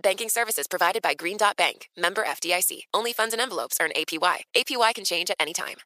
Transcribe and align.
Banking 0.00 0.28
services 0.28 0.66
provided 0.68 1.00
by 1.02 1.14
Green 1.14 1.38
Dot 1.38 1.56
Bank, 1.56 1.88
member 1.96 2.22
FDIC. 2.22 2.80
Only 2.92 3.14
funds 3.14 3.32
and 3.32 3.40
envelopes 3.40 3.78
earn 3.80 3.90
APY. 3.96 4.38
APY 4.54 4.94
can 4.94 5.04
change 5.04 5.30
at 5.30 5.36
any 5.40 5.54
time. 5.54 5.76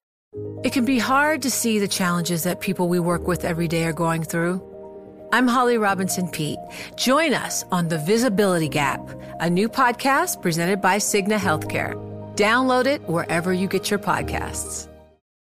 It 0.65 0.73
can 0.73 0.85
be 0.85 0.99
hard 0.99 1.43
to 1.43 1.51
see 1.51 1.79
the 1.79 1.89
challenges 1.89 2.43
that 2.43 2.61
people 2.61 2.89
we 2.89 2.99
work 2.99 3.27
with 3.29 3.45
every 3.45 3.69
day 3.69 3.85
are 3.85 3.93
going 3.93 4.25
through. 4.25 4.61
I'm 5.33 5.47
Holly 5.47 5.79
Robinson 5.79 6.29
Peete. 6.29 6.59
Join 6.97 7.35
us 7.35 7.65
on 7.71 7.87
The 7.87 7.99
Visibility 7.99 8.69
Gap, 8.69 9.01
a 9.41 9.49
new 9.49 9.69
podcast 9.69 10.43
presented 10.43 10.81
by 10.81 10.97
Cigna 10.97 11.39
Healthcare. 11.39 11.95
Download 12.35 12.87
it 12.87 13.09
wherever 13.09 13.53
you 13.53 13.69
get 13.69 13.91
your 13.91 14.01
podcasts. 14.01 14.89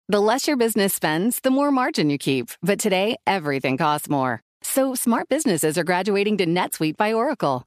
The 0.09 0.19
less 0.19 0.47
your 0.47 0.57
business 0.57 0.93
spends, 0.93 1.39
the 1.39 1.51
more 1.51 1.71
margin 1.71 2.09
you 2.09 2.17
keep. 2.17 2.51
But 2.61 2.79
today, 2.79 3.17
everything 3.25 3.77
costs 3.77 4.09
more. 4.09 4.41
So 4.61 4.93
smart 4.95 5.29
businesses 5.29 5.77
are 5.77 5.83
graduating 5.83 6.37
to 6.37 6.45
NetSuite 6.45 6.97
by 6.97 7.13
Oracle. 7.13 7.66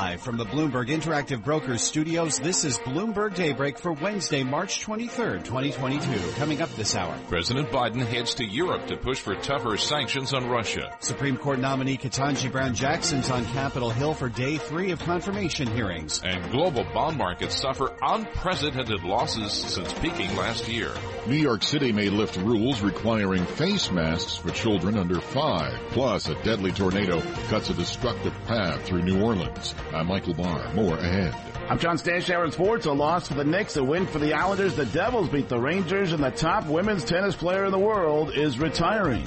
Live 0.00 0.22
from 0.22 0.38
the 0.38 0.46
Bloomberg 0.46 0.88
Interactive 0.88 1.44
Brokers 1.44 1.82
studios, 1.82 2.38
this 2.38 2.64
is 2.64 2.78
Bloomberg 2.78 3.34
Daybreak 3.34 3.78
for 3.78 3.92
Wednesday, 3.92 4.42
March 4.42 4.82
23rd, 4.82 5.44
2022. 5.44 6.32
Coming 6.38 6.62
up 6.62 6.74
this 6.74 6.96
hour. 6.96 7.14
President 7.28 7.68
Biden 7.68 8.06
heads 8.06 8.32
to 8.36 8.46
Europe 8.46 8.86
to 8.86 8.96
push 8.96 9.20
for 9.20 9.34
tougher 9.34 9.76
sanctions 9.76 10.32
on 10.32 10.48
Russia. 10.48 10.96
Supreme 11.00 11.36
Court 11.36 11.58
nominee 11.58 11.98
Ketanji 11.98 12.50
Brown 12.50 12.74
Jackson's 12.74 13.28
on 13.28 13.44
Capitol 13.44 13.90
Hill 13.90 14.14
for 14.14 14.30
day 14.30 14.56
three 14.56 14.90
of 14.90 15.00
confirmation 15.00 15.70
hearings. 15.70 16.22
And 16.24 16.50
global 16.50 16.84
bond 16.94 17.18
markets 17.18 17.60
suffer 17.60 17.94
unprecedented 18.00 19.04
losses 19.04 19.52
since 19.52 19.92
peaking 19.98 20.34
last 20.34 20.66
year. 20.66 20.94
New 21.26 21.36
York 21.36 21.62
City 21.62 21.92
may 21.92 22.08
lift 22.08 22.38
rules 22.38 22.80
requiring 22.80 23.44
face 23.44 23.90
masks 23.90 24.38
for 24.38 24.50
children 24.50 24.96
under 24.96 25.20
five. 25.20 25.78
Plus, 25.90 26.30
a 26.30 26.42
deadly 26.42 26.72
tornado 26.72 27.20
cuts 27.48 27.68
a 27.68 27.74
destructive 27.74 28.32
path 28.46 28.82
through 28.86 29.02
New 29.02 29.22
Orleans. 29.22 29.74
I'm 29.92 30.06
Michael 30.06 30.34
Barr. 30.34 30.72
More 30.74 30.96
ahead. 30.96 31.34
I'm 31.68 31.78
John 31.78 31.96
Stashower 31.98 32.44
in 32.44 32.52
sports. 32.52 32.86
A 32.86 32.92
loss 32.92 33.28
for 33.28 33.34
the 33.34 33.44
Knicks, 33.44 33.76
a 33.76 33.84
win 33.84 34.06
for 34.06 34.18
the 34.18 34.34
Islanders. 34.34 34.74
The 34.74 34.86
Devils 34.86 35.28
beat 35.28 35.48
the 35.48 35.58
Rangers, 35.58 36.12
and 36.12 36.22
the 36.22 36.30
top 36.30 36.66
women's 36.66 37.04
tennis 37.04 37.36
player 37.36 37.64
in 37.64 37.72
the 37.72 37.78
world 37.78 38.32
is 38.34 38.58
retiring. 38.58 39.24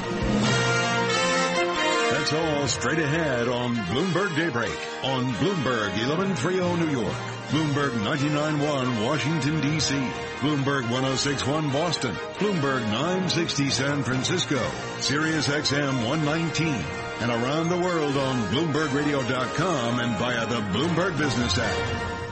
That's 2.13 2.33
all 2.33 2.67
straight 2.67 2.99
ahead 2.99 3.47
on 3.47 3.75
Bloomberg 3.75 4.35
Daybreak 4.35 4.77
on 5.03 5.25
Bloomberg 5.33 5.89
1130 6.07 6.85
New 6.85 6.91
York, 6.91 7.13
Bloomberg 7.49 7.91
99.1 8.03 9.05
Washington 9.05 9.59
D.C., 9.61 9.95
Bloomberg 10.39 10.89
1061 10.89 11.71
Boston, 11.71 12.15
Bloomberg 12.37 12.81
960 12.83 13.69
San 13.69 14.03
Francisco, 14.03 14.59
Sirius 14.99 15.47
XM 15.47 16.07
119, 16.07 16.73
and 17.23 17.31
around 17.31 17.69
the 17.69 17.77
world 17.77 18.17
on 18.17 18.35
BloombergRadio.com 18.47 19.99
and 19.99 20.17
via 20.17 20.45
the 20.45 20.59
Bloomberg 20.77 21.17
Business 21.17 21.57
app. 21.57 22.22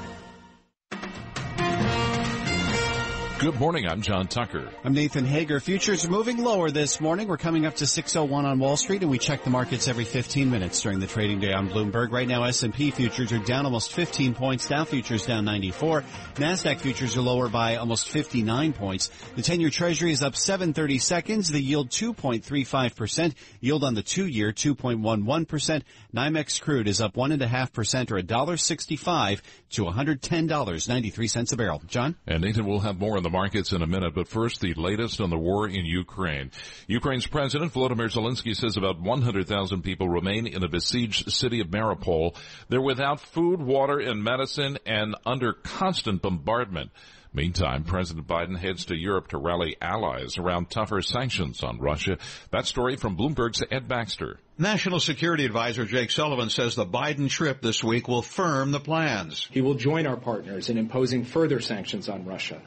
Good 3.41 3.59
morning. 3.59 3.87
I'm 3.87 4.03
John 4.03 4.27
Tucker. 4.27 4.69
I'm 4.83 4.93
Nathan 4.93 5.25
Hager. 5.25 5.59
Futures 5.59 6.05
are 6.05 6.11
moving 6.11 6.37
lower 6.37 6.69
this 6.69 7.01
morning. 7.01 7.27
We're 7.27 7.37
coming 7.37 7.65
up 7.65 7.73
to 7.77 7.87
601 7.87 8.45
on 8.45 8.59
Wall 8.59 8.77
Street 8.77 9.01
and 9.01 9.09
we 9.09 9.17
check 9.17 9.43
the 9.43 9.49
markets 9.49 9.87
every 9.87 10.05
15 10.05 10.51
minutes 10.51 10.79
during 10.79 10.99
the 10.99 11.07
trading 11.07 11.39
day 11.39 11.51
on 11.51 11.67
Bloomberg. 11.67 12.11
Right 12.11 12.27
now 12.27 12.43
S&P 12.43 12.91
futures 12.91 13.31
are 13.31 13.39
down 13.39 13.65
almost 13.65 13.93
15 13.93 14.35
points. 14.35 14.67
Dow 14.67 14.83
futures 14.83 15.25
down 15.25 15.45
94. 15.45 16.03
Nasdaq 16.35 16.81
futures 16.81 17.17
are 17.17 17.21
lower 17.21 17.49
by 17.49 17.77
almost 17.77 18.09
59 18.09 18.73
points. 18.73 19.09
The 19.35 19.41
10-year 19.41 19.71
treasury 19.71 20.11
is 20.11 20.21
up 20.21 20.35
730 20.35 20.99
seconds. 20.99 21.49
The 21.49 21.59
yield 21.59 21.89
2.35%. 21.89 23.33
Yield 23.59 23.83
on 23.83 23.95
the 23.95 24.03
2-year 24.03 24.51
2.11%. 24.51 25.81
NYMEX 26.15 26.61
crude 26.61 26.87
is 26.87 27.01
up 27.01 27.15
1.5% 27.15 28.11
or 28.11 28.21
$1.65 28.21 29.41
to 29.71 29.85
$110.93 29.85 31.53
a 31.53 31.57
barrel. 31.57 31.81
John? 31.87 32.15
And 32.27 32.43
Nathan 32.43 32.67
will 32.67 32.81
have 32.81 32.99
more 32.99 33.17
on 33.17 33.23
the 33.23 33.30
markets 33.31 33.71
in 33.71 33.81
a 33.81 33.87
minute, 33.87 34.13
but 34.13 34.27
first 34.27 34.61
the 34.61 34.73
latest 34.75 35.21
on 35.21 35.29
the 35.29 35.37
war 35.37 35.67
in 35.67 35.85
Ukraine. 35.85 36.51
Ukraine's 36.87 37.25
President 37.25 37.73
Volodymyr 37.73 38.11
Zelensky 38.11 38.55
says 38.55 38.77
about 38.77 39.01
100,000 39.01 39.81
people 39.81 40.09
remain 40.09 40.45
in 40.45 40.61
the 40.61 40.67
besieged 40.67 41.31
city 41.31 41.61
of 41.61 41.67
Mariupol. 41.67 42.35
They're 42.69 42.81
without 42.81 43.19
food, 43.19 43.61
water, 43.61 43.99
and 43.99 44.23
medicine 44.23 44.77
and 44.85 45.15
under 45.25 45.53
constant 45.53 46.21
bombardment. 46.21 46.91
Meantime, 47.33 47.85
President 47.85 48.27
Biden 48.27 48.57
heads 48.57 48.85
to 48.85 48.95
Europe 48.95 49.29
to 49.29 49.37
rally 49.37 49.77
allies 49.81 50.37
around 50.37 50.69
tougher 50.69 51.01
sanctions 51.01 51.63
on 51.63 51.79
Russia. 51.79 52.17
That 52.49 52.65
story 52.65 52.97
from 52.97 53.15
Bloomberg's 53.15 53.63
Ed 53.71 53.87
Baxter. 53.87 54.37
National 54.57 54.99
Security 54.99 55.45
Advisor 55.45 55.85
Jake 55.85 56.11
Sullivan 56.11 56.49
says 56.49 56.75
the 56.75 56.85
Biden 56.85 57.29
trip 57.29 57.61
this 57.61 57.81
week 57.81 58.09
will 58.09 58.21
firm 58.21 58.71
the 58.71 58.81
plans. 58.81 59.47
He 59.49 59.61
will 59.61 59.75
join 59.75 60.07
our 60.07 60.17
partners 60.17 60.69
in 60.69 60.77
imposing 60.77 61.23
further 61.23 61.61
sanctions 61.61 62.09
on 62.09 62.25
Russia 62.25 62.61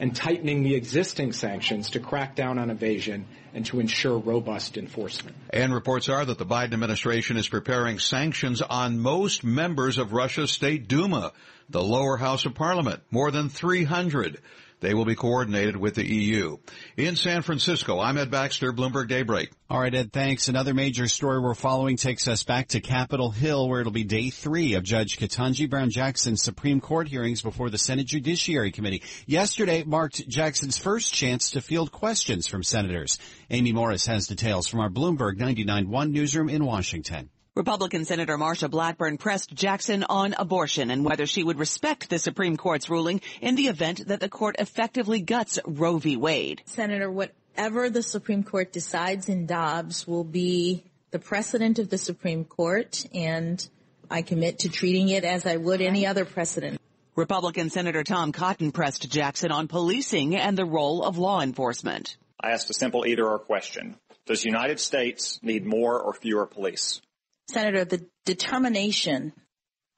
and 0.00 0.14
tightening 0.14 0.62
the 0.62 0.74
existing 0.74 1.32
sanctions 1.32 1.90
to 1.90 2.00
crack 2.00 2.34
down 2.34 2.58
on 2.58 2.70
evasion 2.70 3.26
and 3.54 3.66
to 3.66 3.80
ensure 3.80 4.18
robust 4.18 4.76
enforcement. 4.76 5.36
And 5.50 5.74
reports 5.74 6.08
are 6.08 6.24
that 6.24 6.38
the 6.38 6.46
Biden 6.46 6.74
administration 6.74 7.36
is 7.36 7.48
preparing 7.48 7.98
sanctions 7.98 8.62
on 8.62 8.98
most 8.98 9.42
members 9.42 9.98
of 9.98 10.12
Russia's 10.12 10.50
State 10.50 10.88
Duma, 10.88 11.32
the 11.68 11.82
lower 11.82 12.16
house 12.16 12.46
of 12.46 12.54
parliament, 12.54 13.02
more 13.10 13.30
than 13.30 13.48
300. 13.48 14.40
They 14.80 14.94
will 14.94 15.04
be 15.04 15.16
coordinated 15.16 15.76
with 15.76 15.94
the 15.94 16.06
EU. 16.06 16.58
In 16.96 17.16
San 17.16 17.42
Francisco, 17.42 17.98
I'm 17.98 18.16
Ed 18.16 18.30
Baxter, 18.30 18.72
Bloomberg 18.72 19.08
Daybreak. 19.08 19.50
All 19.68 19.80
right, 19.80 19.94
Ed, 19.94 20.12
thanks. 20.12 20.48
Another 20.48 20.72
major 20.72 21.08
story 21.08 21.40
we're 21.40 21.54
following 21.54 21.96
takes 21.96 22.28
us 22.28 22.44
back 22.44 22.68
to 22.68 22.80
Capitol 22.80 23.30
Hill, 23.30 23.68
where 23.68 23.80
it'll 23.80 23.92
be 23.92 24.04
day 24.04 24.30
three 24.30 24.74
of 24.74 24.84
Judge 24.84 25.18
Ketanji 25.18 25.68
Brown 25.68 25.90
Jackson's 25.90 26.42
Supreme 26.42 26.80
Court 26.80 27.08
hearings 27.08 27.42
before 27.42 27.70
the 27.70 27.78
Senate 27.78 28.06
Judiciary 28.06 28.70
Committee. 28.70 29.02
Yesterday 29.26 29.82
marked 29.84 30.28
Jackson's 30.28 30.78
first 30.78 31.12
chance 31.12 31.50
to 31.50 31.60
field 31.60 31.90
questions 31.90 32.46
from 32.46 32.62
senators. 32.62 33.18
Amy 33.50 33.72
Morris 33.72 34.06
has 34.06 34.28
details 34.28 34.68
from 34.68 34.80
our 34.80 34.90
Bloomberg 34.90 35.38
99.1 35.38 36.10
newsroom 36.12 36.48
in 36.48 36.64
Washington. 36.64 37.30
Republican 37.58 38.04
Senator 38.04 38.38
Marsha 38.38 38.70
Blackburn 38.70 39.18
pressed 39.18 39.52
Jackson 39.52 40.04
on 40.04 40.32
abortion 40.38 40.92
and 40.92 41.04
whether 41.04 41.26
she 41.26 41.42
would 41.42 41.58
respect 41.58 42.08
the 42.08 42.20
Supreme 42.20 42.56
Court's 42.56 42.88
ruling 42.88 43.20
in 43.40 43.56
the 43.56 43.66
event 43.66 44.06
that 44.06 44.20
the 44.20 44.28
court 44.28 44.54
effectively 44.60 45.20
guts 45.20 45.58
Roe 45.66 45.98
v. 45.98 46.16
Wade. 46.16 46.62
Senator, 46.66 47.10
whatever 47.10 47.90
the 47.90 48.04
Supreme 48.04 48.44
Court 48.44 48.72
decides 48.72 49.28
in 49.28 49.46
Dobbs 49.46 50.06
will 50.06 50.22
be 50.22 50.84
the 51.10 51.18
precedent 51.18 51.80
of 51.80 51.90
the 51.90 51.98
Supreme 51.98 52.44
Court, 52.44 53.04
and 53.12 53.68
I 54.08 54.22
commit 54.22 54.60
to 54.60 54.68
treating 54.68 55.08
it 55.08 55.24
as 55.24 55.44
I 55.44 55.56
would 55.56 55.80
any 55.80 56.06
other 56.06 56.24
precedent. 56.24 56.80
Republican 57.16 57.70
Senator 57.70 58.04
Tom 58.04 58.30
Cotton 58.30 58.70
pressed 58.70 59.10
Jackson 59.10 59.50
on 59.50 59.66
policing 59.66 60.36
and 60.36 60.56
the 60.56 60.64
role 60.64 61.02
of 61.02 61.18
law 61.18 61.40
enforcement. 61.40 62.18
I 62.40 62.52
asked 62.52 62.70
a 62.70 62.74
simple 62.74 63.04
either 63.04 63.26
or 63.26 63.40
question. 63.40 63.96
Does 64.26 64.42
the 64.42 64.48
United 64.48 64.78
States 64.78 65.40
need 65.42 65.66
more 65.66 66.00
or 66.00 66.14
fewer 66.14 66.46
police? 66.46 67.00
Senator, 67.50 67.84
the 67.84 68.06
determination 68.26 69.32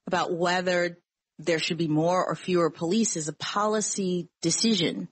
about 0.06 0.32
whether 0.32 0.98
there 1.38 1.58
should 1.58 1.78
be 1.78 1.88
more 1.88 2.24
or 2.24 2.34
fewer 2.34 2.70
police 2.70 3.16
is 3.16 3.28
a 3.28 3.32
policy 3.32 4.28
decision 4.42 5.08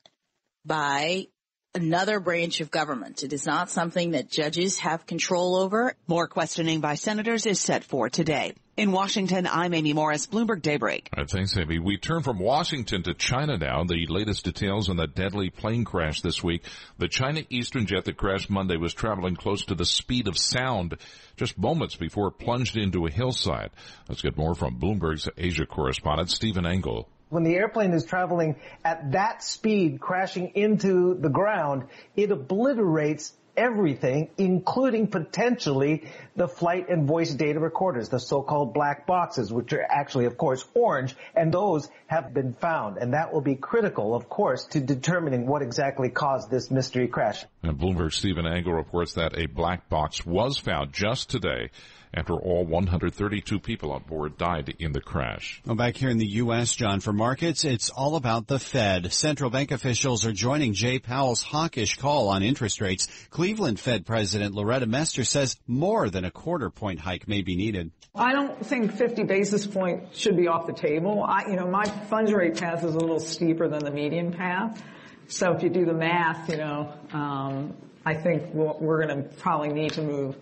by 0.65 1.27
another 1.75 2.21
branch 2.21 2.61
of 2.61 2.71
government. 2.71 3.23
It 3.23 3.33
is 3.33 3.47
not 3.47 3.71
something 3.71 4.13
that 4.13 4.31
judges 4.31 4.79
have 4.79 5.07
control 5.07 5.57
over. 5.57 5.95
More 6.07 6.29
questioning 6.29 6.81
by 6.81 6.95
senators 6.95 7.47
is 7.47 7.61
set 7.61 7.85
for 7.85 8.09
today. 8.09 8.55
In 8.79 8.93
Washington, 8.93 9.49
I'm 9.49 9.75
Amy 9.75 9.93
Morris, 9.93 10.29
Bloomberg 10.29 10.63
Daybreak. 10.63 11.09
All 11.13 11.25
right, 11.25 11.29
thanks, 11.29 11.57
Amy. 11.57 11.81
We 11.81 11.97
turn 11.99 12.23
from 12.23 12.39
Washington 12.39 13.03
to 13.03 13.15
China 13.15 13.59
now. 13.59 13.83
The 13.83 14.07
latest 14.07 14.45
details 14.45 14.89
on 14.89 14.97
the 14.97 15.09
deadly 15.09 15.51
plane 15.51 15.85
crash 15.85 16.21
this 16.21 16.45
week. 16.45 16.63
The 16.97 17.09
China 17.09 17.43
Eastern 17.51 17.87
jet 17.87 18.05
that 18.05 18.17
crashed 18.17 18.51
Monday 18.51 18.77
was 18.77 18.95
traveling 18.95 19.35
close 19.35 19.65
to 19.65 19.75
the 19.75 19.85
speed 19.85 20.29
of 20.29 20.39
sound 20.39 20.97
just 21.37 21.59
moments 21.59 21.97
before 21.97 22.29
it 22.29 22.39
plunged 22.39 22.77
into 22.77 23.05
a 23.07 23.11
hillside. 23.11 23.71
Let's 24.09 24.23
get 24.23 24.37
more 24.37 24.55
from 24.55 24.79
Bloomberg's 24.79 25.29
Asia 25.37 25.67
correspondent, 25.67 26.31
Stephen 26.31 26.65
Engle. 26.65 27.09
When 27.31 27.43
the 27.43 27.57
airplane 27.57 27.93
is 27.93 28.05
traveling 28.05 28.61
at 28.85 29.11
that 29.11 29.43
speed, 29.43 29.99
crashing 29.99 30.53
into 30.55 31.17
the 31.19 31.31
ground, 31.31 31.89
it 32.15 32.31
obliterates 32.31 33.33
everything, 33.59 34.31
including 34.39 35.09
potentially 35.09 36.09
the 36.37 36.49
flight 36.49 36.89
and 36.89 37.07
voice 37.07 37.35
data 37.35 37.59
recorders, 37.59 38.09
the 38.09 38.21
so-called 38.21 38.73
black 38.73 39.07
boxes, 39.07 39.53
which 39.53 39.73
are 39.73 39.83
actually, 39.83 40.27
of 40.27 40.39
course, 40.39 40.65
orange, 40.75 41.15
and 41.35 41.53
those 41.53 41.91
have 42.07 42.33
been 42.33 42.55
found. 42.55 42.97
And 42.97 43.13
that 43.13 43.33
will 43.33 43.41
be 43.41 43.57
critical, 43.57 44.15
of 44.15 44.29
course, 44.29 44.65
to 44.69 44.81
determining 44.81 45.47
what 45.47 45.61
exactly 45.61 46.09
caused 46.09 46.51
this 46.51 46.71
mystery 46.71 47.09
crash. 47.09 47.45
And 47.63 47.77
Bloomberg 47.77 48.13
Stephen 48.13 48.47
Engle 48.47 48.73
reports 48.73 49.15
that 49.15 49.37
a 49.37 49.47
black 49.47 49.89
box 49.89 50.25
was 50.25 50.57
found 50.59 50.93
just 50.93 51.29
today 51.29 51.71
after 52.15 52.35
all 52.35 52.65
132 52.65 53.59
people 53.61 53.93
on 53.93 54.03
board 54.03 54.37
died 54.37 54.75
in 54.79 54.93
the 54.93 55.01
crash. 55.01 55.61
Well, 55.65 55.77
back 55.77 55.97
here 55.97 56.11
in 56.11 56.19
the 56.19 56.27
U.S., 56.27 56.75
John, 56.75 57.01
for 57.01 57.13
markets, 57.13 57.65
it's 57.65 57.91
all 57.91 58.17
about 58.17 58.47
the 58.47 58.59
Fed. 58.59 59.13
Central 59.13 59.51
bank 59.51 59.71
officials 59.71 60.27
are 60.27 60.33
joining 60.33 60.73
Jay 60.73 60.99
Powell's 60.99 61.43
hawkish 61.43 61.97
call 61.97 62.29
on 62.29 62.43
interest 62.43 62.81
rates. 62.81 63.09
Cleveland 63.31 63.79
Fed 63.79 64.07
President 64.07 64.55
Loretta 64.55 64.87
Mester 64.87 65.25
says 65.25 65.57
more 65.67 66.09
than 66.11 66.25
a 66.25 66.31
quarter 66.31 66.71
point 66.71 67.01
hike 67.01 67.29
may 67.29 67.43
be 67.43 67.57
needed. 67.57 67.91
I 68.15 68.33
don't 68.33 68.65
think 68.65 68.93
50 68.93 69.25
basis 69.25 69.67
points 69.67 70.19
should 70.19 70.37
be 70.37 70.49
off 70.49 70.67
the 70.67 70.73
table. 70.73 71.23
I, 71.23 71.45
you 71.49 71.57
know, 71.57 71.67
my 71.67 71.85
funds 71.85 72.33
rate 72.33 72.59
path 72.59 72.83
is 72.85 72.95
a 72.95 72.99
little 72.99 73.21
steeper 73.21 73.69
than 73.69 73.85
the 73.85 73.91
median 73.91 74.33
path. 74.33 74.83
So 75.29 75.53
if 75.53 75.63
you 75.63 75.69
do 75.69 75.85
the 75.85 75.95
math, 75.95 76.49
you 76.49 76.57
know, 76.57 76.93
um, 77.13 77.77
I 78.05 78.15
think 78.15 78.55
we're 78.55 79.07
going 79.07 79.23
to 79.23 79.29
probably 79.37 79.69
need 79.69 79.93
to 79.93 80.03
move 80.03 80.37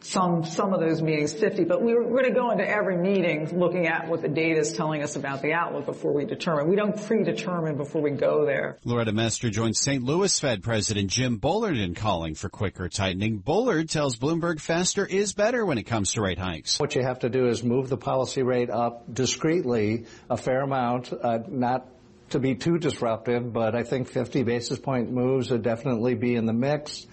some 0.00 0.44
some 0.44 0.72
of 0.72 0.80
those 0.80 1.02
meetings 1.02 1.32
50, 1.34 1.64
but 1.64 1.82
we 1.82 1.92
are 1.92 2.02
going 2.02 2.24
to 2.24 2.30
go 2.30 2.50
into 2.50 2.68
every 2.68 2.96
meeting 2.96 3.58
looking 3.58 3.86
at 3.86 4.08
what 4.08 4.22
the 4.22 4.28
data 4.28 4.60
is 4.60 4.72
telling 4.72 5.02
us 5.02 5.16
about 5.16 5.42
the 5.42 5.52
outlook 5.52 5.86
before 5.86 6.12
we 6.12 6.24
determine. 6.24 6.68
We 6.68 6.76
don't 6.76 6.96
predetermine 7.06 7.76
before 7.76 8.02
we 8.02 8.10
go 8.10 8.44
there. 8.44 8.78
Loretta 8.84 9.12
Mester 9.12 9.50
joins 9.50 9.80
St. 9.80 10.02
Louis 10.02 10.38
Fed 10.38 10.62
President 10.62 11.10
Jim 11.10 11.36
Bullard 11.36 11.76
in 11.76 11.94
calling 11.94 12.34
for 12.34 12.48
quicker 12.48 12.88
tightening. 12.88 13.38
Bullard 13.38 13.88
tells 13.88 14.16
Bloomberg 14.16 14.60
faster 14.60 15.04
is 15.04 15.32
better 15.32 15.64
when 15.64 15.78
it 15.78 15.84
comes 15.84 16.12
to 16.12 16.22
rate 16.22 16.38
hikes. 16.38 16.78
What 16.78 16.94
you 16.94 17.02
have 17.02 17.20
to 17.20 17.28
do 17.28 17.48
is 17.48 17.62
move 17.62 17.88
the 17.88 17.96
policy 17.96 18.42
rate 18.42 18.70
up 18.70 19.12
discreetly 19.12 20.06
a 20.30 20.36
fair 20.36 20.62
amount, 20.62 21.12
uh, 21.12 21.38
not 21.48 21.86
to 22.30 22.38
be 22.38 22.54
too 22.54 22.78
disruptive, 22.78 23.52
but 23.52 23.74
I 23.74 23.82
think 23.82 24.08
50 24.08 24.42
basis 24.42 24.78
point 24.78 25.10
moves 25.10 25.50
would 25.50 25.62
definitely 25.62 26.14
be 26.14 26.34
in 26.34 26.46
the 26.46 26.52
mix 26.52 27.06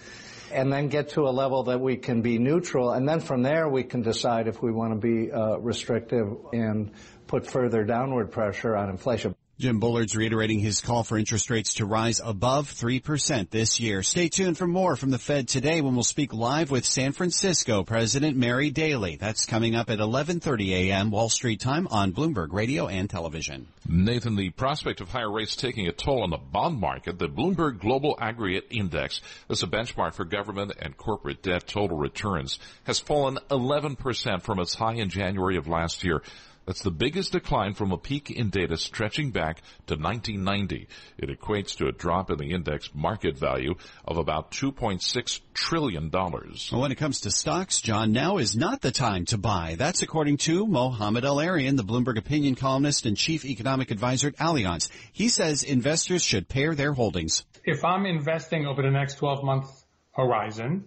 and 0.51 0.71
then 0.71 0.88
get 0.88 1.09
to 1.09 1.21
a 1.21 1.31
level 1.31 1.63
that 1.63 1.80
we 1.80 1.97
can 1.97 2.21
be 2.21 2.38
neutral. 2.38 2.92
And 2.92 3.07
then 3.07 3.19
from 3.19 3.44
there, 3.44 3.68
we 3.68 3.83
can 3.83 4.01
decide 4.01 4.47
if 4.47 4.62
we 4.62 4.71
want 4.71 4.94
to 4.94 5.00
be 5.00 5.31
uh, 5.31 5.57
restrictive 5.57 6.27
and 6.53 6.92
put 7.27 7.47
further 7.47 7.83
downward 7.83 8.31
pressure 8.31 8.75
on 8.75 8.89
inflation. 8.89 9.36
Jim 9.57 9.79
Bullard's 9.79 10.17
reiterating 10.17 10.59
his 10.59 10.81
call 10.81 11.05
for 11.05 11.17
interest 11.17 11.49
rates 11.49 11.75
to 11.75 11.85
rise 11.85 12.19
above 12.21 12.69
3% 12.69 13.49
this 13.49 13.79
year. 13.79 14.03
Stay 14.03 14.27
tuned 14.27 14.57
for 14.57 14.67
more 14.67 14.97
from 14.97 15.11
the 15.11 15.17
Fed 15.17 15.47
today 15.47 15.79
when 15.79 15.95
we'll 15.95 16.03
speak 16.03 16.33
live 16.33 16.71
with 16.71 16.83
San 16.83 17.13
Francisco 17.13 17.85
President 17.85 18.35
Mary 18.35 18.69
Daly. 18.69 19.15
That's 19.15 19.45
coming 19.45 19.73
up 19.73 19.89
at 19.89 19.99
11:30 19.99 20.71
a.m. 20.73 21.09
Wall 21.09 21.29
Street 21.29 21.61
time 21.61 21.87
on 21.87 22.11
Bloomberg 22.11 22.51
Radio 22.51 22.87
and 22.87 23.09
Television. 23.09 23.67
Nathan, 23.87 24.35
the 24.35 24.49
prospect 24.49 24.99
of 24.99 25.07
higher 25.07 25.31
rates 25.31 25.55
taking 25.55 25.87
a 25.87 25.93
toll 25.93 26.23
on 26.23 26.31
the 26.31 26.37
bond 26.37 26.77
market, 26.77 27.17
the 27.17 27.29
Bloomberg 27.29 27.79
Global 27.79 28.17
Aggregate 28.19 28.65
Index, 28.71 29.21
that's 29.47 29.63
a 29.63 29.67
benchmark 29.67 30.15
for 30.15 30.25
government 30.25 30.73
and 30.79 30.97
corporate 30.97 31.41
debt 31.41 31.65
total 31.65 31.97
returns, 31.97 32.59
has 32.83 32.99
fallen 32.99 33.37
11% 33.49 34.41
from 34.41 34.59
its 34.59 34.75
high 34.75 34.95
in 34.95 35.09
January 35.09 35.55
of 35.55 35.69
last 35.69 36.03
year. 36.03 36.21
That's 36.65 36.81
the 36.81 36.91
biggest 36.91 37.31
decline 37.31 37.75
from 37.75 37.91
a 37.91 37.97
peak 37.97 38.31
in 38.31 38.50
data 38.50 38.77
stretching 38.77 39.31
back 39.31 39.62
to 39.88 39.95
1990. 39.95 40.88
It 41.17 41.29
equates 41.29 41.75
to 41.77 41.88
a 41.88 41.91
drop 41.91 42.31
in 42.31 42.38
the 42.38 42.51
index 42.51 42.89
market 42.94 43.38
value 43.38 43.75
of 44.03 44.17
about 44.17 44.51
$2.6 44.51 45.41
trillion. 45.53 46.09
When 46.09 46.91
it 46.91 46.97
comes 46.97 47.21
to 47.21 47.31
stocks, 47.31 47.81
John, 47.81 48.12
now 48.12 48.38
is 48.38 48.56
not 48.56 48.81
the 48.81 48.91
time 48.91 49.25
to 49.25 49.38
buy. 49.38 49.75
That's 49.77 50.01
according 50.01 50.38
to 50.38 50.65
Mohamed 50.65 51.23
El-Erian, 51.23 51.77
the 51.77 51.83
Bloomberg 51.83 52.17
opinion 52.17 52.56
columnist 52.56 53.06
and 53.06 53.15
chief 53.15 53.45
economic 53.45 53.91
advisor 53.91 54.29
at 54.29 54.38
Allianz. 54.38 54.89
He 55.13 55.29
says 55.29 55.63
investors 55.63 56.23
should 56.23 56.47
pair 56.47 56.73
their 56.73 56.94
holdings. 56.94 57.45
If 57.63 57.85
I'm 57.85 58.06
investing 58.06 58.65
over 58.65 58.81
the 58.81 58.91
next 58.91 59.15
12 59.15 59.44
month 59.44 59.67
horizon, 60.13 60.85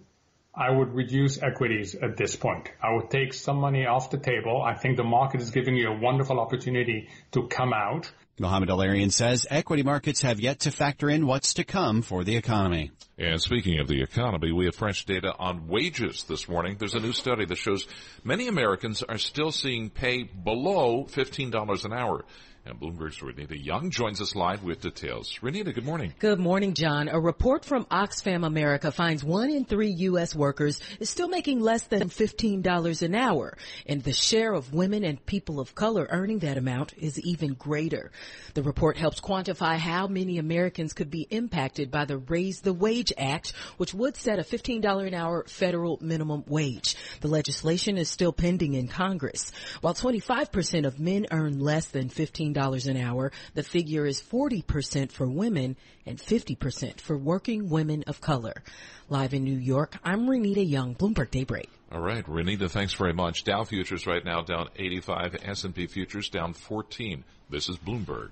I 0.59 0.69
would 0.69 0.93
reduce 0.93 1.41
equities 1.41 1.95
at 1.95 2.17
this 2.17 2.35
point. 2.35 2.69
I 2.83 2.93
would 2.93 3.09
take 3.09 3.33
some 3.33 3.57
money 3.57 3.85
off 3.85 4.11
the 4.11 4.17
table. 4.17 4.61
I 4.61 4.73
think 4.73 4.97
the 4.97 5.05
market 5.05 5.41
is 5.41 5.51
giving 5.51 5.77
you 5.77 5.87
a 5.87 5.97
wonderful 5.97 6.37
opportunity 6.37 7.07
to 7.31 7.47
come 7.47 7.71
out. 7.71 8.11
Mohamed 8.39 8.69
El-Erian 8.69 9.11
says 9.11 9.47
equity 9.49 9.83
markets 9.83 10.21
have 10.21 10.41
yet 10.41 10.59
to 10.61 10.71
factor 10.71 11.09
in 11.09 11.25
what's 11.25 11.53
to 11.55 11.63
come 11.63 12.01
for 12.01 12.25
the 12.25 12.35
economy. 12.35 12.91
And 13.17 13.41
speaking 13.41 13.79
of 13.79 13.87
the 13.87 14.01
economy, 14.01 14.51
we 14.51 14.65
have 14.65 14.75
fresh 14.75 15.05
data 15.05 15.33
on 15.37 15.69
wages 15.69 16.23
this 16.23 16.49
morning. 16.49 16.75
There's 16.77 16.95
a 16.95 16.99
new 16.99 17.13
study 17.13 17.45
that 17.45 17.57
shows 17.57 17.87
many 18.25 18.49
Americans 18.49 19.01
are 19.01 19.17
still 19.17 19.51
seeing 19.51 19.89
pay 19.89 20.23
below 20.23 21.05
$15 21.05 21.85
an 21.85 21.93
hour. 21.93 22.25
And 22.69 22.79
Bloomberg's 22.79 23.17
Renita 23.17 23.57
Young 23.59 23.89
joins 23.89 24.21
us 24.21 24.35
live 24.35 24.63
with 24.63 24.81
details. 24.81 25.39
Renita, 25.41 25.73
good 25.73 25.85
morning. 25.85 26.13
Good 26.19 26.39
morning, 26.39 26.75
John. 26.75 27.07
A 27.07 27.19
report 27.19 27.65
from 27.65 27.85
Oxfam 27.85 28.45
America 28.45 28.91
finds 28.91 29.23
one 29.23 29.49
in 29.49 29.65
three 29.65 29.89
U.S. 29.89 30.35
workers 30.35 30.79
is 30.99 31.09
still 31.09 31.29
making 31.29 31.61
less 31.61 31.85
than 31.85 32.09
$15 32.09 33.01
an 33.01 33.15
hour. 33.15 33.57
And 33.87 34.03
the 34.03 34.13
share 34.13 34.53
of 34.53 34.71
women 34.71 35.03
and 35.03 35.25
people 35.25 35.59
of 35.59 35.73
color 35.73 36.07
earning 36.11 36.39
that 36.39 36.57
amount 36.57 36.93
is 36.95 37.19
even 37.21 37.55
greater. 37.55 38.11
The 38.53 38.61
report 38.61 38.97
helps 38.97 39.19
quantify 39.19 39.77
how 39.77 40.05
many 40.05 40.37
Americans 40.37 40.93
could 40.93 41.09
be 41.09 41.25
impacted 41.27 41.89
by 41.89 42.05
the 42.05 42.19
Raise 42.19 42.61
the 42.61 42.73
Wage 42.73 43.11
Act, 43.17 43.53
which 43.77 43.95
would 43.95 44.15
set 44.15 44.37
a 44.37 44.43
$15 44.43 45.07
an 45.07 45.15
hour 45.15 45.43
federal 45.47 45.97
minimum 46.01 46.43
wage. 46.45 46.95
The 47.21 47.29
legislation 47.29 47.97
is 47.97 48.09
still 48.11 48.31
pending 48.31 48.75
in 48.75 48.87
Congress. 48.87 49.51
While 49.81 49.95
25% 49.95 50.85
of 50.85 50.99
men 50.99 51.25
earn 51.31 51.59
less 51.59 51.87
than 51.87 52.09
$15 52.09 52.58
dollars 52.59 52.87
an 52.87 52.97
hour. 52.97 53.31
The 53.53 53.63
figure 53.63 54.05
is 54.05 54.21
40% 54.21 55.13
for 55.13 55.25
women 55.25 55.77
and 56.05 56.17
50% 56.19 56.99
for 56.99 57.17
working 57.17 57.69
women 57.69 58.03
of 58.05 58.19
color. 58.19 58.63
Live 59.07 59.33
in 59.33 59.45
New 59.45 59.57
York, 59.57 59.97
I'm 60.03 60.27
Renita 60.27 60.69
Young, 60.69 60.93
Bloomberg 60.93 61.31
Daybreak. 61.31 61.69
All 61.89 62.01
right, 62.01 62.25
Renita, 62.25 62.69
thanks 62.69 62.93
very 62.93 63.13
much. 63.13 63.45
Dow 63.45 63.63
futures 63.63 64.05
right 64.05 64.23
now 64.25 64.41
down 64.41 64.67
85, 64.75 65.37
S&P 65.41 65.87
futures 65.87 66.29
down 66.29 66.51
14. 66.51 67.23
This 67.49 67.69
is 67.69 67.77
Bloomberg. 67.77 68.31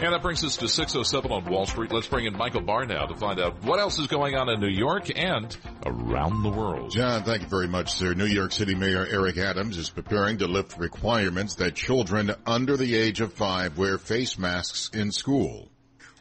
And 0.00 0.14
that 0.14 0.22
brings 0.22 0.44
us 0.44 0.56
to 0.58 0.68
607 0.68 1.32
on 1.32 1.44
Wall 1.50 1.66
Street. 1.66 1.90
Let's 1.90 2.06
bring 2.06 2.24
in 2.24 2.36
Michael 2.36 2.60
Barr 2.60 2.86
now 2.86 3.06
to 3.06 3.16
find 3.16 3.40
out 3.40 3.64
what 3.64 3.80
else 3.80 3.98
is 3.98 4.06
going 4.06 4.36
on 4.36 4.48
in 4.48 4.60
New 4.60 4.68
York 4.68 5.10
and 5.18 5.56
around 5.84 6.44
the 6.44 6.50
world. 6.50 6.92
John, 6.92 7.24
thank 7.24 7.42
you 7.42 7.48
very 7.48 7.66
much, 7.66 7.94
sir. 7.94 8.14
New 8.14 8.26
York 8.26 8.52
City 8.52 8.76
Mayor 8.76 9.04
Eric 9.04 9.38
Adams 9.38 9.76
is 9.76 9.90
preparing 9.90 10.38
to 10.38 10.46
lift 10.46 10.78
requirements 10.78 11.56
that 11.56 11.74
children 11.74 12.30
under 12.46 12.76
the 12.76 12.94
age 12.94 13.20
of 13.20 13.32
five 13.32 13.76
wear 13.76 13.98
face 13.98 14.38
masks 14.38 14.88
in 14.94 15.10
school. 15.10 15.68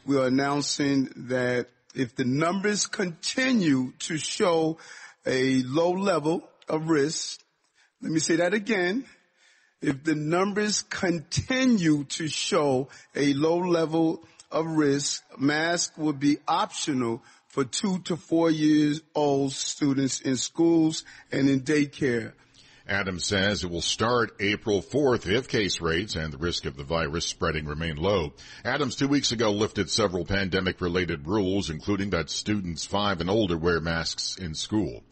We 0.08 0.18
are 0.18 0.26
announcing 0.26 1.10
that 1.28 1.68
if 1.94 2.16
the 2.16 2.26
numbers 2.26 2.88
continue 2.88 3.92
to 4.00 4.18
show 4.18 4.80
a 5.24 5.62
low 5.62 5.92
level 5.92 6.50
of 6.68 6.90
risk, 6.90 7.42
let 8.02 8.12
me 8.12 8.20
say 8.20 8.38
that 8.38 8.56
again 8.56 9.06
if 9.82 10.04
the 10.04 10.16
numbers 10.16 10.82
continue 10.84 12.04
to 12.06 12.28
show 12.28 12.90
a 13.16 13.34
low 13.34 13.58
level 13.58 14.24
of 14.52 14.66
risk, 14.66 15.24
masks 15.38 15.98
will 15.98 16.14
be 16.14 16.38
optional 16.48 17.24
for 17.48 17.64
two 17.64 18.00
to 18.00 18.16
four 18.16 18.50
years 18.50 19.02
old 19.14 19.52
students 19.52 20.22
in 20.22 20.38
schools 20.38 21.04
and 21.32 21.50
in 21.50 21.62
daycare. 21.62 22.34
Adams 22.90 23.26
says 23.26 23.64
it 23.64 23.70
will 23.70 23.82
start 23.82 24.32
April 24.40 24.82
4th 24.82 25.28
if 25.28 25.50
case 25.50 25.82
rates 25.82 26.16
and 26.16 26.32
the 26.32 26.38
risk 26.38 26.66
of 26.66 26.78
the 26.78 26.86
virus 26.86 27.26
spreading 27.26 27.66
remain 27.66 27.98
low. 27.98 28.32
Adams 28.64 28.96
two 28.96 29.10
weeks 29.10 29.34
ago 29.34 29.52
lifted 29.52 29.90
several 29.90 30.24
pandemic 30.24 30.80
related 30.80 31.28
rules, 31.28 31.70
including 31.70 32.12
that 32.12 32.30
students 32.30 32.86
five 32.86 33.20
and 33.20 33.30
older 33.30 33.58
wear 33.58 33.82
masks 33.82 34.38
in 34.38 34.56
school. 34.56 35.04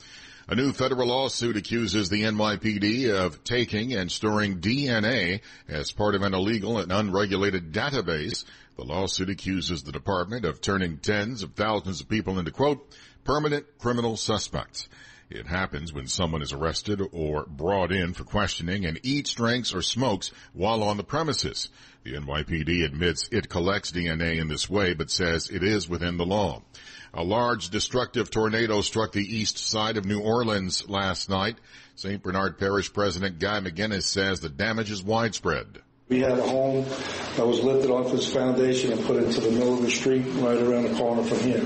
A 0.47 0.53
new 0.53 0.73
federal 0.73 1.07
lawsuit 1.07 1.57
accuses 1.57 2.09
the 2.09 2.21
NYPD 2.21 3.09
of 3.09 3.43
taking 3.43 3.95
and 3.95 4.11
storing 4.11 4.61
DNA 4.61 5.41
as 5.67 5.91
part 5.91 6.13
of 6.13 6.21
an 6.21 6.35
illegal 6.35 6.77
and 6.77 6.91
unregulated 6.91 7.71
database. 7.71 8.45
The 8.77 8.83
lawsuit 8.83 9.31
accuses 9.31 9.81
the 9.81 9.91
department 9.91 10.45
of 10.45 10.61
turning 10.61 10.99
tens 10.99 11.41
of 11.41 11.53
thousands 11.53 11.99
of 11.99 12.09
people 12.09 12.37
into 12.37 12.51
quote, 12.51 12.87
permanent 13.23 13.65
criminal 13.79 14.17
suspects. 14.17 14.87
It 15.29 15.47
happens 15.47 15.91
when 15.91 16.07
someone 16.07 16.43
is 16.43 16.53
arrested 16.53 17.01
or 17.11 17.45
brought 17.47 17.91
in 17.91 18.13
for 18.13 18.23
questioning 18.23 18.85
and 18.85 18.99
eats, 19.01 19.33
drinks, 19.33 19.73
or 19.73 19.81
smokes 19.81 20.31
while 20.53 20.83
on 20.83 20.97
the 20.97 21.03
premises. 21.03 21.69
The 22.03 22.13
NYPD 22.13 22.85
admits 22.85 23.27
it 23.31 23.49
collects 23.49 23.91
DNA 23.91 24.39
in 24.39 24.47
this 24.47 24.69
way, 24.69 24.93
but 24.93 25.09
says 25.09 25.49
it 25.49 25.63
is 25.63 25.89
within 25.89 26.17
the 26.17 26.25
law. 26.25 26.61
A 27.11 27.23
large 27.23 27.69
destructive 27.69 28.29
tornado 28.29 28.81
struck 28.81 29.13
the 29.13 29.37
east 29.37 29.57
side 29.57 29.97
of 29.97 30.05
New 30.05 30.19
Orleans 30.19 30.87
last 30.87 31.27
night. 31.27 31.57
St. 31.95 32.21
Bernard 32.21 32.59
Parish 32.59 32.93
President 32.93 33.39
Guy 33.39 33.61
McInnis 33.61 34.03
says 34.03 34.41
the 34.41 34.49
damage 34.49 34.91
is 34.91 35.01
widespread. 35.01 35.79
We 36.07 36.19
had 36.19 36.37
a 36.37 36.47
home 36.47 36.85
that 37.35 37.47
was 37.47 37.63
lifted 37.63 37.89
off 37.89 38.13
its 38.13 38.27
foundation 38.27 38.91
and 38.91 39.03
put 39.05 39.23
into 39.23 39.41
the 39.41 39.49
middle 39.49 39.73
of 39.73 39.81
the 39.81 39.89
street 39.89 40.25
right 40.35 40.61
around 40.61 40.83
the 40.83 40.95
corner 40.95 41.23
from 41.23 41.39
here. 41.39 41.65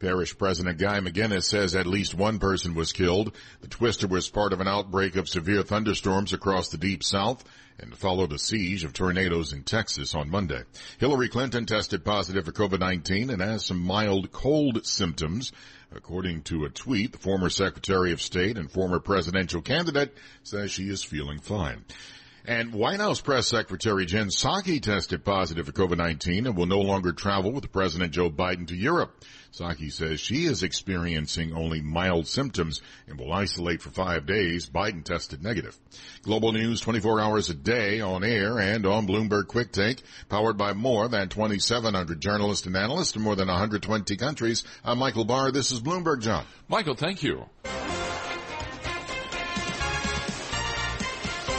Parish 0.00 0.38
President 0.38 0.78
Guy 0.78 1.00
McInnis 1.00 1.44
says 1.44 1.74
at 1.74 1.86
least 1.86 2.14
one 2.14 2.38
person 2.38 2.74
was 2.74 2.92
killed. 2.92 3.34
The 3.60 3.68
twister 3.68 4.06
was 4.06 4.28
part 4.28 4.52
of 4.52 4.60
an 4.60 4.68
outbreak 4.68 5.16
of 5.16 5.28
severe 5.28 5.62
thunderstorms 5.62 6.32
across 6.32 6.68
the 6.68 6.78
deep 6.78 7.02
south 7.02 7.44
and 7.80 7.96
followed 7.96 8.32
a 8.32 8.38
siege 8.38 8.84
of 8.84 8.92
tornadoes 8.92 9.52
in 9.52 9.62
Texas 9.62 10.14
on 10.14 10.30
Monday. 10.30 10.62
Hillary 10.98 11.28
Clinton 11.28 11.66
tested 11.66 12.04
positive 12.04 12.44
for 12.44 12.52
COVID-19 12.52 13.30
and 13.30 13.42
has 13.42 13.64
some 13.64 13.80
mild 13.80 14.32
cold 14.32 14.86
symptoms. 14.86 15.52
According 15.94 16.42
to 16.42 16.64
a 16.64 16.70
tweet, 16.70 17.12
the 17.12 17.18
former 17.18 17.50
Secretary 17.50 18.12
of 18.12 18.20
State 18.20 18.58
and 18.58 18.70
former 18.70 19.00
presidential 19.00 19.62
candidate 19.62 20.14
says 20.42 20.70
she 20.70 20.88
is 20.88 21.02
feeling 21.02 21.38
fine. 21.38 21.84
And 22.44 22.72
White 22.72 23.00
House 23.00 23.20
Press 23.20 23.46
Secretary 23.46 24.06
Jen 24.06 24.28
Psaki 24.28 24.80
tested 24.80 25.24
positive 25.24 25.66
for 25.66 25.72
COVID-19 25.72 26.46
and 26.46 26.56
will 26.56 26.66
no 26.66 26.80
longer 26.80 27.12
travel 27.12 27.52
with 27.52 27.70
President 27.72 28.12
Joe 28.12 28.30
Biden 28.30 28.66
to 28.68 28.76
Europe. 28.76 29.22
Psaki 29.52 29.90
says 29.90 30.20
she 30.20 30.44
is 30.44 30.62
experiencing 30.62 31.54
only 31.54 31.80
mild 31.80 32.26
symptoms 32.26 32.82
and 33.06 33.18
will 33.18 33.32
isolate 33.32 33.82
for 33.82 33.90
five 33.90 34.26
days. 34.26 34.68
Biden 34.68 35.04
tested 35.04 35.42
negative. 35.42 35.76
Global 36.22 36.52
news 36.52 36.80
24 36.80 37.20
hours 37.20 37.50
a 37.50 37.54
day 37.54 38.00
on 38.00 38.24
air 38.24 38.58
and 38.58 38.86
on 38.86 39.06
Bloomberg 39.06 39.46
Quick 39.46 39.72
Take, 39.72 40.02
powered 40.28 40.56
by 40.56 40.72
more 40.74 41.08
than 41.08 41.28
2,700 41.28 42.20
journalists 42.20 42.66
and 42.66 42.76
analysts 42.76 43.16
in 43.16 43.22
more 43.22 43.36
than 43.36 43.48
120 43.48 44.16
countries. 44.16 44.64
I'm 44.84 44.98
Michael 44.98 45.24
Barr. 45.24 45.50
This 45.50 45.72
is 45.72 45.80
Bloomberg 45.80 46.20
John. 46.22 46.44
Michael, 46.68 46.94
thank 46.94 47.22
you. 47.22 47.46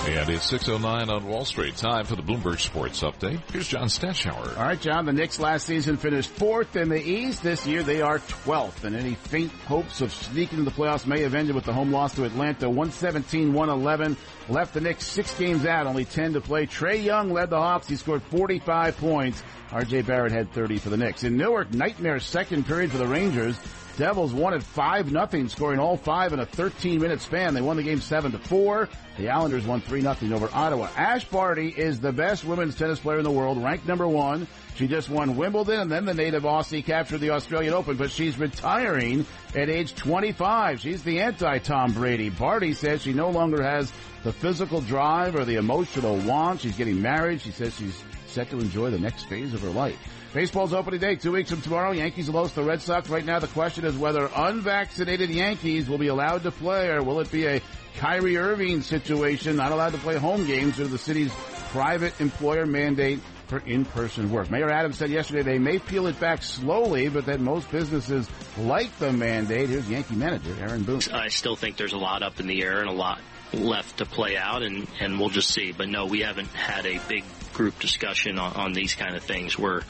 And 0.08 0.30
it's 0.30 0.52
6.09 0.52 1.10
on 1.10 1.28
Wall 1.28 1.46
Street. 1.46 1.76
Time 1.78 2.06
for 2.06 2.16
the 2.16 2.24
Bloomberg 2.24 2.60
Sports 2.60 3.02
Update. 3.02 3.42
Here's 3.52 3.68
John 3.68 3.88
Stashower. 3.88 4.58
All 4.58 4.64
right, 4.64 4.80
John. 4.80 5.06
The 5.06 5.14
Knicks 5.14 5.40
last 5.40 5.68
season 5.68 5.98
finished 5.98 6.30
fourth 6.32 6.76
in 6.76 6.90
the 6.90 7.00
East. 7.00 7.44
This 7.44 7.68
year 7.68 7.84
they 7.84 8.02
are 8.02 8.18
12th. 8.18 8.86
And 8.86 8.96
any 8.96 9.14
faint 9.14 9.52
hopes 9.52 10.02
of 10.02 10.12
sneaking 10.12 10.60
into 10.60 10.72
the 10.72 10.76
playoffs 10.76 11.06
may 11.06 11.22
have 11.22 11.36
ended 11.36 11.54
with 11.54 11.66
the 11.66 11.74
home 11.74 11.92
loss 11.92 12.16
to 12.16 12.24
Atlanta. 12.24 12.68
117-111. 12.68 14.16
Left 14.48 14.74
the 14.74 14.82
Knicks 14.82 15.06
six 15.06 15.38
games 15.38 15.66
out, 15.66 15.86
only 15.86 16.06
10 16.06 16.34
to 16.34 16.42
play. 16.42 16.66
Trae 16.66 17.04
Young 17.04 17.32
led 17.32 17.52
the 17.52 17.58
Hawks. 17.58 17.88
He 17.88 17.96
scored 17.96 18.24
45 18.24 18.98
points. 18.98 19.44
RJ 19.70 20.08
Barrett 20.08 20.32
had 20.32 20.52
30 20.54 20.80
for 20.80 20.90
the 20.90 20.98
Knicks. 20.98 21.24
In 21.24 21.38
Newark, 21.38 21.72
nightmare 21.72 22.20
second 22.20 22.66
period 22.66 22.92
for 22.92 22.98
the 22.98 23.06
Rangers. 23.08 23.60
Devils 24.00 24.34
won 24.34 24.54
at 24.54 24.64
5 24.64 25.12
nothing, 25.12 25.50
scoring 25.50 25.78
all 25.78 25.98
five 25.98 26.32
in 26.32 26.40
a 26.40 26.46
13 26.46 27.02
minute 27.02 27.20
span. 27.20 27.54
They 27.54 27.60
won 27.60 27.76
the 27.76 27.84
game 27.84 28.00
7 28.00 28.32
to 28.32 28.40
4. 28.40 28.88
The 29.18 29.30
Islanders 29.30 29.66
won 29.66 29.82
3 29.82 30.00
nothing 30.00 30.32
over 30.32 30.50
Ottawa. 30.54 30.88
Ash 30.96 31.26
Barty 31.26 31.68
is 31.68 32.00
the 32.00 32.14
best 32.14 32.46
women's 32.46 32.76
tennis 32.76 32.98
player 32.98 33.18
in 33.18 33.26
the 33.26 33.32
world, 33.32 33.62
ranked 33.62 33.86
number 33.86 34.08
one. 34.08 34.48
She 34.76 34.88
just 34.88 35.10
won 35.10 35.36
Wimbledon 35.36 35.82
and 35.82 35.92
then 35.92 36.06
the 36.06 36.14
native 36.14 36.44
Aussie 36.44 36.84
captured 36.84 37.18
the 37.18 37.32
Australian 37.32 37.74
Open, 37.74 37.98
but 37.98 38.10
she's 38.10 38.40
retiring 38.40 39.26
at 39.54 39.68
age 39.68 39.94
25. 39.96 40.80
She's 40.80 41.04
the 41.04 41.20
anti-Tom 41.20 41.92
Brady. 41.92 42.30
Barty 42.30 42.72
says 42.72 43.02
she 43.02 43.12
no 43.12 43.30
longer 43.30 43.62
has 43.62 43.92
the 44.24 44.32
physical 44.32 44.80
drive 44.80 45.36
or 45.36 45.44
the 45.44 45.56
emotional 45.56 46.16
want. 46.20 46.62
She's 46.62 46.78
getting 46.78 47.02
married. 47.02 47.42
She 47.42 47.52
says 47.52 47.76
she's 47.76 48.02
set 48.28 48.50
to 48.52 48.62
enjoy 48.62 48.92
the 48.92 49.00
next 49.00 49.26
phase 49.26 49.54
of 49.54 49.62
her 49.62 49.72
life. 49.72 50.00
Baseball's 50.34 50.74
opening 50.74 51.00
day, 51.00 51.16
two 51.16 51.32
weeks 51.32 51.50
from 51.50 51.62
tomorrow. 51.62 51.92
Yankees 51.92 52.30
will 52.30 52.42
host 52.42 52.54
the 52.54 52.62
Red 52.62 52.82
Sox. 52.82 53.10
Right 53.10 53.26
now, 53.26 53.40
the 53.40 53.48
question 53.48 53.84
is 53.84 53.98
whether 53.98 54.30
unvaccinated 54.36 55.32
Yankees 55.32 55.90
will 55.90 55.98
be 55.98 56.08
allowed 56.08 56.44
to 56.44 56.52
play, 56.52 56.90
or 56.90 57.02
will 57.02 57.20
it 57.20 57.32
be 57.32 57.48
a 57.48 57.62
Kyrie 57.96 58.38
Irving 58.38 58.82
situation, 58.82 59.56
not 59.56 59.72
allowed 59.72 59.94
to 59.94 59.98
play 59.98 60.18
home 60.18 60.46
games 60.46 60.78
due 60.78 60.84
to 60.84 60.90
the 60.90 61.00
city's 61.00 61.34
private 61.72 62.20
employer 62.22 62.68
mandate 62.68 63.20
for 63.48 63.58
in-person 63.66 64.32
work. 64.32 64.52
Mayor 64.52 64.70
Adams 64.70 64.98
said 64.98 65.10
yesterday 65.10 65.42
they 65.42 65.58
may 65.58 65.80
peel 65.80 66.06
it 66.06 66.20
back 66.20 66.44
slowly, 66.44 67.10
but 67.10 67.26
that 67.26 67.40
most 67.40 67.70
businesses 67.72 68.30
like 68.60 68.96
the 69.00 69.12
mandate. 69.12 69.70
Here's 69.70 69.90
Yankee 69.90 70.16
manager 70.16 70.56
Aaron 70.62 70.84
Boone. 70.84 71.02
I 71.12 71.30
still 71.30 71.56
think 71.56 71.76
there's 71.76 71.94
a 71.94 71.98
lot 71.98 72.22
up 72.22 72.40
in 72.40 72.46
the 72.46 72.62
air 72.62 72.80
and 72.80 72.90
a 72.90 72.94
lot 72.94 73.20
left 73.52 73.98
to 73.98 74.06
play 74.06 74.38
out, 74.38 74.62
and, 74.62 74.88
and 75.00 75.20
we'll 75.20 75.30
just 75.30 75.50
see. 75.50 75.72
But 75.72 75.90
no, 75.90 76.06
we 76.06 76.20
haven't 76.20 76.50
had 76.50 76.86
a 76.86 77.00
big 77.08 77.24
group 77.60 77.78
discussion 77.78 78.40
on, 78.40 78.54
on 78.54 78.74
these 78.74 78.96
kind 78.96 79.18
of 79.18 79.24
things. 79.24 79.60
Where, 79.60 79.82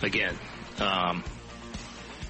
again, 0.00 0.34
um, 0.80 1.22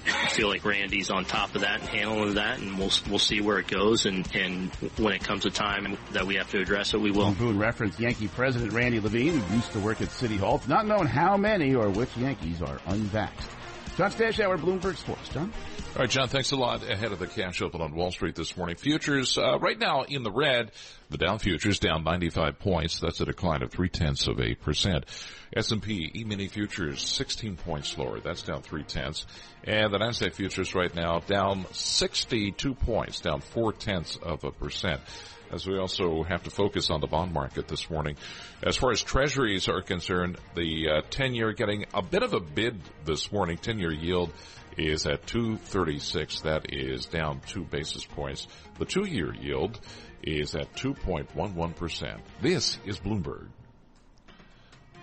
I 0.05 0.27
feel 0.27 0.49
like 0.49 0.65
Randy's 0.65 1.09
on 1.09 1.23
top 1.23 1.55
of 1.55 1.61
that 1.61 1.79
and 1.79 1.87
handling 1.87 2.33
that, 2.35 2.59
and 2.59 2.77
we'll 2.77 2.91
we'll 3.09 3.17
see 3.17 3.39
where 3.39 3.59
it 3.59 3.67
goes. 3.67 4.05
And 4.05 4.27
and 4.35 4.69
when 4.97 5.13
it 5.13 5.23
comes 5.23 5.45
a 5.45 5.49
time 5.51 5.97
that 6.11 6.27
we 6.27 6.35
have 6.35 6.51
to 6.51 6.59
address 6.59 6.93
it, 6.93 6.99
we 6.99 7.11
will. 7.11 7.31
Boone 7.31 7.57
referenced 7.57 7.97
Yankee 7.97 8.27
President 8.27 8.73
Randy 8.73 8.99
Levine, 8.99 9.39
who 9.39 9.55
used 9.55 9.71
to 9.71 9.79
work 9.79 10.01
at 10.01 10.11
City 10.11 10.35
Hall. 10.35 10.61
Not 10.67 10.85
known 10.85 11.07
how 11.07 11.37
many 11.37 11.73
or 11.73 11.89
which 11.89 12.15
Yankees 12.17 12.61
are 12.61 12.79
unvaxxed. 12.79 13.49
John 13.95 14.11
Stashower, 14.11 14.57
Bloomberg 14.57 14.97
Sports. 14.97 15.29
John? 15.29 15.53
All 15.95 15.99
right, 15.99 16.09
John, 16.09 16.27
thanks 16.27 16.51
a 16.51 16.55
lot. 16.55 16.81
Ahead 16.89 17.11
of 17.11 17.19
the 17.19 17.27
cash 17.27 17.61
open 17.61 17.79
on 17.79 17.93
Wall 17.93 18.09
Street 18.09 18.33
this 18.33 18.57
morning. 18.57 18.77
Futures, 18.77 19.37
uh, 19.37 19.59
right 19.59 19.77
now 19.77 20.01
in 20.01 20.23
the 20.23 20.31
red. 20.31 20.71
The 21.11 21.19
Dow 21.19 21.37
futures 21.37 21.77
down 21.77 22.03
95 22.03 22.57
points. 22.57 22.99
That's 22.99 23.21
a 23.21 23.25
decline 23.25 23.61
of 23.61 23.69
three 23.69 23.89
tenths 23.89 24.27
of 24.27 24.41
a 24.41 24.55
percent. 24.55 25.05
S&P 25.55 26.11
E-mini 26.15 26.47
futures 26.47 27.07
16 27.07 27.57
points 27.57 27.95
lower. 27.95 28.19
That's 28.19 28.41
down 28.41 28.63
three 28.63 28.81
tenths. 28.81 29.27
And 29.65 29.93
the 29.93 29.99
Nasdaq 29.99 30.33
futures 30.33 30.73
right 30.73 30.93
now 30.95 31.19
down 31.19 31.67
62 31.73 32.73
points, 32.73 33.19
down 33.19 33.41
four 33.41 33.71
tenths 33.71 34.15
of 34.15 34.43
a 34.45 34.49
percent 34.51 34.99
as 35.51 35.67
we 35.67 35.77
also 35.77 36.23
have 36.23 36.41
to 36.41 36.49
focus 36.49 36.89
on 36.89 36.99
the 36.99 37.05
bond 37.05 37.31
market 37.31 37.67
this 37.67 37.87
morning. 37.87 38.15
As 38.63 38.75
far 38.75 38.89
as 38.89 39.03
treasuries 39.03 39.67
are 39.67 39.83
concerned, 39.83 40.37
the 40.55 40.89
uh, 40.89 41.01
10 41.11 41.35
year 41.35 41.53
getting 41.53 41.85
a 41.93 42.01
bit 42.01 42.23
of 42.23 42.33
a 42.33 42.39
bid 42.39 42.81
this 43.05 43.31
morning. 43.31 43.57
10 43.57 43.77
year 43.77 43.91
yield 43.91 44.33
is 44.77 45.05
at 45.05 45.25
236. 45.27 46.41
That 46.41 46.73
is 46.73 47.05
down 47.05 47.41
two 47.47 47.63
basis 47.63 48.05
points. 48.05 48.47
The 48.79 48.85
two 48.85 49.07
year 49.07 49.33
yield 49.33 49.79
is 50.21 50.55
at 50.55 50.73
2.11%. 50.75 52.19
This 52.41 52.77
is 52.85 52.99
Bloomberg. 52.99 53.47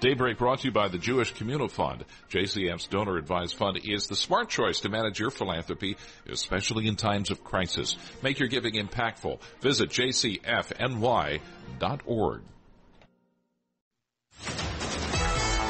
Daybreak 0.01 0.39
brought 0.39 0.61
to 0.61 0.69
you 0.69 0.73
by 0.73 0.89
the 0.89 0.97
Jewish 0.97 1.35
Communal 1.35 1.69
Fund. 1.69 2.07
JCF's 2.31 2.87
donor 2.87 3.19
advised 3.19 3.55
fund 3.55 3.81
is 3.85 4.07
the 4.07 4.17
smart 4.17 4.49
choice 4.49 4.81
to 4.81 4.89
manage 4.89 5.21
your 5.21 5.29
philanthropy, 5.31 5.99
especially 6.27 6.87
in 6.87 6.97
times 6.97 7.31
of 7.31 7.45
crisis. 7.45 7.97
Make 8.23 8.39
your 8.39 8.49
giving 8.49 8.75
impactful. 8.75 9.41
Visit 9.61 9.91
jcfny.org. 9.91 11.41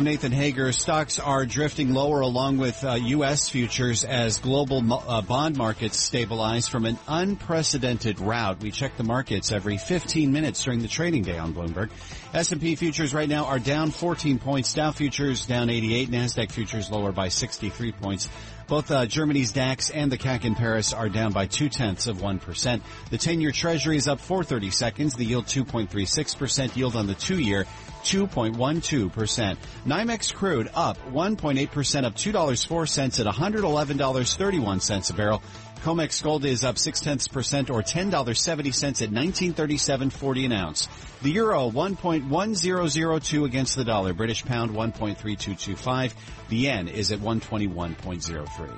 I'm 0.00 0.04
Nathan 0.04 0.32
Hager. 0.32 0.72
Stocks 0.72 1.18
are 1.18 1.44
drifting 1.44 1.92
lower 1.92 2.22
along 2.22 2.56
with 2.56 2.82
uh, 2.84 2.94
U.S. 2.94 3.50
futures 3.50 4.02
as 4.02 4.38
global 4.38 4.82
uh, 4.94 5.20
bond 5.20 5.58
markets 5.58 5.98
stabilize 5.98 6.66
from 6.66 6.86
an 6.86 6.98
unprecedented 7.06 8.18
rout. 8.18 8.60
We 8.62 8.70
check 8.70 8.96
the 8.96 9.04
markets 9.04 9.52
every 9.52 9.76
15 9.76 10.32
minutes 10.32 10.64
during 10.64 10.80
the 10.80 10.88
trading 10.88 11.24
day 11.24 11.36
on 11.36 11.52
Bloomberg. 11.52 11.90
S&P 12.32 12.76
futures 12.76 13.12
right 13.12 13.28
now 13.28 13.44
are 13.44 13.58
down 13.58 13.90
14 13.90 14.38
points. 14.38 14.72
Dow 14.72 14.90
futures 14.90 15.44
down 15.44 15.68
88. 15.68 16.08
Nasdaq 16.08 16.50
futures 16.50 16.90
lower 16.90 17.12
by 17.12 17.28
63 17.28 17.92
points. 17.92 18.30
Both 18.68 18.90
uh, 18.90 19.04
Germany's 19.04 19.52
DAX 19.52 19.90
and 19.90 20.10
the 20.10 20.16
CAC 20.16 20.46
in 20.46 20.54
Paris 20.54 20.94
are 20.94 21.10
down 21.10 21.32
by 21.32 21.46
two 21.46 21.68
tenths 21.68 22.06
of 22.06 22.22
one 22.22 22.38
percent. 22.38 22.84
The 23.10 23.18
ten-year 23.18 23.50
Treasury 23.50 23.96
is 23.96 24.06
up 24.06 24.20
430 24.20 24.70
seconds. 24.70 25.14
The 25.16 25.24
yield 25.24 25.46
2.36 25.46 26.38
percent. 26.38 26.76
Yield 26.76 26.94
on 26.94 27.08
the 27.08 27.14
two-year 27.14 27.66
2.12%. 28.04 29.56
NYMEX 29.86 30.34
crude 30.34 30.70
up 30.74 30.98
1.8% 31.10 32.04
up 32.04 32.14
$2.04 32.14 33.20
at 33.20 33.34
$111.31 33.34 35.10
a 35.10 35.12
barrel. 35.14 35.42
COMEX 35.82 36.22
gold 36.22 36.44
is 36.44 36.62
up 36.62 36.76
six 36.76 37.00
tenths 37.00 37.26
percent 37.26 37.70
or 37.70 37.82
ten 37.82 38.10
dollars 38.10 38.38
seventy 38.38 38.70
cents 38.70 39.00
at 39.00 39.10
nineteen 39.10 39.54
thirty 39.54 39.78
seven 39.78 40.10
forty 40.10 40.44
an 40.44 40.52
ounce. 40.52 40.88
The 41.22 41.30
euro 41.30 41.68
one 41.68 41.96
point 41.96 42.26
one 42.26 42.54
zero 42.54 42.86
zero 42.86 43.18
two 43.18 43.46
against 43.46 43.76
the 43.76 43.84
dollar. 43.84 44.12
British 44.12 44.44
pound 44.44 44.72
one 44.74 44.92
point 44.92 45.16
three 45.16 45.36
two 45.36 45.54
two 45.54 45.76
five. 45.76 46.14
The 46.50 46.56
yen 46.58 46.86
is 46.86 47.12
at 47.12 47.20
one 47.20 47.40
twenty 47.40 47.66
one 47.66 47.94
point 47.94 48.22
zero 48.22 48.44
three. 48.44 48.68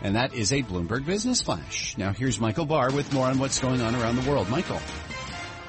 And 0.00 0.14
that 0.14 0.32
is 0.32 0.52
a 0.52 0.62
Bloomberg 0.62 1.04
Business 1.04 1.42
Flash. 1.42 1.98
Now 1.98 2.12
here's 2.12 2.38
Michael 2.38 2.66
Barr 2.66 2.92
with 2.92 3.12
more 3.12 3.26
on 3.26 3.40
what's 3.40 3.58
going 3.58 3.80
on 3.80 3.96
around 3.96 4.14
the 4.14 4.30
world. 4.30 4.48
Michael. 4.48 4.80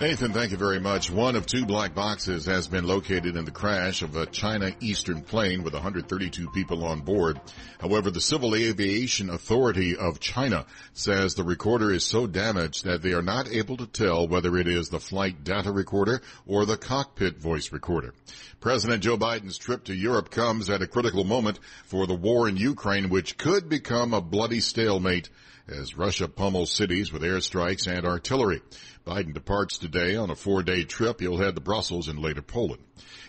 Nathan, 0.01 0.33
thank 0.33 0.51
you 0.51 0.57
very 0.57 0.81
much. 0.81 1.09
One 1.09 1.37
of 1.37 1.45
two 1.45 1.65
black 1.65 1.95
boxes 1.95 2.47
has 2.47 2.67
been 2.67 2.85
located 2.85 3.37
in 3.37 3.45
the 3.45 3.51
crash 3.51 4.01
of 4.01 4.17
a 4.17 4.25
China 4.25 4.73
Eastern 4.81 5.21
plane 5.21 5.63
with 5.63 5.73
132 5.73 6.49
people 6.49 6.83
on 6.83 6.99
board. 6.99 7.39
However, 7.79 8.11
the 8.11 8.19
Civil 8.19 8.55
Aviation 8.55 9.29
Authority 9.29 9.95
of 9.95 10.19
China 10.19 10.65
says 10.91 11.33
the 11.33 11.45
recorder 11.45 11.93
is 11.93 12.03
so 12.03 12.27
damaged 12.27 12.83
that 12.83 13.03
they 13.03 13.13
are 13.13 13.21
not 13.21 13.47
able 13.47 13.77
to 13.77 13.87
tell 13.87 14.27
whether 14.27 14.57
it 14.57 14.67
is 14.67 14.89
the 14.89 14.99
flight 14.99 15.45
data 15.45 15.71
recorder 15.71 16.21
or 16.45 16.65
the 16.65 16.75
cockpit 16.75 17.37
voice 17.37 17.71
recorder. 17.71 18.13
President 18.59 19.01
Joe 19.01 19.17
Biden's 19.17 19.57
trip 19.57 19.85
to 19.85 19.95
Europe 19.95 20.29
comes 20.29 20.69
at 20.69 20.81
a 20.81 20.87
critical 20.87 21.23
moment 21.23 21.59
for 21.85 22.05
the 22.05 22.15
war 22.15 22.49
in 22.49 22.57
Ukraine, 22.57 23.07
which 23.07 23.37
could 23.37 23.69
become 23.69 24.13
a 24.13 24.19
bloody 24.19 24.59
stalemate 24.59 25.29
as 25.67 25.97
Russia 25.97 26.27
pummels 26.27 26.71
cities 26.71 27.11
with 27.11 27.23
airstrikes 27.23 27.87
and 27.87 28.05
artillery. 28.05 28.61
Biden 29.05 29.33
departs 29.33 29.77
today 29.77 30.15
on 30.15 30.29
a 30.29 30.35
four-day 30.35 30.83
trip. 30.83 31.19
He'll 31.19 31.37
head 31.37 31.55
to 31.55 31.61
Brussels 31.61 32.07
and 32.07 32.19
later 32.19 32.41
Poland. 32.41 32.83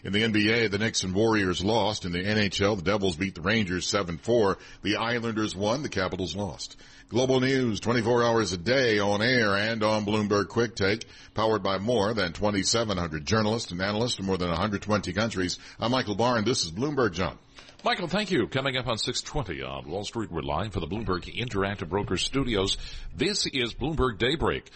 In 0.05 0.13
the 0.13 0.23
NBA, 0.23 0.71
the 0.71 0.79
Knicks 0.79 1.03
and 1.03 1.15
Warriors 1.15 1.65
lost. 1.65 2.05
In 2.05 2.13
the 2.13 2.23
NHL, 2.23 2.77
the 2.77 2.83
Devils 2.83 3.17
beat 3.17 3.35
the 3.35 3.41
Rangers 3.41 3.91
7-4. 3.91 4.57
The 4.83 4.97
Islanders 4.97 5.57
won. 5.57 5.83
The 5.83 5.89
Capitals 5.89 6.37
lost. 6.37 6.77
Global 7.09 7.41
news 7.41 7.81
24 7.81 8.25
hours 8.25 8.53
a 8.53 8.57
day 8.57 8.99
on 8.99 9.23
air 9.23 9.55
and 9.55 9.83
on 9.85 10.05
Bloomberg 10.05 10.49
Quick 10.49 10.75
Take, 10.75 11.07
powered 11.35 11.63
by 11.63 11.79
more 11.79 12.15
than 12.15 12.33
2,700 12.33 13.25
journalists 13.25 13.71
and 13.71 13.81
analysts 13.81 14.17
from 14.17 14.27
more 14.27 14.37
than 14.37 14.49
120 14.49 15.13
countries. 15.13 15.59
I'm 15.79 15.93
Michael 15.93 16.17
Barr, 16.17 16.43
this 16.43 16.65
is 16.65 16.73
Bloomberg 16.73 17.13
John. 17.13 17.39
Michael, 17.87 18.09
thank 18.09 18.33
you. 18.33 18.49
Coming 18.49 18.77
up 18.77 18.89
on 18.89 18.99
620 18.99 19.63
on 19.63 19.89
Wall 19.89 20.03
Street, 20.03 20.29
we're 20.29 20.43
live 20.43 20.73
for 20.73 20.81
the 20.81 20.89
Bloomberg 20.89 21.33
Interactive 21.33 21.89
Brokers 21.89 22.25
Studios. 22.25 22.79
This 23.15 23.47
is 23.47 23.75
Bloomberg 23.75 24.19
Daybreak. 24.19 24.71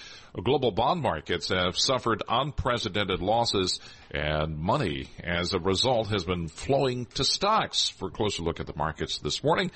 Global 0.45 0.71
bond 0.71 1.03
markets 1.03 1.49
have 1.49 1.77
suffered 1.77 2.23
unprecedented 2.29 3.21
losses 3.21 3.81
and 4.13 4.57
money 4.57 5.09
as 5.25 5.55
a 5.55 5.59
result 5.59 6.07
has 6.11 6.25
been 6.25 6.47
flowing 6.47 7.07
to 7.17 7.25
stocks. 7.25 7.89
For 7.89 8.07
a 8.07 8.13
closer 8.13 8.45
look 8.45 8.61
at 8.61 8.69
the 8.69 8.77
markets 8.77 9.19
this 9.19 9.43
morning, 9.43 9.73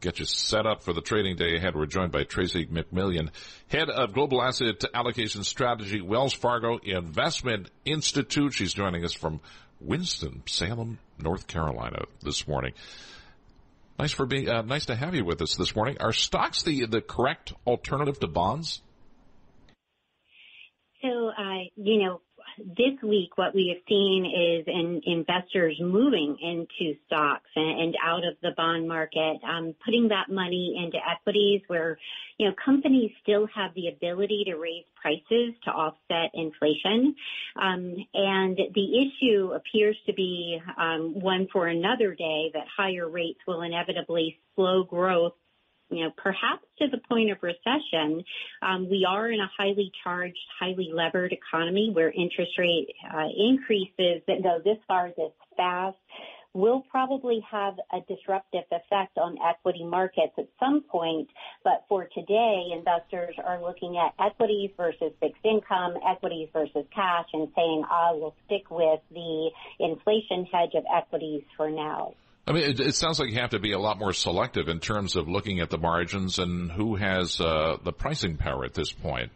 get 0.00 0.20
you 0.20 0.24
set 0.24 0.64
up 0.64 0.84
for 0.84 0.92
the 0.92 1.00
trading 1.00 1.34
day 1.34 1.56
ahead. 1.56 1.74
We're 1.74 1.86
joined 1.86 2.12
by 2.12 2.22
Tracie 2.22 2.66
McMillion, 2.66 3.30
head 3.66 3.90
of 3.90 4.12
global 4.12 4.40
asset 4.40 4.84
allocation 4.94 5.42
strategy, 5.42 6.02
Wells 6.02 6.34
Fargo 6.34 6.78
Investment 6.78 7.68
Institute. 7.84 8.54
She's 8.54 8.74
joining 8.74 9.04
us 9.04 9.12
from 9.12 9.40
Winston-Salem, 9.80 11.00
North 11.18 11.46
Carolina 11.46 12.04
this 12.22 12.46
morning. 12.46 12.72
Nice 13.98 14.12
for 14.12 14.26
being, 14.26 14.48
uh, 14.48 14.62
nice 14.62 14.86
to 14.86 14.94
have 14.94 15.14
you 15.14 15.24
with 15.24 15.40
us 15.40 15.56
this 15.56 15.74
morning. 15.74 15.96
Are 16.00 16.12
stocks 16.12 16.62
the, 16.62 16.86
the 16.86 17.00
correct 17.00 17.52
alternative 17.66 18.20
to 18.20 18.26
bonds? 18.26 18.82
So, 21.02 21.28
uh, 21.28 21.64
you 21.76 22.04
know, 22.04 22.20
this 22.58 23.00
week, 23.02 23.36
what 23.36 23.54
we 23.54 23.68
have 23.74 23.82
seen 23.88 24.24
is 24.26 24.64
in 24.66 25.00
investors 25.04 25.76
moving 25.80 26.36
into 26.40 26.96
stocks 27.06 27.50
and, 27.54 27.80
and 27.80 27.96
out 28.02 28.24
of 28.24 28.34
the 28.42 28.50
bond 28.56 28.88
market, 28.88 29.38
um, 29.44 29.74
putting 29.84 30.08
that 30.08 30.28
money 30.28 30.80
into 30.82 30.98
equities 30.98 31.62
where, 31.66 31.98
you 32.38 32.48
know, 32.48 32.54
companies 32.62 33.10
still 33.22 33.46
have 33.54 33.74
the 33.74 33.88
ability 33.88 34.44
to 34.46 34.56
raise 34.56 34.84
prices 35.00 35.54
to 35.64 35.70
offset 35.70 36.30
inflation. 36.34 37.14
Um, 37.60 37.96
and 38.14 38.58
the 38.74 39.06
issue 39.06 39.52
appears 39.52 39.96
to 40.06 40.12
be 40.12 40.60
um, 40.78 41.20
one 41.20 41.48
for 41.52 41.66
another 41.66 42.14
day 42.14 42.50
that 42.54 42.64
higher 42.76 43.08
rates 43.08 43.40
will 43.46 43.62
inevitably 43.62 44.38
slow 44.54 44.84
growth 44.84 45.34
you 45.90 46.04
know, 46.04 46.10
perhaps 46.16 46.64
to 46.78 46.88
the 46.88 46.98
point 47.08 47.30
of 47.30 47.38
recession, 47.42 48.24
um, 48.62 48.88
we 48.90 49.06
are 49.08 49.30
in 49.30 49.40
a 49.40 49.50
highly 49.56 49.92
charged, 50.02 50.38
highly 50.58 50.90
levered 50.92 51.32
economy 51.32 51.90
where 51.92 52.10
interest 52.10 52.52
rate 52.58 52.88
uh, 53.12 53.28
increases 53.36 54.22
that 54.26 54.42
go 54.42 54.58
this 54.64 54.78
far, 54.88 55.10
this 55.16 55.32
fast, 55.56 55.96
will 56.56 56.82
probably 56.90 57.44
have 57.50 57.74
a 57.92 58.00
disruptive 58.08 58.64
effect 58.72 59.18
on 59.18 59.36
equity 59.46 59.84
markets 59.84 60.32
at 60.38 60.48
some 60.58 60.80
point. 60.80 61.28
But 61.62 61.84
for 61.86 62.08
today, 62.14 62.68
investors 62.72 63.36
are 63.44 63.60
looking 63.60 63.98
at 63.98 64.14
equities 64.24 64.70
versus 64.76 65.12
fixed 65.20 65.44
income, 65.44 65.94
equities 66.08 66.48
versus 66.54 66.86
cash, 66.94 67.26
and 67.34 67.48
saying, 67.54 67.84
I 67.90 68.12
will 68.12 68.34
stick 68.46 68.70
with 68.70 69.00
the 69.12 69.50
inflation 69.80 70.46
hedge 70.50 70.74
of 70.74 70.84
equities 70.92 71.42
for 71.58 71.70
now. 71.70 72.14
I 72.46 72.52
mean, 72.52 72.62
it, 72.62 72.80
it, 72.80 72.94
sounds 72.94 73.18
like 73.18 73.30
you 73.30 73.40
have 73.40 73.50
to 73.50 73.58
be 73.58 73.72
a 73.72 73.78
lot 73.78 73.98
more 73.98 74.12
selective 74.12 74.68
in 74.68 74.78
terms 74.78 75.16
of 75.16 75.28
looking 75.28 75.58
at 75.60 75.68
the 75.68 75.78
margins 75.78 76.38
and 76.38 76.70
who 76.70 76.94
has 76.94 77.40
uh, 77.40 77.76
the 77.82 77.92
pricing 77.92 78.36
power 78.36 78.64
at 78.64 78.72
this 78.72 78.92
point. 78.92 79.32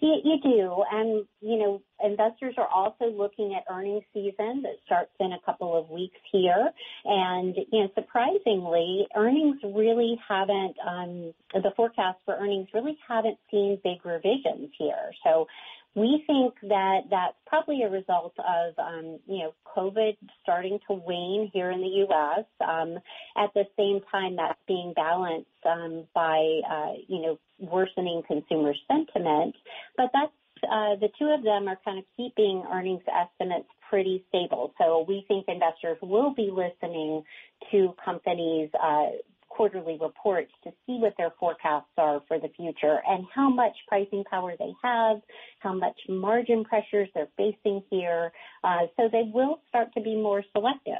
You, 0.00 0.20
you 0.22 0.36
do, 0.40 0.84
and 0.92 1.24
you 1.40 1.58
know, 1.58 1.82
investors 2.04 2.54
are 2.58 2.68
also 2.68 3.06
looking 3.06 3.56
at 3.56 3.64
earnings 3.72 4.04
season 4.12 4.62
that 4.62 4.74
starts 4.84 5.10
in 5.18 5.32
a 5.32 5.40
couple 5.46 5.76
of 5.76 5.88
weeks 5.88 6.18
here, 6.30 6.70
and 7.06 7.56
you 7.72 7.80
know, 7.80 7.88
surprisingly, 7.94 9.06
earnings 9.16 9.56
really 9.64 10.20
haven't. 10.28 10.76
Um, 10.86 11.32
the 11.54 11.72
forecast 11.74 12.18
for 12.24 12.36
earnings 12.36 12.68
really 12.74 12.98
haven't 13.08 13.38
seen 13.50 13.80
big 13.82 14.04
revisions 14.04 14.70
here. 14.78 15.10
So 15.24 15.46
we 15.94 16.24
think 16.26 16.54
that 16.62 17.02
that's 17.10 17.36
probably 17.46 17.82
a 17.82 17.90
result 17.90 18.34
of, 18.38 18.74
um, 18.78 19.18
you 19.26 19.38
know, 19.38 19.54
COVID 19.76 20.16
starting 20.42 20.78
to 20.88 20.94
wane 20.94 21.50
here 21.52 21.70
in 21.70 21.80
the 21.80 22.06
U.S. 22.08 22.44
Um, 22.60 22.98
at 23.36 23.54
the 23.54 23.64
same 23.76 24.00
time, 24.10 24.36
that's 24.36 24.58
being 24.66 24.92
balanced 24.94 25.48
um, 25.64 26.04
by, 26.14 26.60
uh, 26.68 26.92
you 27.06 27.22
know, 27.22 27.38
worsening 27.58 28.22
consumer 28.26 28.74
sentiment. 28.88 29.54
But 29.96 30.10
that's 30.12 30.32
uh, 30.64 30.96
the 30.96 31.08
two 31.18 31.26
of 31.26 31.42
them 31.42 31.68
are 31.68 31.78
kind 31.84 31.98
of 31.98 32.04
keeping 32.16 32.64
earnings 32.72 33.02
estimates 33.08 33.68
pretty 33.88 34.24
stable. 34.28 34.72
So 34.78 35.04
we 35.06 35.24
think 35.28 35.46
investors 35.48 35.98
will 36.02 36.34
be 36.34 36.50
listening 36.50 37.22
to 37.70 37.94
companies 38.04 38.70
uh, 38.82 39.10
quarterly 39.54 39.96
reports 40.00 40.50
to 40.64 40.70
see 40.86 40.98
what 40.98 41.14
their 41.16 41.30
forecasts 41.38 41.86
are 41.96 42.20
for 42.26 42.38
the 42.38 42.48
future 42.56 42.98
and 43.06 43.24
how 43.34 43.48
much 43.48 43.76
pricing 43.86 44.24
power 44.28 44.54
they 44.58 44.72
have, 44.82 45.20
how 45.60 45.72
much 45.72 45.96
margin 46.08 46.64
pressures 46.64 47.08
they're 47.14 47.28
facing 47.36 47.82
here. 47.90 48.32
Uh, 48.64 48.86
so 48.96 49.08
they 49.10 49.22
will 49.32 49.60
start 49.68 49.92
to 49.94 50.00
be 50.00 50.16
more 50.16 50.42
selective. 50.52 50.94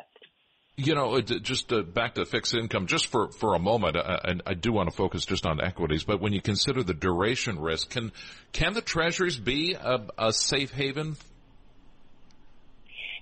You 0.77 0.95
know, 0.97 1.21
just 1.21 1.73
uh, 1.73 1.83
back 1.83 2.15
to 2.15 2.25
fixed 2.25 2.53
income, 2.55 2.89
just 2.89 3.07
for, 3.07 3.31
for 3.31 3.55
a 3.55 3.61
moment, 3.61 3.97
and 3.97 4.43
I 4.45 4.55
do 4.55 4.73
want 4.73 4.91
to 4.91 4.97
focus 4.97 5.25
just 5.25 5.47
on 5.47 5.61
equities, 5.61 6.03
but 6.03 6.21
when 6.21 6.33
you 6.33 6.41
consider 6.41 6.83
the 6.83 6.95
duration 6.95 7.61
risk, 7.61 7.91
can, 7.91 8.11
can 8.53 8.73
the 8.75 8.81
treasuries 8.81 9.39
be 9.39 9.75
a, 9.75 10.01
a 10.19 10.33
safe 10.33 10.73
haven 10.73 11.17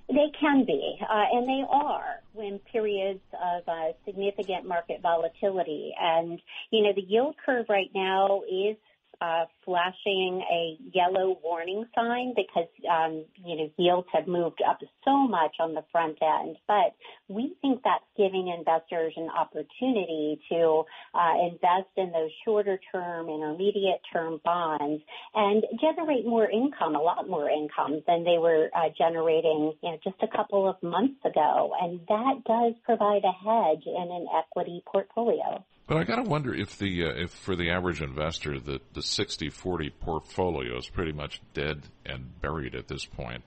they 0.09 0.31
can 0.38 0.65
be, 0.65 0.99
uh, 1.01 1.25
and 1.33 1.49
they 1.49 1.62
are 1.71 2.21
when 2.33 2.59
periods 2.71 3.21
of 3.33 3.62
uh, 3.69 3.93
significant 4.05 4.67
market 4.67 5.01
volatility. 5.01 5.93
And, 6.01 6.41
you 6.71 6.83
know, 6.83 6.93
the 6.95 7.03
yield 7.03 7.37
curve 7.45 7.67
right 7.69 7.91
now 7.95 8.43
is 8.51 8.77
uh, 9.23 9.45
flashing 9.65 10.43
a 10.51 10.77
yellow 10.93 11.39
warning 11.45 11.85
sign 11.95 12.35
because, 12.35 12.69
um, 12.91 13.25
you 13.45 13.57
know, 13.57 13.71
yields 13.77 14.09
have 14.13 14.27
moved 14.27 14.61
up 14.69 14.79
so 15.05 15.29
much 15.29 15.55
on 15.61 15.75
the 15.75 15.85
front 15.93 16.19
end. 16.21 16.57
But 16.67 16.97
we 17.29 17.55
think 17.63 17.83
that's 17.85 18.05
giving 18.17 18.49
investors 18.49 19.13
an 19.17 19.29
opportunity 19.31 20.41
to 20.51 20.83
uh, 21.15 21.35
invest 21.47 21.91
in 21.97 22.11
those 22.11 22.31
shorter 22.45 22.81
term, 22.91 23.29
intermediate 23.29 24.01
term 24.13 24.41
bonds 24.45 25.03
and 25.35 25.65
generate 25.81 26.27
more 26.27 26.51
income, 26.51 26.97
a 26.97 27.01
lot 27.01 27.29
more 27.29 27.49
income 27.49 28.03
than 28.09 28.25
they 28.25 28.39
were 28.39 28.71
uh, 28.75 28.89
generating, 28.99 29.73
you 29.83 29.91
know, 29.91 29.99
just 30.03 30.17
a 30.23 30.37
couple 30.37 30.69
of 30.69 30.83
months 30.83 31.25
ago. 31.25 31.73
And 31.81 32.01
that 32.09 32.43
does 32.45 32.75
provide 32.85 33.23
a 33.23 33.31
hedge 33.31 33.87
in 33.87 34.09
an 34.11 34.27
equity 34.37 34.83
portfolio. 34.85 35.65
But 35.87 35.97
I 35.97 36.05
got 36.05 36.16
to 36.16 36.23
wonder 36.23 36.55
if 36.55 36.79
the 36.79 37.05
uh, 37.05 37.12
if 37.14 37.31
for 37.31 37.57
the 37.57 37.71
average 37.71 38.01
investor 38.01 38.59
the 38.59 38.81
the 38.92 39.01
60-40 39.01 39.92
portfolio 40.01 40.77
is 40.79 40.88
pretty 40.88 41.12
much 41.12 41.42
dead 41.55 41.83
and 42.07 42.40
buried 42.40 42.75
at 42.75 42.88
this 42.88 43.05
point. 43.05 43.42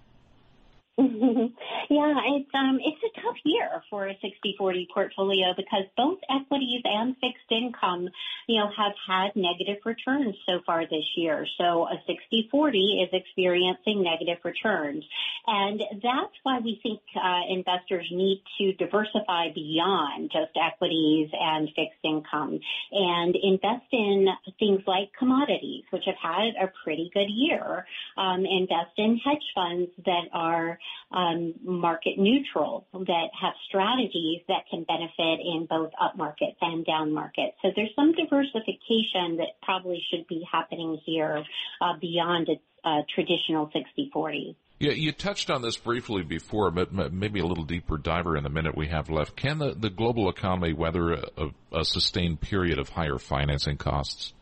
Yeah, 0.98 2.16
it's 2.40 2.50
um 2.54 2.80
it's 2.80 3.04
a 3.04 3.22
tough 3.22 3.36
year 3.44 3.84
for 3.90 4.08
a 4.08 4.18
60-40 4.24 4.88
portfolio 4.94 5.54
because 5.58 5.84
both 5.98 6.20
equities 6.30 6.84
and 6.86 7.16
fixed 7.16 7.52
income, 7.52 8.08
you 8.48 8.60
know, 8.60 8.70
have 8.78 8.94
had 9.06 9.36
negative 9.36 9.84
returns 9.84 10.36
so 10.46 10.62
far 10.66 10.86
this 10.86 11.04
year. 11.18 11.46
So 11.58 11.86
a 11.88 12.00
60-40 12.34 13.04
is 13.04 13.10
experiencing 13.12 14.04
negative 14.04 14.38
returns. 14.46 15.04
And 15.46 15.82
that's 16.02 16.34
why 16.44 16.60
we 16.60 16.80
think 16.82 17.02
uh, 17.14 17.42
investors 17.50 18.08
need 18.10 18.42
to 18.60 18.72
diversify 18.74 19.52
beyond 19.54 20.32
just 20.32 20.56
equities 20.56 21.30
and 21.34 21.68
fixed 21.76 22.00
income 22.06 22.58
and 22.94 23.36
invest 23.36 23.92
in 23.92 24.28
things 24.60 24.80
like 24.88 25.12
commodities, 25.20 25.84
which 25.90 26.04
have 26.06 26.16
had 26.22 26.54
a 26.56 26.72
pretty 26.86 27.12
good 27.14 27.30
year. 27.30 27.86
Um, 28.18 28.46
invest 28.46 28.96
in 28.98 29.18
hedge 29.18 29.44
funds 29.54 29.92
that 30.06 30.30
are 30.32 30.80
um, 31.12 31.54
market 31.64 32.18
neutral 32.18 32.88
that 32.94 33.30
have 33.40 33.54
strategies 33.68 34.42
that 34.48 34.64
can 34.70 34.84
benefit 34.84 35.40
in 35.40 35.68
both 35.70 35.92
up 36.02 36.18
markets 36.18 36.58
and 36.62 36.86
down 36.86 37.14
markets. 37.14 37.56
So 37.62 37.70
there's 37.76 37.94
some 37.96 38.14
diversification 38.14 39.38
that 39.38 39.60
probably 39.62 40.04
should 40.10 40.28
be 40.28 40.44
happening 40.52 41.00
here 41.06 41.44
uh, 41.82 41.94
beyond 42.00 42.50
a, 42.50 42.90
a 42.90 43.06
traditional 43.14 43.70
60-40. 43.70 44.56
Yeah, 44.78 44.92
you 44.92 45.14
touched 45.14 45.50
on 45.50 45.62
this 45.62 45.78
briefly 45.78 46.24
before, 46.24 46.70
but 46.70 46.92
maybe 46.92 47.40
a 47.40 47.46
little 47.46 47.64
deeper 47.64 47.98
diver 47.98 48.36
in 48.36 48.44
the 48.44 48.50
minute 48.50 48.76
we 48.76 48.88
have 48.88 49.10
left. 49.10 49.38
Can 49.38 49.58
the, 49.58 49.74
the 49.74 49.90
global 49.90 50.30
economy 50.30 50.74
weather 50.74 51.14
a, 51.14 51.50
a 51.72 51.86
sustained 51.86 52.42
period 52.42 52.78
of 52.78 52.90
higher 52.90 53.18
financing 53.18 53.78
costs? 53.78 54.34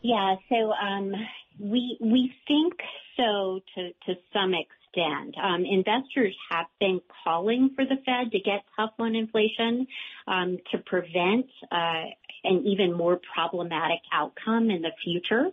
Yeah, 0.00 0.36
so 0.48 0.72
um, 0.72 1.12
we 1.58 1.98
we 2.00 2.32
think 2.46 2.74
so 3.16 3.60
to 3.74 3.92
to 4.06 4.20
some 4.32 4.54
extent. 4.54 5.34
Um, 5.42 5.64
investors 5.64 6.34
have 6.50 6.66
been 6.80 7.00
calling 7.24 7.70
for 7.76 7.84
the 7.84 7.96
Fed 8.04 8.32
to 8.32 8.40
get 8.40 8.64
tough 8.76 8.92
on 8.98 9.14
inflation 9.14 9.86
um, 10.26 10.58
to 10.72 10.78
prevent 10.78 11.46
uh, 11.70 12.04
an 12.44 12.64
even 12.64 12.92
more 12.92 13.20
problematic 13.34 14.00
outcome 14.12 14.70
in 14.70 14.82
the 14.82 14.92
future. 15.04 15.50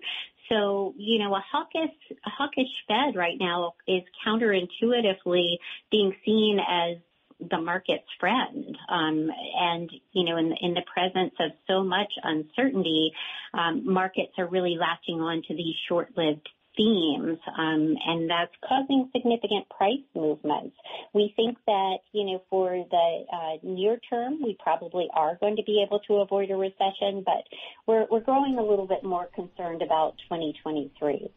So, 0.50 0.94
you 0.98 1.20
know, 1.20 1.34
a 1.34 1.44
hawkish, 1.52 1.96
a 2.12 2.30
hawkish 2.30 2.70
Fed 2.88 3.16
right 3.16 3.38
now 3.40 3.74
is 3.88 4.04
counterintuitively 4.26 5.58
being 5.92 6.16
seen 6.24 6.60
as 6.60 6.98
the 7.40 7.60
market's 7.60 8.08
friend. 8.20 8.78
Um, 8.90 9.30
and, 9.60 9.90
you 10.14 10.26
know, 10.26 10.38
in, 10.38 10.54
in 10.62 10.74
the 10.74 10.84
presence 10.92 11.34
of 11.40 11.52
so 11.68 11.84
much 11.84 12.12
uncertainty, 12.24 13.12
um, 13.54 13.92
markets 13.92 14.34
are 14.38 14.48
really 14.48 14.78
latching 14.80 15.22
on 15.22 15.42
to 15.48 15.56
these 15.56 15.76
short-lived 15.88 16.48
themes, 16.78 17.38
um, 17.58 17.96
and 18.06 18.30
that's 18.30 18.52
causing 18.68 19.10
significant 19.16 19.68
price 19.70 20.04
movements. 20.14 20.76
We 21.14 21.34
think 21.36 21.58
that, 21.68 21.98
you 22.12 22.26
know, 22.26 22.42
for 22.50 22.72
the 22.72 23.26
uh, 23.32 23.58
near 23.64 23.98
term, 24.10 24.42
we 24.44 24.58
probably 24.62 25.08
are 25.14 25.38
going 25.40 25.56
to 25.56 25.64
be 25.64 25.84
able 25.86 26.00
to 26.08 26.16
avoid 26.16 26.52
a 26.52 26.56
recession, 26.56 27.24
but 27.26 27.44
we're, 27.88 28.06
we're 28.12 28.20
growing 28.20 28.58
a 28.58 28.64
little 28.64 28.88
bit 28.88 29.04
more 29.04 29.30
concerned 29.34 29.82
about 29.82 30.16
2023. 30.30 31.30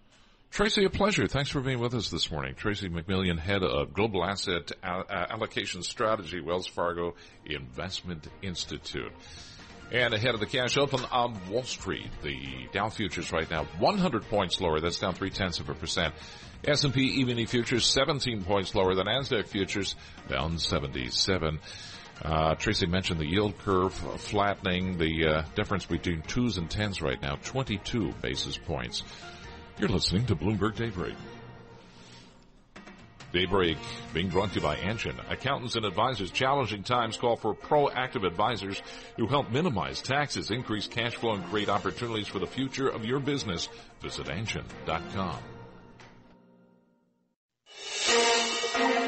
Tracie, 0.50 0.84
a 0.84 0.90
pleasure. 0.90 1.26
Thanks 1.28 1.50
for 1.50 1.60
being 1.60 1.78
with 1.78 1.94
us 1.94 2.10
this 2.10 2.30
morning. 2.30 2.54
Tracie 2.54 2.88
McMillion, 2.88 3.38
head 3.38 3.62
of 3.62 3.92
Global 3.92 4.24
Asset 4.24 4.72
Allocation 4.82 5.82
Strategy, 5.82 6.40
Wells 6.40 6.66
Fargo 6.66 7.14
Investment 7.44 8.26
Institute. 8.42 9.12
And 9.92 10.12
ahead 10.14 10.34
of 10.34 10.40
the 10.40 10.46
cash 10.46 10.76
open 10.76 11.00
on 11.12 11.38
Wall 11.48 11.62
Street, 11.62 12.10
the 12.22 12.66
Dow 12.72 12.88
futures 12.88 13.30
right 13.30 13.48
now 13.48 13.64
100 13.78 14.24
points 14.28 14.60
lower. 14.60 14.80
That's 14.80 14.98
down 14.98 15.14
three 15.14 15.30
tenths 15.30 15.60
of 15.60 15.68
a 15.68 15.74
percent. 15.74 16.14
S&P 16.66 17.20
E-mini 17.20 17.46
futures 17.46 17.86
17 17.86 18.42
points 18.42 18.74
lower 18.74 18.94
than 18.94 19.06
Nasdaq 19.06 19.46
futures, 19.46 19.94
down 20.28 20.58
77. 20.58 21.60
Uh, 22.20 22.54
Tracie 22.56 22.86
mentioned 22.86 23.20
the 23.20 23.26
yield 23.26 23.56
curve 23.58 23.94
flattening. 23.94 24.98
The 24.98 25.26
uh, 25.26 25.42
difference 25.54 25.86
between 25.86 26.22
twos 26.22 26.58
and 26.58 26.68
tens 26.68 27.00
right 27.00 27.20
now, 27.22 27.36
22 27.44 28.12
basis 28.20 28.58
points. 28.58 29.04
You're 29.78 29.88
listening 29.88 30.26
to 30.26 30.34
Bloomberg 30.34 30.74
Daybreak. 30.74 31.14
Daybreak 33.32 33.78
being 34.12 34.28
brought 34.28 34.48
to 34.50 34.54
you 34.56 34.60
by 34.60 34.74
Anchin. 34.74 35.14
Accountants 35.30 35.76
and 35.76 35.84
advisors 35.84 36.32
challenging 36.32 36.82
times 36.82 37.16
call 37.16 37.36
for 37.36 37.54
proactive 37.54 38.26
advisors 38.26 38.82
who 39.16 39.28
help 39.28 39.52
minimize 39.52 40.02
taxes, 40.02 40.50
increase 40.50 40.88
cash 40.88 41.14
flow, 41.14 41.34
and 41.34 41.44
create 41.44 41.68
opportunities 41.68 42.26
for 42.26 42.40
the 42.40 42.46
future 42.46 42.88
of 42.88 43.04
your 43.04 43.20
business. 43.20 43.68
Visit 44.00 44.26
anchin.com. 44.26 45.38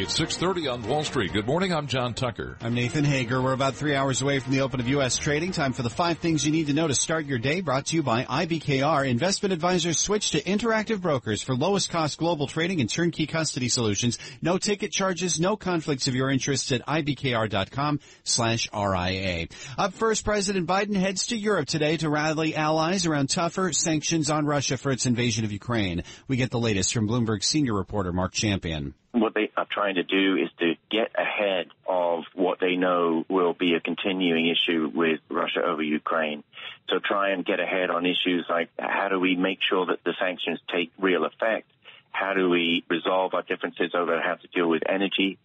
It's 0.00 0.16
6:30 0.16 0.72
on 0.72 0.82
Wall 0.86 1.02
Street. 1.02 1.32
Good 1.32 1.46
morning. 1.46 1.72
I'm 1.72 1.88
John 1.88 2.14
Tucker. 2.14 2.56
I'm 2.60 2.72
Nathan 2.72 3.04
Hager. 3.04 3.42
We're 3.42 3.52
about 3.52 3.74
three 3.74 3.96
hours 3.96 4.22
away 4.22 4.38
from 4.38 4.52
the 4.52 4.60
open 4.60 4.78
of 4.78 4.86
U.S. 4.88 5.16
trading. 5.16 5.50
Time 5.50 5.72
for 5.72 5.82
the 5.82 5.90
five 5.90 6.18
things 6.18 6.46
you 6.46 6.52
need 6.52 6.68
to 6.68 6.72
know 6.72 6.86
to 6.86 6.94
start 6.94 7.26
your 7.26 7.38
day. 7.38 7.62
Brought 7.62 7.86
to 7.86 7.96
you 7.96 8.04
by 8.04 8.24
IBKR. 8.24 9.08
Investment 9.08 9.52
advisors 9.52 9.98
switch 9.98 10.30
to 10.30 10.42
interactive 10.42 11.00
brokers 11.00 11.42
for 11.42 11.56
lowest 11.56 11.90
cost 11.90 12.16
global 12.16 12.46
trading 12.46 12.80
and 12.80 12.88
turnkey 12.88 13.26
custody 13.26 13.68
solutions. 13.68 14.20
No 14.40 14.56
ticket 14.56 14.92
charges, 14.92 15.40
no 15.40 15.56
conflicts 15.56 16.06
of 16.06 16.14
your 16.14 16.30
interests 16.30 16.70
at 16.70 16.86
IBKR.com 16.86 17.98
slash 18.22 18.68
RIA. 18.72 19.48
Up 19.76 19.94
first, 19.94 20.24
President 20.24 20.68
Biden 20.68 20.94
heads 20.94 21.26
to 21.26 21.36
Europe 21.36 21.66
today 21.66 21.96
to 21.96 22.08
rally 22.08 22.54
allies 22.54 23.04
around 23.04 23.30
tougher 23.30 23.72
sanctions 23.72 24.30
on 24.30 24.46
Russia 24.46 24.76
for 24.76 24.92
its 24.92 25.06
invasion 25.06 25.44
of 25.44 25.50
Ukraine. 25.50 26.04
We 26.28 26.36
get 26.36 26.52
the 26.52 26.60
latest 26.60 26.94
from 26.94 27.08
Bloomberg 27.08 27.42
senior 27.42 27.74
reporter 27.74 28.12
Marc 28.12 28.32
Champion 28.32 28.94
what 29.20 29.34
they 29.34 29.50
are 29.56 29.66
trying 29.70 29.96
to 29.96 30.02
do 30.02 30.36
is 30.36 30.48
to 30.58 30.74
get 30.90 31.10
ahead 31.16 31.66
of 31.86 32.24
what 32.34 32.60
they 32.60 32.76
know 32.76 33.24
will 33.28 33.52
be 33.52 33.74
a 33.74 33.80
continuing 33.80 34.48
issue 34.48 34.90
with 34.94 35.20
Russia 35.28 35.62
over 35.62 35.82
Ukraine. 35.82 36.44
So 36.88 36.98
try 36.98 37.30
and 37.30 37.44
get 37.44 37.60
ahead 37.60 37.90
on 37.90 38.06
issues 38.06 38.46
like 38.48 38.70
how 38.78 39.08
do 39.08 39.20
we 39.20 39.36
make 39.36 39.58
sure 39.68 39.86
that 39.86 40.04
the 40.04 40.14
sanctions 40.18 40.60
take 40.72 40.90
real 40.98 41.24
effect? 41.24 41.70
How 42.10 42.34
do 42.34 42.48
we 42.48 42.84
resolve 42.88 43.34
our 43.34 43.42
differences 43.42 43.92
over 43.94 44.20
how 44.20 44.34
to 44.34 44.46
deal 44.48 44.68
with 44.68 44.82
energy? 44.88 45.38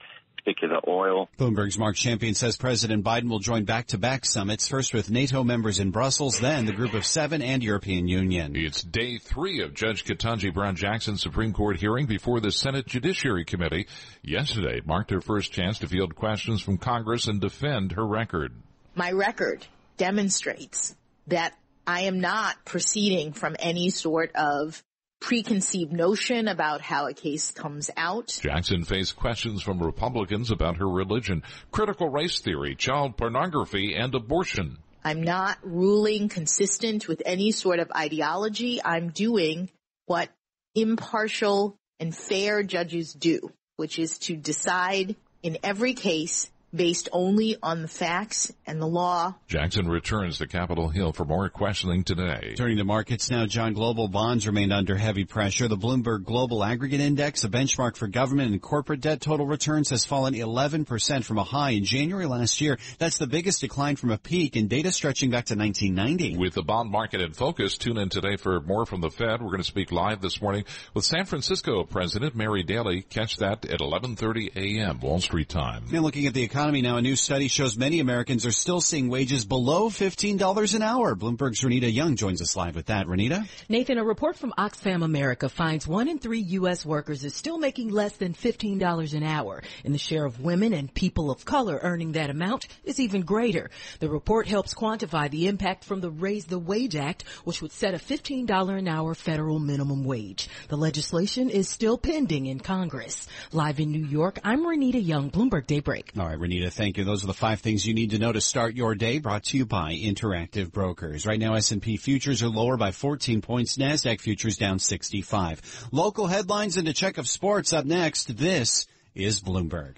Particular 0.44 0.80
oil. 0.90 1.30
Bloomberg's 1.40 1.78
Marc 1.78 1.96
Champion 1.96 2.34
says 2.34 2.58
President 2.58 3.04
Biden 3.06 3.30
will 3.30 3.40
join 3.40 3.64
back-to-back 3.64 4.26
summits, 4.26 4.68
first 4.68 4.94
with 4.94 5.10
NATO 5.10 5.42
members 5.42 5.80
in 5.80 5.92
Brussels, 5.92 6.40
then 6.40 6.66
the 6.66 6.74
Group 6.74 6.94
of 6.94 7.06
Seven 7.06 7.42
and 7.42 7.64
European 7.64 8.10
Union. 8.10 8.54
It's 8.56 8.82
day 8.82 9.20
three 9.20 9.62
of 9.62 9.74
Judge 9.74 10.04
Ketanji 10.04 10.54
Brown 10.54 10.76
Jackson's 10.76 11.22
Supreme 11.22 11.54
Court 11.54 11.78
hearing 11.78 12.08
before 12.08 12.42
the 12.42 12.52
Senate 12.52 12.86
Judiciary 12.86 13.46
Committee. 13.46 13.88
Yesterday 14.22 14.82
marked 14.86 15.12
her 15.12 15.22
first 15.22 15.54
chance 15.54 15.80
to 15.80 15.88
field 15.88 16.14
questions 16.14 16.62
from 16.62 16.78
Congress 16.78 17.28
and 17.28 17.40
defend 17.40 17.94
her 17.94 18.06
record. 18.06 18.54
My 18.96 19.12
record 19.12 19.66
demonstrates 19.96 20.94
that 21.28 21.54
I 21.88 22.02
am 22.02 22.20
not 22.20 22.66
proceeding 22.66 23.32
from 23.32 23.56
any 23.60 23.90
sort 23.92 24.36
of 24.36 24.84
preconceived 25.24 25.94
notion 25.94 26.50
about 26.50 26.82
how 26.82 27.08
a 27.08 27.14
case 27.14 27.50
comes 27.52 27.90
out. 27.96 28.28
Jackson 28.44 28.84
faced 28.84 29.16
questions 29.16 29.64
from 29.64 29.82
Republicans 29.82 30.52
about 30.52 30.78
her 30.78 30.88
religion, 30.88 31.42
critical 31.72 32.10
race 32.10 32.42
theory, 32.42 32.76
child 32.76 33.16
pornography, 33.16 33.96
and 33.96 34.14
abortion. 34.14 34.78
I'm 35.02 35.24
not 35.24 35.58
ruling 35.64 36.28
consistent 36.28 37.08
with 37.08 37.22
any 37.26 37.52
sort 37.52 37.80
of 37.80 37.90
ideology. 37.96 38.82
I'm 38.84 39.10
doing 39.10 39.70
what 40.08 40.30
impartial 40.76 41.78
and 42.02 42.16
fair 42.16 42.62
judges 42.62 43.14
do, 43.14 43.50
which 43.78 44.00
is 44.00 44.20
to 44.20 44.36
decide 44.36 45.16
in 45.42 45.58
every 45.64 45.94
case 45.94 46.52
based 46.74 47.10
only 47.12 47.58
on 47.62 47.82
the 47.82 47.88
facts 47.88 48.52
and 48.66 48.82
the 48.82 48.88
law. 48.88 49.36
Jackson 49.48 49.88
returns 49.88 50.40
to 50.40 50.48
Capitol 50.48 50.90
Hill 50.90 51.14
for 51.14 51.26
more 51.26 51.50
questioning 51.50 52.04
today. 52.04 52.56
Turning 52.58 52.78
to 52.78 52.84
markets 52.84 53.30
now, 53.30 53.46
John, 53.46 53.74
global 53.74 54.08
bonds 54.08 54.48
remained 54.48 54.74
under 54.74 54.96
heavy 54.96 55.26
pressure. 55.26 55.68
The 55.68 55.78
Bloomberg 55.78 56.24
Global 56.24 56.64
Aggregate 56.64 57.00
Index, 57.00 57.44
a 57.44 57.50
benchmark 57.50 57.96
for 57.96 58.08
government 58.08 58.52
and 58.52 58.62
corporate 58.62 59.02
debt 59.02 59.22
total 59.22 59.46
returns, 59.46 59.90
has 59.92 60.06
fallen 60.06 60.34
11% 60.34 61.24
from 61.24 61.38
a 61.38 61.44
high 61.44 61.72
in 61.72 61.86
January 61.86 62.26
last 62.26 62.60
year. 62.60 62.80
That's 62.98 63.18
the 63.18 63.28
biggest 63.28 63.62
decline 63.62 63.96
from 63.96 64.12
a 64.12 64.18
peak 64.18 64.56
in 64.56 64.68
data 64.68 64.92
stretching 64.92 65.30
back 65.30 65.46
to 65.46 65.56
1990. 65.56 66.38
With 66.38 66.54
the 66.54 66.64
bond 66.64 66.90
market 66.90 67.22
in 67.22 67.34
focus, 67.34 67.78
tune 67.78 67.98
in 67.98 68.10
today 68.10 68.36
for 68.38 68.60
more 68.62 68.86
from 68.86 69.02
the 69.02 69.12
Fed. 69.12 69.42
We're 69.42 69.50
going 69.50 69.58
to 69.60 69.64
speak 69.64 69.92
live 69.92 70.22
this 70.22 70.42
morning 70.42 70.66
with 70.94 71.06
San 71.06 71.26
Francisco 71.26 71.84
President 71.84 72.36
Mary 72.36 72.64
Daly. 72.64 73.04
Catch 73.04 73.38
that 73.38 73.66
at 73.66 73.80
11:30 73.80 74.56
a.m. 74.56 75.00
Wall 75.00 75.20
Street 75.20 75.50
time. 75.50 75.84
And 75.92 76.02
looking 76.02 76.26
at 76.26 76.34
the 76.34 76.44
economy 76.44 76.63
now, 76.72 76.96
a 76.96 77.02
new 77.02 77.18
study 77.18 77.50
shows 77.50 77.78
many 77.78 78.00
Americans 78.00 78.46
are 78.46 78.52
still 78.52 78.80
seeing 78.80 79.10
wages 79.10 79.44
below 79.44 79.90
$15 79.90 80.76
an 80.76 80.82
hour. 80.82 81.14
Bloomberg's 81.14 81.62
Renita 81.62 81.94
Young 81.94 82.16
joins 82.16 82.42
us 82.42 82.56
live 82.56 82.76
with 82.76 82.86
that. 82.86 83.06
Renita? 83.06 83.46
Nathan, 83.68 83.98
a 83.98 84.04
report 84.04 84.38
from 84.38 84.54
Oxfam 84.58 85.04
America 85.04 85.50
finds 85.50 85.86
one 85.86 86.08
in 86.08 86.20
three 86.20 86.40
U.S. 86.40 86.86
workers 86.86 87.26
is 87.26 87.36
still 87.36 87.58
making 87.58 87.90
less 87.90 88.16
than 88.16 88.34
$15 88.34 89.14
an 89.14 89.24
hour, 89.24 89.62
and 89.84 89.94
the 89.94 90.00
share 90.00 90.24
of 90.24 90.40
women 90.40 90.72
and 90.72 90.94
people 90.94 91.32
of 91.32 91.44
color 91.44 91.80
earning 91.82 92.14
that 92.14 92.30
amount 92.30 92.68
is 92.86 92.98
even 92.98 93.24
greater. 93.24 93.70
The 94.00 94.10
report 94.10 94.48
helps 94.48 94.74
quantify 94.74 95.30
the 95.30 95.48
impact 95.48 95.84
from 95.84 96.00
the 96.00 96.12
Raise 96.12 96.46
the 96.46 96.60
Wage 96.60 96.96
Act, 96.96 97.24
which 97.44 97.62
would 97.62 97.74
set 97.74 97.94
a 97.94 97.98
$15 97.98 98.78
an 98.78 98.88
hour 98.88 99.14
federal 99.16 99.60
minimum 99.60 100.06
wage. 100.06 100.48
The 100.70 100.78
legislation 100.78 101.50
is 101.50 101.68
still 101.68 101.98
pending 101.98 102.46
in 102.46 102.62
Congress. 102.62 103.28
Live 103.52 103.82
in 103.82 103.92
New 103.92 104.06
York, 104.06 104.40
I'm 104.46 104.66
Renita 104.66 105.06
Young, 105.06 105.30
Bloomberg 105.30 105.68
Daybreak. 105.68 106.12
All 106.18 106.26
right, 106.26 106.40
Renita, 106.40 106.53
thank 106.62 106.98
you. 106.98 107.04
Those 107.04 107.24
are 107.24 107.28
the 107.28 107.34
five 107.34 107.62
things 107.62 107.86
you 107.86 107.94
need 107.94 108.12
to 108.12 108.20
know 108.20 108.32
to 108.32 108.42
start 108.42 108.76
your 108.76 108.96
day, 108.96 109.20
brought 109.20 109.44
to 109.46 109.58
you 109.58 109.66
by 109.66 109.94
Interactive 109.94 110.72
Brokers. 110.72 111.26
Right 111.26 111.40
now, 111.40 111.56
S&P 111.56 111.98
futures 111.98 112.44
are 112.44 112.50
lower 112.50 112.78
by 112.78 112.92
14 112.92 113.42
points. 113.42 113.78
NASDAQ 113.78 114.22
futures 114.22 114.58
down 114.58 114.80
65. 114.80 115.90
Local 115.92 116.28
headlines 116.28 116.78
and 116.78 116.88
a 116.88 116.94
check 116.94 117.18
of 117.18 117.28
sports 117.28 117.74
up 117.74 117.86
next. 117.86 118.38
This 118.38 118.88
is 119.16 119.42
Bloomberg. 119.42 119.96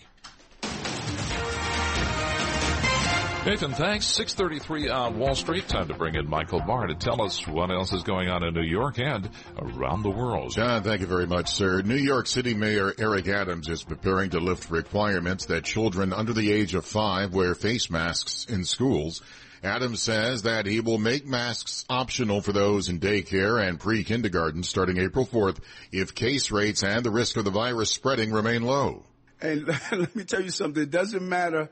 Nathan, 3.45 3.73
thanks. 3.73 4.07
633 4.07 4.89
on 4.89 5.19
Wall 5.19 5.35
Street. 5.35 5.67
Time 5.67 5.87
to 5.89 5.93
bring 5.93 6.15
in 6.15 6.27
Michael 6.27 6.61
Barr 6.61 6.87
to 6.87 6.95
tell 6.95 7.21
us 7.21 7.47
what 7.47 7.69
else 7.69 7.93
is 7.93 8.01
going 8.01 8.27
on 8.27 8.43
in 8.43 8.55
New 8.55 8.63
York 8.63 8.97
and 8.97 9.29
around 9.59 10.01
the 10.01 10.09
world. 10.09 10.51
John, 10.51 10.81
thank 10.81 11.01
you 11.01 11.05
very 11.05 11.27
much, 11.27 11.51
sir. 11.51 11.83
New 11.83 11.95
York 11.95 12.25
City 12.25 12.55
Mayor 12.55 12.91
Eric 12.97 13.27
Adams 13.27 13.69
is 13.69 13.83
preparing 13.83 14.31
to 14.31 14.39
lift 14.39 14.71
requirements 14.71 15.45
that 15.45 15.63
children 15.63 16.11
under 16.11 16.33
the 16.33 16.51
age 16.51 16.73
of 16.73 16.85
five 16.85 17.35
wear 17.35 17.53
face 17.53 17.91
masks 17.91 18.45
in 18.49 18.65
schools. 18.65 19.21
Adams 19.63 20.01
says 20.01 20.41
that 20.41 20.65
he 20.65 20.79
will 20.79 20.97
make 20.97 21.27
masks 21.27 21.85
optional 21.87 22.41
for 22.41 22.51
those 22.51 22.89
in 22.89 22.99
daycare 22.99 23.61
and 23.61 23.79
pre-kindergarten 23.79 24.63
starting 24.63 24.97
April 24.97 25.27
4th 25.27 25.59
if 25.91 26.15
case 26.15 26.49
rates 26.49 26.81
and 26.81 27.05
the 27.05 27.11
risk 27.11 27.37
of 27.37 27.45
the 27.45 27.51
virus 27.51 27.91
spreading 27.91 28.31
remain 28.31 28.63
low. 28.63 29.03
And 29.39 29.67
let 29.91 30.15
me 30.15 30.23
tell 30.23 30.41
you 30.41 30.49
something. 30.49 30.81
It 30.81 30.89
doesn't 30.89 31.29
matter 31.29 31.69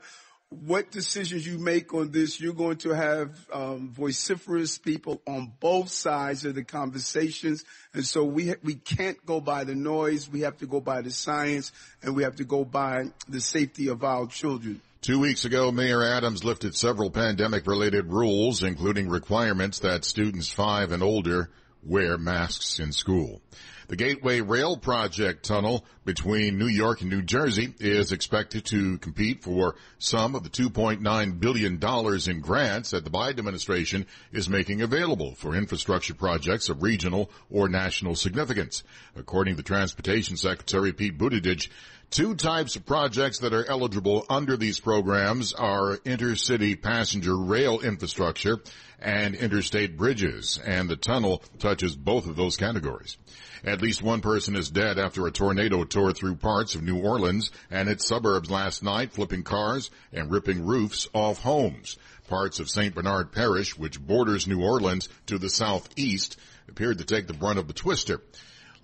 what 0.62 0.90
decisions 0.90 1.46
you 1.46 1.58
make 1.58 1.92
on 1.94 2.10
this, 2.10 2.40
you're 2.40 2.54
going 2.54 2.76
to 2.78 2.90
have 2.90 3.30
um, 3.52 3.90
vociferous 3.92 4.78
people 4.78 5.20
on 5.26 5.52
both 5.60 5.88
sides 5.88 6.44
of 6.44 6.54
the 6.54 6.64
conversations, 6.64 7.64
and 7.92 8.04
so 8.04 8.24
we 8.24 8.48
ha- 8.48 8.60
we 8.62 8.74
can't 8.74 9.24
go 9.26 9.40
by 9.40 9.64
the 9.64 9.74
noise. 9.74 10.28
We 10.28 10.40
have 10.40 10.58
to 10.58 10.66
go 10.66 10.80
by 10.80 11.02
the 11.02 11.10
science, 11.10 11.72
and 12.02 12.14
we 12.14 12.22
have 12.22 12.36
to 12.36 12.44
go 12.44 12.64
by 12.64 13.06
the 13.28 13.40
safety 13.40 13.88
of 13.88 14.04
our 14.04 14.26
children. 14.26 14.80
Two 15.00 15.20
weeks 15.20 15.44
ago, 15.44 15.70
Mayor 15.70 16.02
Adams 16.02 16.44
lifted 16.44 16.74
several 16.74 17.10
pandemic-related 17.10 18.10
rules, 18.10 18.62
including 18.62 19.08
requirements 19.08 19.80
that 19.80 20.04
students 20.04 20.48
five 20.48 20.92
and 20.92 21.02
older 21.02 21.50
wear 21.82 22.16
masks 22.16 22.78
in 22.78 22.92
school. 22.92 23.42
The 23.86 23.96
Gateway 23.96 24.40
Rail 24.40 24.78
Project 24.78 25.44
tunnel 25.44 25.84
between 26.06 26.58
New 26.58 26.68
York 26.68 27.02
and 27.02 27.10
New 27.10 27.20
Jersey 27.20 27.74
is 27.78 28.12
expected 28.12 28.64
to 28.66 28.96
compete 28.98 29.42
for 29.42 29.74
some 29.98 30.34
of 30.34 30.42
the 30.42 30.48
$2.9 30.48 31.40
billion 31.40 31.74
in 31.74 32.40
grants 32.40 32.90
that 32.90 33.04
the 33.04 33.10
Biden 33.10 33.38
administration 33.38 34.06
is 34.32 34.48
making 34.48 34.80
available 34.80 35.34
for 35.34 35.54
infrastructure 35.54 36.14
projects 36.14 36.70
of 36.70 36.82
regional 36.82 37.30
or 37.50 37.68
national 37.68 38.16
significance. 38.16 38.84
According 39.16 39.56
to 39.56 39.62
Transportation 39.62 40.38
Secretary 40.38 40.92
Pete 40.94 41.18
Buttigieg, 41.18 41.68
Two 42.14 42.36
types 42.36 42.76
of 42.76 42.86
projects 42.86 43.40
that 43.40 43.52
are 43.52 43.68
eligible 43.68 44.24
under 44.30 44.56
these 44.56 44.78
programs 44.78 45.52
are 45.52 45.96
intercity 46.04 46.80
passenger 46.80 47.36
rail 47.36 47.80
infrastructure 47.80 48.60
and 49.00 49.34
interstate 49.34 49.96
bridges, 49.96 50.60
and 50.64 50.88
the 50.88 50.94
tunnel 50.94 51.42
touches 51.58 51.96
both 51.96 52.28
of 52.28 52.36
those 52.36 52.56
categories. 52.56 53.16
At 53.64 53.82
least 53.82 54.00
one 54.00 54.20
person 54.20 54.54
is 54.54 54.70
dead 54.70 54.96
after 54.96 55.26
a 55.26 55.32
tornado 55.32 55.82
tore 55.82 56.12
through 56.12 56.36
parts 56.36 56.76
of 56.76 56.84
New 56.84 57.00
Orleans 57.00 57.50
and 57.68 57.88
its 57.88 58.06
suburbs 58.06 58.48
last 58.48 58.84
night, 58.84 59.12
flipping 59.12 59.42
cars 59.42 59.90
and 60.12 60.30
ripping 60.30 60.64
roofs 60.64 61.08
off 61.14 61.40
homes. 61.40 61.96
Parts 62.28 62.60
of 62.60 62.70
St. 62.70 62.94
Bernard 62.94 63.32
Parish, 63.32 63.76
which 63.76 64.00
borders 64.00 64.46
New 64.46 64.62
Orleans 64.62 65.08
to 65.26 65.36
the 65.36 65.50
southeast, 65.50 66.38
appeared 66.68 66.98
to 66.98 67.04
take 67.04 67.26
the 67.26 67.34
brunt 67.34 67.58
of 67.58 67.66
the 67.66 67.74
twister. 67.74 68.20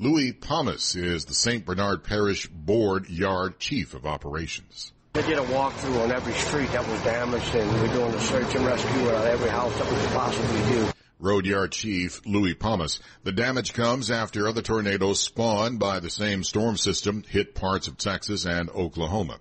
Louis 0.01 0.33
Pomus 0.33 0.97
is 0.97 1.27
the 1.27 1.35
St. 1.35 1.67
Bernard 1.67 2.03
Parish 2.03 2.47
Board 2.47 3.11
Yard 3.11 3.59
Chief 3.59 3.93
of 3.93 4.07
Operations. 4.07 4.95
They 5.13 5.21
did 5.21 5.37
a 5.37 5.43
walkthrough 5.43 6.05
on 6.05 6.11
every 6.11 6.33
street 6.33 6.73
that 6.73 6.89
was 6.89 7.03
damaged, 7.03 7.55
and 7.55 7.71
we're 7.83 7.93
doing 7.93 8.15
a 8.15 8.21
search 8.21 8.55
and 8.55 8.65
rescue 8.65 9.11
on 9.11 9.27
every 9.27 9.51
house 9.51 9.77
that 9.77 9.85
we 9.85 10.01
could 10.01 10.11
possibly 10.13 10.73
do. 10.73 10.91
Road 11.19 11.45
Yard 11.45 11.73
Chief 11.73 12.23
Louis 12.25 12.55
Pomus. 12.55 13.01
The 13.25 13.33
damage 13.33 13.75
comes 13.75 14.11
after 14.11 14.49
other 14.49 14.63
tornadoes 14.63 15.21
spawned 15.21 15.79
by 15.79 16.01
the 16.01 16.09
same 16.09 16.45
storm 16.45 16.79
system 16.79 17.23
hit 17.29 17.55
parts 17.55 17.87
of 17.87 17.99
Texas 17.99 18.47
and 18.47 18.71
Oklahoma. 18.71 19.39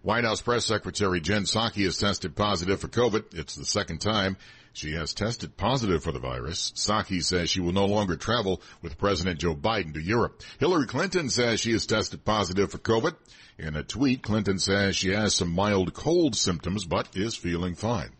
White 0.00 0.24
House 0.24 0.40
Press 0.40 0.64
Secretary 0.64 1.20
Jen 1.20 1.42
Psaki 1.42 1.84
has 1.84 1.98
tested 1.98 2.34
positive 2.34 2.80
for 2.80 2.88
COVID. 2.88 3.34
It's 3.34 3.56
the 3.56 3.66
second 3.66 4.00
time 4.00 4.38
she 4.78 4.92
has 4.92 5.12
tested 5.12 5.56
positive 5.56 6.04
for 6.04 6.12
the 6.12 6.20
virus. 6.20 6.72
Psaki 6.76 7.20
says 7.22 7.50
she 7.50 7.60
will 7.60 7.72
no 7.72 7.86
longer 7.86 8.14
travel 8.14 8.62
with 8.80 8.96
President 8.96 9.40
Joe 9.40 9.56
Biden 9.56 9.92
to 9.94 10.00
Europe. 10.00 10.40
Hillary 10.60 10.86
Clinton 10.86 11.30
says 11.30 11.58
she 11.58 11.72
has 11.72 11.84
tested 11.84 12.24
positive 12.24 12.70
for 12.70 12.78
COVID. 12.78 13.16
In 13.58 13.74
a 13.74 13.82
tweet, 13.82 14.22
Clinton 14.22 14.60
says 14.60 14.94
she 14.94 15.10
has 15.10 15.34
some 15.34 15.50
mild 15.50 15.94
cold 15.94 16.36
symptoms, 16.36 16.84
but 16.84 17.08
is 17.16 17.34
feeling 17.34 17.74
fine. 17.74 18.10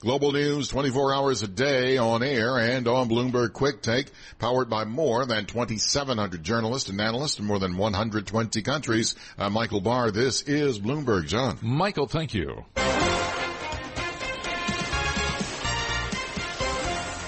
Global 0.00 0.32
news 0.32 0.68
24 0.68 1.14
hours 1.14 1.42
a 1.42 1.48
day 1.48 1.96
on 1.96 2.22
air 2.22 2.58
and 2.58 2.86
on 2.88 3.08
Bloomberg 3.08 3.54
Quick 3.54 3.80
Take, 3.80 4.08
powered 4.38 4.68
by 4.68 4.84
more 4.84 5.24
than 5.24 5.46
2,700 5.46 6.42
journalists 6.42 6.90
and 6.90 7.00
analysts 7.00 7.38
in 7.38 7.46
more 7.46 7.58
than 7.58 7.78
120 7.78 8.60
countries. 8.60 9.14
I'm 9.38 9.54
Michael 9.54 9.80
Barr. 9.80 10.10
This 10.10 10.42
is 10.42 10.78
Bloomberg. 10.78 11.26
John. 11.26 11.56
Michael, 11.62 12.06
thank 12.06 12.34
you. 12.34 12.66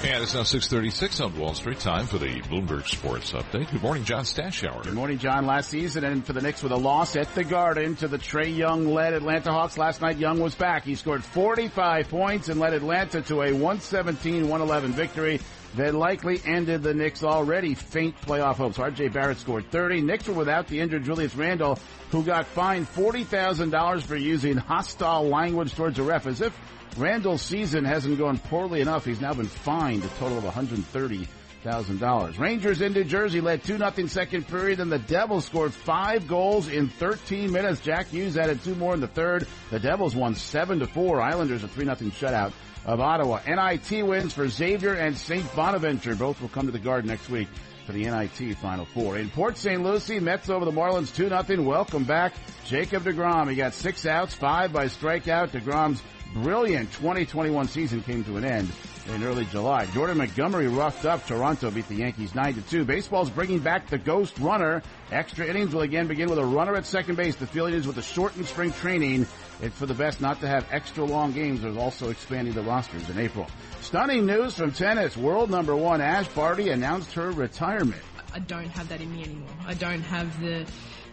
And 0.04 0.22
it's 0.22 0.34
now 0.34 0.42
636 0.42 1.20
on 1.20 1.38
Wall 1.38 1.54
Street. 1.54 1.80
Time 1.80 2.06
for 2.06 2.18
the 2.18 2.42
Bloomberg 2.42 2.86
Sports 2.86 3.32
Update. 3.32 3.70
Good 3.70 3.82
morning, 3.82 4.04
John 4.04 4.24
Stashower. 4.24 4.82
Good 4.82 4.92
morning, 4.92 5.16
John. 5.16 5.46
Last 5.46 5.70
season, 5.70 6.04
and 6.04 6.22
for 6.22 6.34
the 6.34 6.42
Knicks 6.42 6.62
with 6.62 6.72
a 6.72 6.76
loss 6.76 7.16
at 7.16 7.34
the 7.34 7.42
Garden 7.42 7.96
to 7.96 8.06
the 8.06 8.18
Trae 8.18 8.54
Young-led 8.54 9.14
Atlanta 9.14 9.50
Hawks. 9.50 9.78
Last 9.78 10.02
night, 10.02 10.18
Young 10.18 10.40
was 10.40 10.54
back. 10.54 10.84
He 10.84 10.94
scored 10.94 11.24
45 11.24 12.10
points 12.10 12.50
and 12.50 12.60
led 12.60 12.74
Atlanta 12.74 13.22
to 13.22 13.40
a 13.40 13.52
117-111 13.52 14.88
victory 14.90 15.40
that 15.76 15.94
likely 15.94 16.38
ended 16.44 16.82
the 16.82 16.92
Knicks' 16.92 17.24
already 17.24 17.74
faint 17.74 18.14
playoff 18.20 18.56
hopes. 18.56 18.78
R.J. 18.78 19.08
Barrett 19.08 19.38
scored 19.38 19.70
30. 19.70 20.02
Knicks 20.02 20.28
were 20.28 20.34
without 20.34 20.68
the 20.68 20.80
injured 20.80 21.04
Julius 21.04 21.34
Randle, 21.34 21.78
who 22.10 22.22
got 22.22 22.46
fined 22.46 22.86
$40,000 22.86 24.02
for 24.02 24.16
using 24.16 24.58
hostile 24.58 25.26
language 25.26 25.74
towards 25.74 25.98
a 25.98 26.02
ref, 26.02 26.26
as 26.26 26.42
if 26.42 26.54
Randle's 26.96 27.42
season 27.42 27.85
hasn't 27.85 28.18
gone 28.18 28.38
poorly 28.38 28.80
enough. 28.80 29.04
He's 29.04 29.20
now 29.20 29.35
been 29.35 29.46
fined 29.46 30.04
a 30.04 30.09
total 30.09 30.38
of 30.38 30.44
$130,000. 30.44 32.38
Rangers 32.38 32.80
in 32.80 32.92
New 32.92 33.04
Jersey 33.04 33.40
led 33.40 33.64
2-0 33.64 34.09
second 34.09 34.46
period, 34.46 34.78
and 34.78 34.92
the 34.92 34.98
Devils 35.00 35.44
scored 35.44 35.74
five 35.74 36.28
goals 36.28 36.68
in 36.68 36.88
13 36.88 37.50
minutes. 37.50 37.80
Jack 37.80 38.07
Hughes 38.09 38.37
added 38.37 38.62
two 38.62 38.76
more 38.76 38.94
in 38.94 39.00
the 39.00 39.09
third. 39.09 39.48
The 39.70 39.80
Devils 39.80 40.14
won 40.14 40.35
7-4. 40.35 41.20
Islanders 41.20 41.64
a 41.64 41.68
3-0 41.68 42.12
shutout 42.12 42.52
of 42.87 43.00
Ottawa. 43.00 43.40
NIT 43.46 44.07
wins 44.07 44.33
for 44.33 44.48
Xavier 44.48 44.94
and 44.94 45.16
St. 45.16 45.54
Bonaventure. 45.57 46.14
Both 46.14 46.40
will 46.40 46.48
come 46.48 46.66
to 46.66 46.72
the 46.72 46.78
Garden 46.78 47.09
next 47.09 47.28
week 47.28 47.48
for 47.87 47.92
the 47.92 48.04
NIT 48.04 48.57
Final 48.59 48.85
Four. 48.85 49.18
In 49.18 49.30
Port 49.30 49.57
St. 49.57 49.83
Lucie, 49.83 50.20
Mets 50.20 50.48
over 50.48 50.64
the 50.64 50.70
Marlins 50.70 51.11
2-0. 51.12 51.64
Welcome 51.64 52.04
back, 52.04 52.35
Jacob 52.64 53.02
DeGrom. 53.04 53.50
He 53.50 53.57
got 53.57 53.74
six 53.74 54.07
outs, 54.07 54.35
five 54.35 54.72
by 54.72 54.87
strikeout. 54.87 55.48
DeGrom's 55.50 56.02
brilliant 56.34 56.92
2021 56.92 57.68
season 57.68 58.02
came 58.02 58.24
to 58.24 58.36
an 58.36 58.44
end 58.44 58.70
in 59.06 59.22
early 59.22 59.44
July. 59.46 59.86
Jordan 59.86 60.18
Montgomery 60.18 60.66
roughed 60.66 61.04
up. 61.04 61.26
Toronto 61.26 61.70
beat 61.70 61.88
the 61.88 61.94
Yankees 61.94 62.32
9-2. 62.32 62.86
Baseball's 62.86 63.30
bringing 63.30 63.60
back 63.60 63.88
the 63.88 63.98
ghost 63.98 64.38
runner. 64.38 64.82
Extra 65.12 65.46
innings 65.46 65.72
will 65.72 65.82
again 65.82 66.08
begin 66.08 66.28
with 66.28 66.38
a 66.38 66.44
runner 66.44 66.74
at 66.74 66.84
second 66.84 67.16
base. 67.16 67.36
The 67.36 67.46
feeling 67.46 67.74
is 67.74 67.86
with 67.86 67.96
the 67.96 68.02
shortened 68.02 68.46
spring 68.46 68.72
training, 68.72 69.26
it's 69.62 69.76
for 69.76 69.86
the 69.86 69.94
best 69.94 70.20
not 70.20 70.40
to 70.40 70.48
have 70.48 70.66
extra 70.72 71.04
long 71.04 71.32
games. 71.32 71.62
There's 71.62 71.76
also 71.76 72.10
expanding 72.10 72.54
the 72.54 72.62
rosters 72.62 73.08
in 73.08 73.18
April. 73.18 73.46
Stunning 73.80 74.26
news 74.26 74.54
from 74.54 74.72
tennis. 74.72 75.16
World 75.16 75.50
number 75.50 75.76
one 75.76 76.00
Ash 76.00 76.26
Barty 76.28 76.70
announced 76.70 77.12
her 77.12 77.30
retirement. 77.30 78.02
I 78.34 78.40
don't 78.40 78.68
have 78.70 78.88
that 78.88 79.00
in 79.00 79.14
me 79.14 79.22
anymore. 79.22 79.48
I 79.66 79.74
don't 79.74 80.02
have 80.02 80.40
the 80.40 80.66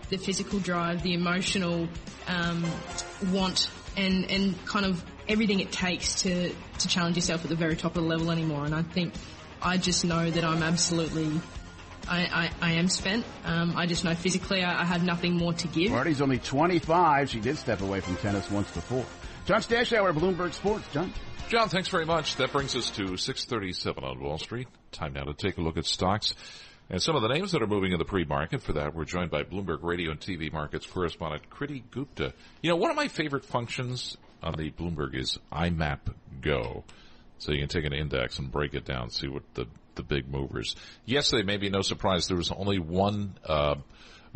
the 0.10 0.17
physical 0.17 0.60
drive, 0.60 1.03
the 1.03 1.13
emotional 1.13 1.88
um, 2.27 2.65
want, 3.31 3.69
and 3.97 4.30
and 4.32 4.65
kind 4.65 4.86
of 4.86 5.04
everything 5.27 5.60
it 5.60 5.71
takes 5.71 6.23
to 6.23 6.54
to 6.80 6.88
challenge 6.88 7.15
yourself 7.15 7.43
at 7.43 7.49
the 7.49 7.56
very 7.56 7.75
top 7.75 7.95
of 7.95 8.04
the 8.04 8.10
level 8.10 8.32
anymore. 8.32 8.65
And 8.65 8.75
I 8.75 8.84
think 8.84 9.13
I 9.62 9.77
just 9.77 10.06
know 10.06 10.30
that 10.30 10.43
I'm 10.43 10.63
absolutely. 10.63 11.39
I, 12.08 12.49
I, 12.62 12.69
I 12.69 12.71
am 12.73 12.88
spent. 12.88 13.25
Um, 13.45 13.77
I 13.77 13.86
just 13.86 14.04
know 14.04 14.15
physically 14.15 14.63
I, 14.63 14.82
I 14.82 14.86
have 14.86 15.04
nothing 15.04 15.38
more 15.38 15.54
to 15.54 15.67
give. 15.67 15.91
Barty's 15.91 16.19
only 16.19 16.39
25. 16.39 17.30
She 17.30 17.39
did 17.39 17.58
step 17.58 17.82
away 17.82 18.01
from 18.01 18.15
tennis 18.17 18.49
once 18.49 18.71
before. 18.71 19.06
John 19.45 19.62
Stashower, 19.62 20.12
Bloomberg 20.12 20.54
Sports. 20.54 20.86
John. 20.91 21.13
John, 21.47 21.69
thanks 21.69 21.89
very 21.89 22.06
much. 22.06 22.38
That 22.38 22.51
brings 22.51 22.75
us 22.75 22.89
to 22.91 23.17
637 23.17 24.04
on 24.04 24.19
Wall 24.19 24.38
Street. 24.39 24.67
Time 24.91 25.13
now 25.13 25.25
to 25.25 25.34
take 25.34 25.58
a 25.58 25.62
look 25.62 25.77
at 25.77 25.86
stocks. 25.86 26.34
And 26.91 27.01
some 27.01 27.15
of 27.15 27.21
the 27.21 27.30
names 27.30 27.54
that 27.54 27.62
are 27.62 27.67
moving 27.67 27.93
in 27.93 27.99
the 27.99 28.06
pre-market 28.06 28.62
for 28.62 28.73
that, 28.73 28.93
we're 28.93 29.06
joined 29.06 29.32
by 29.32 29.43
Bloomberg 29.43 29.82
Radio 29.82 30.12
and 30.12 30.19
TV 30.19 30.51
markets 30.51 30.86
correspondent 30.86 31.49
Kriti 31.49 31.84
Gupta. 31.89 32.34
You 32.62 32.69
know, 32.69 32.75
one 32.75 32.91
of 32.91 32.97
my 32.97 33.08
favorite 33.08 33.45
functions 33.45 34.17
on 34.43 34.56
the 34.58 34.71
Bloomberg 34.71 35.15
is 35.15 35.39
IMAP 35.54 36.13
Go. 36.41 36.84
So 37.38 37.54
you 37.54 37.60
can 37.60 37.69
take 37.69 37.86
an 37.86 37.93
index 37.93 38.39
and 38.39 38.51
break 38.51 38.73
it 38.73 38.84
down, 38.84 39.10
see 39.10 39.30
what 39.30 39.43
the, 39.54 39.67
the 39.95 40.04
big 40.04 40.30
movers. 40.30 40.75
Yesterday, 41.06 41.43
maybe 41.43 41.69
no 41.69 41.82
surprise, 41.82 42.27
there 42.27 42.36
was 42.36 42.51
only 42.51 42.77
one, 42.77 43.38
uh, 43.45 43.75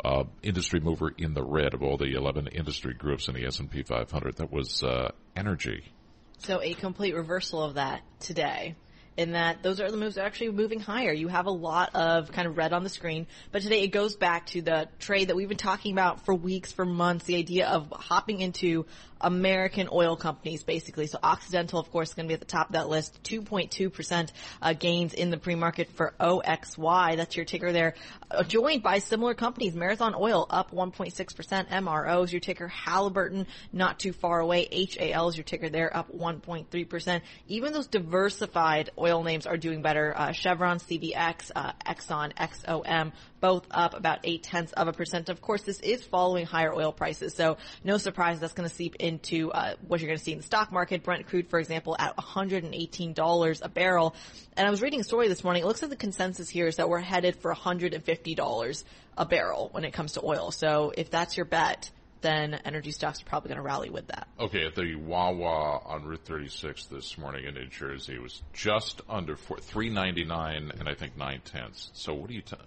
uh, 0.02 0.24
industry 0.42 0.80
mover 0.80 1.12
in 1.18 1.34
the 1.34 1.42
red 1.42 1.74
of 1.74 1.82
all 1.82 1.98
the 1.98 2.14
11 2.14 2.46
industry 2.46 2.94
groups 2.94 3.28
in 3.28 3.34
the 3.34 3.44
S&P 3.44 3.82
500. 3.82 4.36
That 4.36 4.50
was, 4.50 4.82
uh, 4.82 5.10
energy. 5.36 5.92
So 6.38 6.62
a 6.62 6.72
complete 6.72 7.14
reversal 7.14 7.62
of 7.62 7.74
that 7.74 8.00
today 8.18 8.76
in 9.16 9.32
that 9.32 9.62
those 9.62 9.80
are 9.80 9.90
the 9.90 9.96
moves 9.96 10.18
actually 10.18 10.50
moving 10.50 10.80
higher. 10.80 11.12
You 11.12 11.28
have 11.28 11.46
a 11.46 11.50
lot 11.50 11.94
of 11.94 12.30
kind 12.32 12.46
of 12.46 12.56
red 12.56 12.72
on 12.72 12.82
the 12.82 12.88
screen, 12.88 13.26
but 13.52 13.62
today 13.62 13.82
it 13.82 13.88
goes 13.88 14.16
back 14.16 14.46
to 14.46 14.62
the 14.62 14.88
trade 14.98 15.28
that 15.28 15.36
we've 15.36 15.48
been 15.48 15.56
talking 15.56 15.92
about 15.92 16.24
for 16.24 16.34
weeks, 16.34 16.72
for 16.72 16.84
months, 16.84 17.24
the 17.24 17.36
idea 17.36 17.68
of 17.68 17.90
hopping 17.90 18.40
into 18.40 18.84
American 19.20 19.88
oil 19.90 20.16
companies, 20.16 20.62
basically. 20.62 21.06
So 21.06 21.18
Occidental, 21.22 21.80
of 21.80 21.90
course, 21.90 22.10
is 22.10 22.14
going 22.14 22.26
to 22.26 22.28
be 22.28 22.34
at 22.34 22.40
the 22.40 22.46
top 22.46 22.68
of 22.68 22.72
that 22.74 22.88
list. 22.88 23.22
2.2% 23.24 24.30
uh, 24.60 24.72
gains 24.74 25.14
in 25.14 25.30
the 25.30 25.38
pre-market 25.38 25.90
for 25.92 26.14
OXY. 26.20 27.16
That's 27.16 27.36
your 27.36 27.46
ticker 27.46 27.72
there. 27.72 27.94
Uh, 28.30 28.42
joined 28.42 28.82
by 28.82 28.98
similar 28.98 29.34
companies. 29.34 29.74
Marathon 29.74 30.14
Oil 30.14 30.46
up 30.50 30.70
1.6%. 30.70 31.68
MRO 31.68 32.24
is 32.24 32.32
your 32.32 32.40
ticker. 32.40 32.68
Halliburton 32.68 33.46
not 33.72 33.98
too 33.98 34.12
far 34.12 34.40
away. 34.40 34.68
HAL 34.70 35.28
is 35.28 35.36
your 35.36 35.44
ticker 35.44 35.70
there 35.70 35.96
up 35.96 36.12
1.3%. 36.12 37.20
Even 37.48 37.72
those 37.72 37.86
diversified 37.86 38.90
oil 38.98 39.05
names 39.06 39.46
are 39.46 39.56
doing 39.56 39.82
better. 39.82 40.12
Uh, 40.16 40.32
Chevron, 40.32 40.78
CVX, 40.78 41.50
uh, 41.54 41.72
Exxon, 41.86 42.32
XOM, 42.34 43.12
both 43.40 43.66
up 43.70 43.94
about 43.94 44.20
eight 44.24 44.42
tenths 44.42 44.72
of 44.72 44.88
a 44.88 44.92
percent. 44.92 45.28
Of 45.28 45.40
course, 45.40 45.62
this 45.62 45.80
is 45.80 46.04
following 46.04 46.46
higher 46.46 46.74
oil 46.74 46.92
prices, 46.92 47.34
so 47.34 47.58
no 47.84 47.98
surprise 47.98 48.40
that's 48.40 48.52
going 48.52 48.68
to 48.68 48.74
seep 48.74 48.96
into 48.96 49.52
uh, 49.52 49.74
what 49.86 50.00
you're 50.00 50.08
going 50.08 50.18
to 50.18 50.24
see 50.24 50.32
in 50.32 50.38
the 50.38 50.44
stock 50.44 50.72
market. 50.72 51.02
Brent 51.02 51.26
crude, 51.26 51.48
for 51.48 51.58
example, 51.58 51.96
at 51.98 52.16
$118 52.16 53.60
a 53.62 53.68
barrel. 53.68 54.14
And 54.56 54.66
I 54.66 54.70
was 54.70 54.82
reading 54.82 55.00
a 55.00 55.04
story 55.04 55.28
this 55.28 55.44
morning. 55.44 55.62
It 55.62 55.66
looks 55.66 55.82
like 55.82 55.90
the 55.90 55.96
consensus 55.96 56.48
here 56.48 56.66
is 56.66 56.76
that 56.76 56.88
we're 56.88 57.00
headed 57.00 57.36
for 57.36 57.54
$150 57.54 58.84
a 59.18 59.26
barrel 59.26 59.68
when 59.72 59.84
it 59.84 59.92
comes 59.92 60.12
to 60.12 60.24
oil. 60.24 60.50
So 60.50 60.92
if 60.96 61.10
that's 61.10 61.36
your 61.36 61.46
bet, 61.46 61.90
then 62.20 62.54
energy 62.64 62.90
stocks 62.90 63.20
are 63.22 63.24
probably 63.24 63.48
going 63.48 63.56
to 63.56 63.62
rally 63.62 63.90
with 63.90 64.08
that. 64.08 64.28
Okay, 64.38 64.66
at 64.66 64.74
the 64.74 64.94
Wawa 64.96 65.80
on 65.84 66.04
Route 66.04 66.24
36 66.24 66.86
this 66.86 67.18
morning 67.18 67.44
in 67.44 67.54
New 67.54 67.66
Jersey, 67.66 68.14
it 68.14 68.22
was 68.22 68.42
just 68.52 69.00
under 69.08 69.36
four, 69.36 69.58
399 69.58 70.72
and 70.78 70.88
I 70.88 70.94
think 70.94 71.16
nine 71.16 71.40
tenths. 71.44 71.90
So 71.92 72.14
what 72.14 72.28
do 72.28 72.34
you 72.34 72.42
tell? 72.42 72.58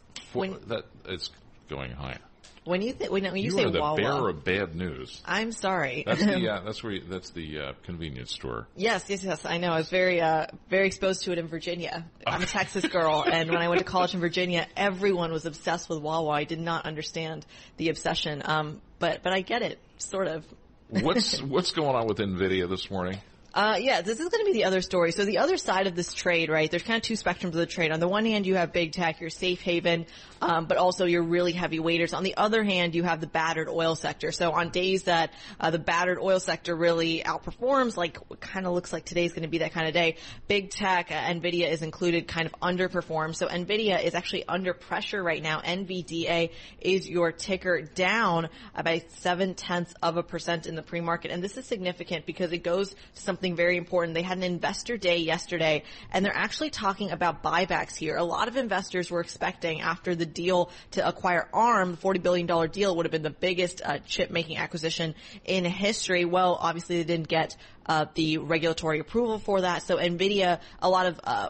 That 0.68 0.86
it's 1.06 1.32
going 1.70 1.92
higher. 1.92 2.20
When 2.66 2.82
you 2.82 2.94
when, 2.94 3.24
when 3.24 3.36
you, 3.38 3.44
you 3.44 3.52
say 3.52 3.64
are 3.64 3.72
the 3.72 3.80
Wawa, 3.80 3.96
bearer 3.96 4.30
of 4.30 4.44
bad 4.44 4.76
news. 4.76 5.22
I'm 5.26 5.52
sorry. 5.52 6.04
That's 6.06 6.24
the 6.24 6.50
uh, 6.54 6.62
that's 6.62 6.84
where 6.84 6.94
you, 6.94 7.02
that's 7.08 7.32
the 7.32 7.60
uh, 7.60 7.74
convenience 7.84 8.32
store. 8.32 8.68
Yes, 8.76 9.06
yes, 9.08 9.24
yes. 9.24 9.46
I 9.46 9.58
know. 9.58 9.70
I 9.70 9.78
was 9.78 9.90
very 9.90 10.22
uh, 10.22 10.48
very 10.70 10.88
exposed 10.88 11.24
to 11.24 11.32
it 11.32 11.38
in 11.38 11.48
Virginia. 11.48 12.06
I'm 12.28 12.44
a 12.44 12.46
Texas 12.46 12.86
girl, 12.92 13.24
and 13.26 13.50
when 13.50 13.62
I 13.62 13.70
went 13.70 13.80
to 13.80 13.86
college 13.86 14.14
in 14.14 14.20
Virginia, 14.20 14.68
everyone 14.76 15.32
was 15.32 15.46
obsessed 15.46 15.90
with 15.90 16.00
Wawa. 16.00 16.30
I 16.30 16.44
did 16.44 16.60
not 16.60 16.86
understand 16.86 17.46
the 17.78 17.90
obsession, 17.90 18.42
um, 18.46 18.82
but 19.00 19.24
but 19.24 19.34
I 19.34 19.42
get 19.42 19.62
it, 19.62 19.80
sort 19.98 20.28
of. 20.28 20.46
what's 20.90 21.42
what's 21.42 21.72
going 21.72 21.96
on 21.96 22.08
with 22.08 22.18
Nvidia 22.18 22.70
this 22.70 22.92
morning? 22.92 23.20
Uh, 23.54 23.78
yeah, 23.80 24.02
this 24.02 24.20
is 24.20 24.30
going 24.30 24.46
to 24.46 24.46
be 24.46 24.54
the 24.54 24.66
other 24.66 24.82
story. 24.82 25.12
So 25.12 25.26
the 25.26 25.40
other 25.40 25.58
side 25.58 25.88
of 25.88 25.96
this 25.96 26.14
trade, 26.14 26.50
right? 26.50 26.70
There's 26.70 26.84
kind 26.84 26.98
of 26.98 27.04
two 27.04 27.16
spectrums 27.16 27.46
of 27.46 27.54
the 27.54 27.66
trade. 27.66 27.92
On 27.92 28.00
the 28.00 28.08
one 28.08 28.26
hand, 28.26 28.46
you 28.46 28.56
have 28.56 28.72
big 28.72 28.92
tech, 28.92 29.20
your 29.20 29.32
safe 29.32 29.62
haven, 29.62 30.06
um, 30.40 30.66
but 30.66 30.78
also 30.78 31.06
your 31.06 31.24
really 31.24 31.52
heavy 31.52 31.80
weighters. 31.80 32.14
On 32.14 32.24
the 32.24 32.38
other 32.38 32.64
hand, 32.64 32.94
you 32.94 33.04
have 33.04 33.22
the 33.22 33.28
battered 33.28 33.68
oil 33.68 33.96
sector. 33.96 34.32
So 34.32 34.52
on 34.52 34.70
days 34.70 35.04
that 35.04 35.34
uh, 35.60 35.72
the 35.72 35.80
battered 35.80 36.20
oil 36.20 36.40
sector 36.40 36.76
really 36.76 37.24
outperforms, 37.26 37.98
like 37.98 38.20
kind 38.40 38.68
of 38.68 38.74
looks 38.74 38.94
like 38.94 39.06
today's 39.06 39.32
going 39.32 39.42
to 39.42 39.50
be 39.50 39.60
that 39.60 39.74
kind 39.74 39.88
of 39.88 39.94
day, 39.94 40.18
big 40.48 40.70
tech, 40.70 41.12
uh, 41.12 41.16
Nvidia 41.16 41.72
is 41.72 41.82
included, 41.82 42.28
kind 42.28 42.46
of 42.46 42.54
underperforms. 42.62 43.38
So 43.38 43.48
Nvidia 43.48 44.04
is 44.04 44.14
actually 44.14 44.48
under 44.48 44.76
pressure 44.76 45.24
right 45.24 45.42
now. 45.42 45.62
NVDA 45.62 46.52
is 46.82 47.10
your 47.10 47.32
ticker 47.32 47.82
down 47.82 48.50
by 48.84 49.04
seven 49.18 49.56
tenths 49.56 49.96
of 50.04 50.18
a 50.18 50.24
percent 50.24 50.68
in 50.68 50.76
the 50.76 50.84
pre-market, 50.84 51.32
and 51.32 51.44
this 51.44 51.58
is 51.58 51.66
significant 51.66 52.28
because 52.28 52.52
it 52.52 52.64
goes 52.64 52.92
to 52.92 53.22
some 53.22 53.39
something 53.40 53.56
very 53.56 53.78
important. 53.78 54.16
They 54.16 54.22
had 54.22 54.38
an 54.38 54.44
investor 54.44 54.98
day 54.98 55.20
yesterday 55.20 55.84
and 56.12 56.26
they're 56.26 56.36
actually 56.36 56.72
talking 56.72 57.12
about 57.12 57.42
buybacks 57.42 57.96
here. 57.96 58.18
A 58.18 58.24
lot 58.24 58.50
of 58.50 58.58
investors 58.58 59.10
were 59.10 59.22
expecting 59.22 59.80
after 59.80 60.14
the 60.14 60.26
deal 60.26 60.72
to 60.92 61.08
acquire 61.08 61.48
ARM, 61.54 61.92
the 61.92 61.98
$40 61.98 62.22
billion 62.22 62.70
deal 62.70 62.98
would 62.98 63.06
have 63.06 63.14
been 63.14 63.24
the 63.24 63.30
biggest 63.30 63.82
uh, 63.82 64.00
chip 64.00 64.30
making 64.30 64.58
acquisition 64.58 65.16
in 65.46 65.64
history. 65.64 66.26
Well, 66.26 66.58
obviously 66.60 66.98
they 66.98 67.06
didn't 67.06 67.30
get 67.30 67.56
uh, 67.86 68.08
the 68.14 68.40
regulatory 68.40 69.00
approval 69.00 69.40
for 69.40 69.62
that. 69.62 69.84
So 69.84 69.96
NVIDIA, 69.96 70.60
a 70.82 70.90
lot 70.90 71.06
of 71.06 71.22
uh, 71.24 71.50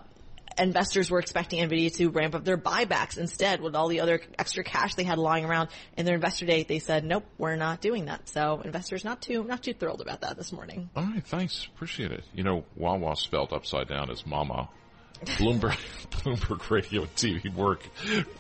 investors 0.60 1.10
were 1.10 1.20
expecting 1.20 1.68
Nvidia 1.68 1.94
to 1.98 2.10
ramp 2.10 2.36
up 2.36 2.44
their 2.44 2.58
buybacks 2.58 3.18
instead 3.18 3.62
with 3.62 3.76
all 3.76 3.88
the 3.88 4.02
other 4.02 4.22
extra 4.38 4.64
cash 4.64 4.96
they 4.96 5.04
had 5.04 5.18
lying 5.18 5.46
around 5.46 5.70
in 5.98 6.06
their 6.06 6.16
investor 6.16 6.46
day. 6.46 6.64
They 6.64 6.80
said, 6.80 7.04
nope, 7.04 7.26
we're 7.38 7.56
not 7.56 7.82
doing 7.82 8.06
that. 8.06 8.30
So 8.30 8.62
investors 8.64 9.04
not 9.04 9.22
too, 9.22 9.44
not 9.44 9.64
too 9.64 9.74
thrilled 9.74 10.02
about 10.02 10.22
that 10.22 10.38
this 10.38 10.52
morning. 10.52 10.90
All 10.96 11.04
right. 11.04 11.26
Thanks. 11.26 11.68
Appreciate 11.76 12.12
it. 12.12 12.24
You 12.34 12.44
know, 12.44 12.66
Wawa 12.76 13.16
spelled 13.16 13.54
upside 13.54 13.88
down 13.88 14.12
is 14.12 14.26
mama. 14.26 14.70
Bloomberg, 15.26 15.78
Bloomberg 16.12 16.70
Radio 16.70 17.02
and 17.02 17.14
TV 17.14 17.54
work 17.54 17.84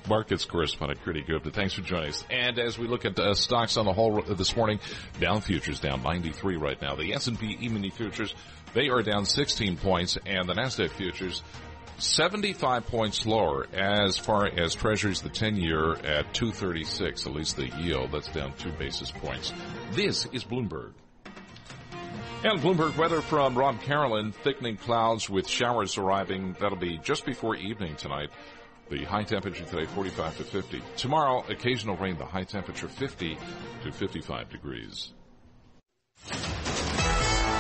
markets 0.08 0.46
correspondent 0.46 1.04
Kriti 1.04 1.28
Gupta. 1.28 1.52
Thanks 1.52 1.74
for 1.74 1.82
joining 1.82 2.10
us. 2.10 2.24
And 2.30 2.58
as 2.58 2.80
we 2.80 2.88
look 2.88 3.04
at 3.04 3.20
uh, 3.20 3.34
stocks 3.34 3.76
on 3.76 3.86
the 3.86 3.92
whole 3.92 4.22
this 4.22 4.56
morning, 4.56 4.80
Dow 5.20 5.42
futures 5.42 5.82
down 5.82 6.04
93 6.04 6.56
right 6.56 6.82
now. 6.82 6.96
The 6.96 7.14
S&P 7.14 7.58
E-mini 7.62 7.90
futures 7.90 8.34
they 8.74 8.90
are 8.90 9.02
down 9.02 9.26
16 9.26 9.78
points, 9.78 10.18
and 10.26 10.48
the 10.48 10.54
Nasdaq 10.54 10.92
futures 10.92 11.42
75 12.00 12.88
points 12.88 13.26
lower 13.26 13.68
as 13.74 14.18
far 14.18 14.48
as 14.48 14.74
treasuries 14.74 15.22
the 15.22 15.30
10 15.30 15.58
year 15.58 15.94
at 15.94 16.34
236, 16.34 17.26
at 17.26 17.34
least 17.34 17.58
the 17.58 17.68
yield. 17.68 18.12
That's 18.12 18.30
down 18.30 18.54
two 18.58 18.72
basis 18.72 19.12
points. 19.12 19.54
This 19.92 20.26
is 20.32 20.44
Bloomberg. 20.44 20.94
And 22.42 22.62
Bloomberg 22.62 22.96
weather 22.96 23.22
from 23.22 23.58
Rob 23.58 23.82
Carolla. 23.82 24.34
Thickening 24.34 24.78
clouds 24.78 25.30
with 25.30 25.48
showers 25.48 25.98
arriving. 25.98 26.56
That'll 26.60 26.78
be 26.78 26.98
just 26.98 27.26
before 27.26 27.56
evening 27.58 27.98
tonight. 27.98 28.30
The 28.90 29.04
high 29.04 29.24
temperature 29.24 29.66
today 29.66 29.86
45 29.86 30.38
to 30.38 30.44
50. 30.46 30.82
Tomorrow, 30.96 31.44
occasional 31.50 31.98
rain. 31.98 32.18
The 32.18 32.26
high 32.26 32.46
temperature 32.46 32.88
50 32.88 33.38
to 33.84 33.92
55 33.92 34.50
degrees. 34.50 35.12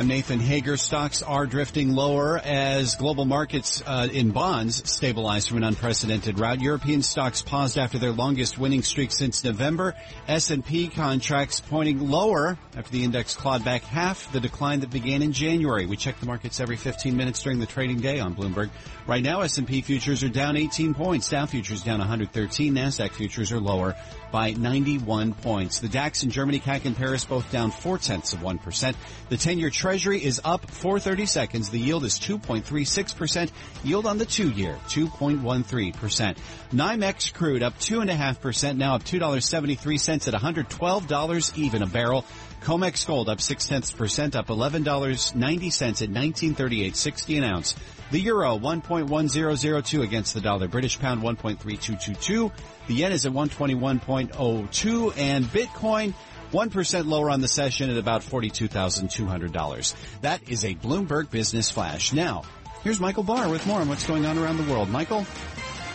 I'm 0.00 0.08
Nathan 0.08 0.40
Hager. 0.40 0.78
Stocks 0.78 1.22
are 1.22 1.44
drifting 1.44 1.94
lower 1.94 2.38
as 2.38 2.94
global 2.94 3.26
markets 3.26 3.82
uh, 3.86 4.08
in 4.10 4.30
bonds 4.30 4.90
stabilize 4.90 5.46
from 5.46 5.58
an 5.58 5.64
unprecedented 5.64 6.38
rout. 6.38 6.62
European 6.62 7.02
stocks 7.02 7.42
paused 7.42 7.76
after 7.76 7.98
their 7.98 8.10
longest 8.10 8.58
winning 8.58 8.80
streak 8.80 9.12
since 9.12 9.44
November. 9.44 9.94
S&P 10.26 10.88
contracts 10.88 11.60
pointing 11.60 12.08
lower 12.08 12.56
after 12.74 12.90
the 12.90 13.04
index 13.04 13.34
clawed 13.34 13.62
back 13.62 13.82
half 13.82 14.32
the 14.32 14.40
decline 14.40 14.80
that 14.80 14.90
began 14.90 15.20
in 15.20 15.32
January. 15.32 15.84
We 15.84 15.98
check 15.98 16.18
the 16.18 16.24
markets 16.24 16.60
every 16.60 16.78
15 16.78 17.14
minutes 17.14 17.42
during 17.42 17.60
the 17.60 17.66
trading 17.66 18.00
day 18.00 18.20
on 18.20 18.34
Bloomberg. 18.34 18.70
Right 19.06 19.22
now, 19.22 19.42
S&P 19.42 19.82
futures 19.82 20.24
are 20.24 20.30
down 20.30 20.56
18 20.56 20.94
points. 20.94 21.28
Dow 21.28 21.44
futures 21.44 21.82
down 21.82 21.98
113. 21.98 22.74
Nasdaq 22.74 23.10
futures 23.10 23.52
are 23.52 23.60
lower 23.60 23.94
by 24.30 24.52
91 24.52 25.34
points. 25.34 25.80
The 25.80 25.88
DAX 25.88 26.22
in 26.22 26.30
Germany, 26.30 26.60
CAC 26.60 26.84
in 26.84 26.94
Paris 26.94 27.24
both 27.24 27.50
down 27.50 27.70
four 27.70 27.98
tenths 27.98 28.32
of 28.32 28.40
1%. 28.40 28.94
The 29.28 29.36
10-year 29.36 29.70
treasury 29.70 30.22
is 30.22 30.40
up 30.44 30.70
430 30.70 31.26
seconds. 31.26 31.70
The 31.70 31.78
yield 31.78 32.04
is 32.04 32.18
2.36%. 32.18 33.50
Yield 33.84 34.06
on 34.06 34.18
the 34.18 34.26
two-year, 34.26 34.78
2.13%. 34.88 36.36
NYMEX 36.72 37.34
crude 37.34 37.62
up 37.62 37.78
2.5%, 37.78 38.76
now 38.76 38.94
up 38.94 39.04
$2.73 39.04 40.28
at 40.28 40.40
$112 40.40 41.58
even 41.58 41.82
a 41.82 41.86
barrel. 41.86 42.24
COMEX 42.62 43.06
gold 43.06 43.28
up 43.30 43.40
6 43.40 43.66
tenths 43.66 43.90
percent, 43.90 44.36
up 44.36 44.48
$11.90 44.48 44.84
at 44.84 46.10
1938.60 46.10 47.38
an 47.38 47.44
ounce. 47.44 47.74
The 48.10 48.20
euro 48.20 48.58
1.1002 48.58 50.02
against 50.02 50.34
the 50.34 50.40
dollar. 50.40 50.66
British 50.66 50.98
pound 50.98 51.22
1.3222. 51.22 52.50
The 52.88 52.94
yen 52.94 53.12
is 53.12 53.24
at 53.24 53.32
121.02 53.32 55.16
and 55.16 55.44
Bitcoin 55.44 56.14
1% 56.52 57.06
lower 57.06 57.30
on 57.30 57.40
the 57.40 57.48
session 57.48 57.90
at 57.90 57.96
about 57.96 58.22
$42,200. 58.22 59.94
That 60.22 60.48
is 60.48 60.64
a 60.64 60.74
Bloomberg 60.74 61.30
Business 61.30 61.70
Flash. 61.70 62.12
Now, 62.12 62.42
here's 62.82 62.98
Michael 62.98 63.22
Barr 63.22 63.48
with 63.48 63.64
more 63.66 63.80
on 63.80 63.88
what's 63.88 64.06
going 64.06 64.26
on 64.26 64.36
around 64.38 64.56
the 64.56 64.70
world. 64.72 64.88
Michael? 64.88 65.24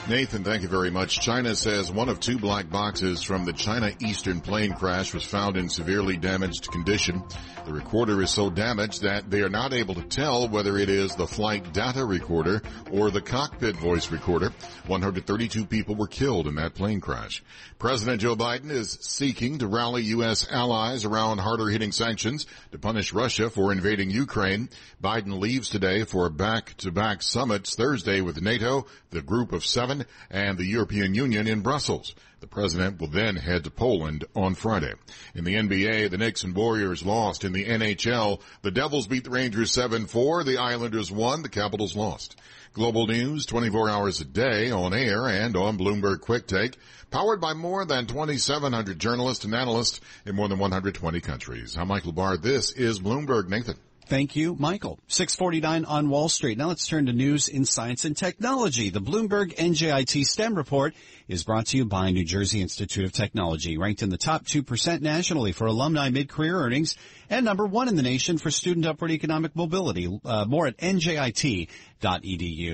Nathan, 0.08 0.44
thank 0.44 0.62
you 0.62 0.68
very 0.68 0.92
much. 0.92 1.20
China 1.20 1.56
says 1.56 1.92
one 1.92 2.10
of 2.10 2.20
two 2.20 2.38
black 2.38 2.70
boxes 2.70 3.24
from 3.24 3.44
the 3.44 3.54
China 3.54 3.92
Eastern 4.00 4.40
plane 4.40 4.74
crash 4.74 5.16
was 5.16 5.26
found 5.26 5.58
in 5.58 5.68
severely 5.68 6.16
damaged 6.16 6.72
condition. 6.72 7.24
The 7.66 7.74
recorder 7.74 8.22
is 8.22 8.30
so 8.30 8.52
damaged 8.52 9.02
that 9.02 9.32
they 9.32 9.42
are 9.42 9.50
not 9.50 9.74
able 9.74 9.96
to 9.96 10.04
tell 10.04 10.48
whether 10.48 10.78
it 10.78 10.90
is 10.90 11.16
the 11.16 11.26
flight 11.26 11.74
data 11.74 12.06
recorder 12.06 12.62
or 12.92 13.10
the 13.10 13.22
cockpit 13.22 13.76
voice 13.78 14.12
recorder. 14.12 14.52
132 14.86 15.66
people 15.66 15.96
were 15.96 16.06
killed 16.06 16.46
in 16.46 16.54
that 16.56 16.76
plane 16.76 17.02
crash. 17.02 17.44
President 17.80 18.22
Joe 18.22 18.36
Biden 18.36 18.70
is 18.70 19.00
seeking 19.02 19.58
to 19.58 19.68
rally 19.68 20.04
U.S. 20.04 20.48
allies 20.52 21.06
around 21.06 21.40
harder 21.40 21.68
hitting 21.70 21.92
sanctions 21.92 22.46
to 22.72 22.78
punish 22.78 23.12
Russia 23.12 23.50
for 23.50 23.72
invading 23.72 24.12
Ukraine. 24.12 24.70
Biden 25.04 25.40
leaves 25.40 25.70
today 25.70 26.04
for 26.04 26.30
back-to-back 26.30 27.24
summits 27.24 27.76
Thursday 27.76 28.22
with 28.22 28.40
NATO, 28.40 28.86
the 29.10 29.24
group 29.24 29.52
of 29.52 29.66
seven, 29.66 29.95
and 30.30 30.58
the 30.58 30.66
European 30.66 31.14
Union 31.14 31.48
in 31.48 31.62
Brussels. 31.62 32.16
The 32.42 32.48
president 32.48 33.00
will 33.00 33.08
then 33.08 33.38
head 33.38 33.64
to 33.64 33.72
Poland 33.72 34.26
on 34.36 34.56
Friday. 34.56 34.94
In 35.34 35.46
the 35.46 35.56
NBA, 35.56 36.10
the 36.10 36.18
Knicks 36.18 36.44
and 36.44 36.56
Warriors 36.56 37.06
lost. 37.06 37.44
In 37.44 37.54
the 37.54 37.66
NHL, 37.66 38.42
the 38.62 38.72
Devils 38.72 39.08
beat 39.08 39.24
the 39.24 39.30
Rangers 39.30 39.72
7-4. 39.72 40.46
The 40.46 40.58
Islanders 40.58 41.12
won. 41.12 41.42
The 41.42 41.50
Capitals 41.50 41.96
lost. 41.96 42.36
Global 42.74 43.08
news 43.08 43.46
24 43.46 43.90
hours 43.90 44.20
a 44.20 44.26
day 44.26 44.70
on 44.70 44.94
air 44.94 45.28
and 45.28 45.56
on 45.56 45.78
Bloomberg 45.78 46.20
Quick 46.20 46.46
Take, 46.46 46.76
powered 47.10 47.40
by 47.40 47.54
more 47.54 47.86
than 47.86 48.06
2,700 48.06 49.00
journalists 49.00 49.46
and 49.46 49.56
analysts 49.56 50.02
in 50.26 50.36
more 50.36 50.50
than 50.50 50.60
120 50.60 51.22
countries. 51.22 51.78
I'm 51.78 51.88
Michael 51.88 52.12
Barr. 52.12 52.36
This 52.36 52.72
is 52.74 53.00
Bloomberg. 53.00 53.48
Nathan. 53.48 53.78
Thank 54.08 54.36
you, 54.36 54.56
Michael. 54.60 55.00
649 55.08 55.84
on 55.86 56.10
Wall 56.10 56.30
Street. 56.30 56.60
Now 56.60 56.68
let's 56.68 56.86
turn 56.86 57.08
to 57.08 57.14
news 57.14 57.48
in 57.48 57.66
science 57.66 58.06
and 58.06 58.16
technology. 58.16 58.92
The 58.92 59.02
Bloomberg 59.02 59.56
NJIT 59.56 60.26
STEM 60.26 60.54
report 60.54 60.94
is 61.28 61.44
brought 61.44 61.66
to 61.68 61.78
you 61.78 61.86
by 61.86 62.12
New 62.12 62.24
Jersey 62.24 62.62
Institute 62.62 63.04
of 63.04 63.14
Technology, 63.14 63.80
ranked 63.80 64.04
in 64.04 64.10
the 64.10 64.18
top 64.18 64.46
2% 64.46 65.02
nationally 65.02 65.54
for 65.54 65.66
alumni 65.66 66.10
mid-career 66.10 66.56
earnings 66.56 66.96
and 67.32 67.44
number 67.44 67.66
one 67.66 67.88
in 67.88 67.96
the 67.96 68.04
nation 68.04 68.38
for 68.38 68.52
student 68.52 68.86
upward 68.86 69.10
economic 69.10 69.56
mobility. 69.56 70.20
Uh, 70.24 70.46
more 70.46 70.68
at 70.68 70.78
njit.edu. 70.78 71.70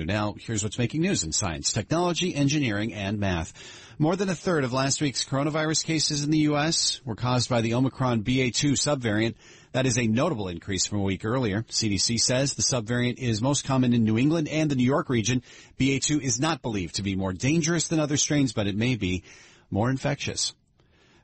Now, 0.06 0.34
here's 0.38 0.62
what's 0.62 0.78
making 0.78 1.00
news 1.00 1.24
in 1.24 1.32
science, 1.32 1.72
technology, 1.72 2.34
engineering, 2.34 2.92
and 2.92 3.18
math. 3.18 3.54
More 3.98 4.16
than 4.16 4.28
a 4.28 4.34
third 4.34 4.64
of 4.64 4.72
last 4.74 5.00
week's 5.00 5.24
coronavirus 5.24 5.86
cases 5.86 6.24
in 6.24 6.30
the 6.30 6.40
U.S. 6.40 7.00
were 7.06 7.14
caused 7.14 7.48
by 7.48 7.62
the 7.62 7.72
Omicron 7.74 8.22
BA2 8.22 8.72
subvariant. 8.72 9.34
That 9.72 9.86
is 9.86 9.98
a 9.98 10.06
notable 10.06 10.48
increase 10.48 10.86
from 10.86 10.98
a 10.98 11.02
week 11.02 11.24
earlier. 11.24 11.62
CDC 11.62 12.18
says 12.20 12.54
the 12.54 12.62
subvariant 12.62 13.18
is 13.18 13.40
most 13.40 13.64
common 13.64 13.94
in 13.94 14.04
New 14.04 14.18
England 14.18 14.48
and 14.48 14.70
the 14.70 14.76
New 14.76 14.84
York 14.84 15.08
region. 15.08 15.42
BA2 15.80 16.20
is 16.20 16.38
not 16.38 16.60
believed 16.60 16.96
to 16.96 17.02
be 17.02 17.16
more 17.16 17.32
dangerous 17.32 17.88
than 17.88 17.98
other 17.98 18.18
strains, 18.18 18.52
but 18.52 18.66
it 18.66 18.76
may 18.76 18.96
be 18.96 19.24
more 19.70 19.88
infectious. 19.88 20.54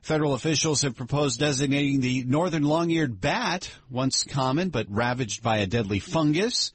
Federal 0.01 0.33
officials 0.33 0.81
have 0.81 0.95
proposed 0.95 1.39
designating 1.39 2.01
the 2.01 2.23
northern 2.23 2.63
long-eared 2.63 3.21
bat, 3.21 3.69
once 3.91 4.23
common 4.23 4.69
but 4.69 4.87
ravaged 4.89 5.43
by 5.43 5.57
a 5.57 5.67
deadly 5.67 5.99
fungus, 5.99 6.71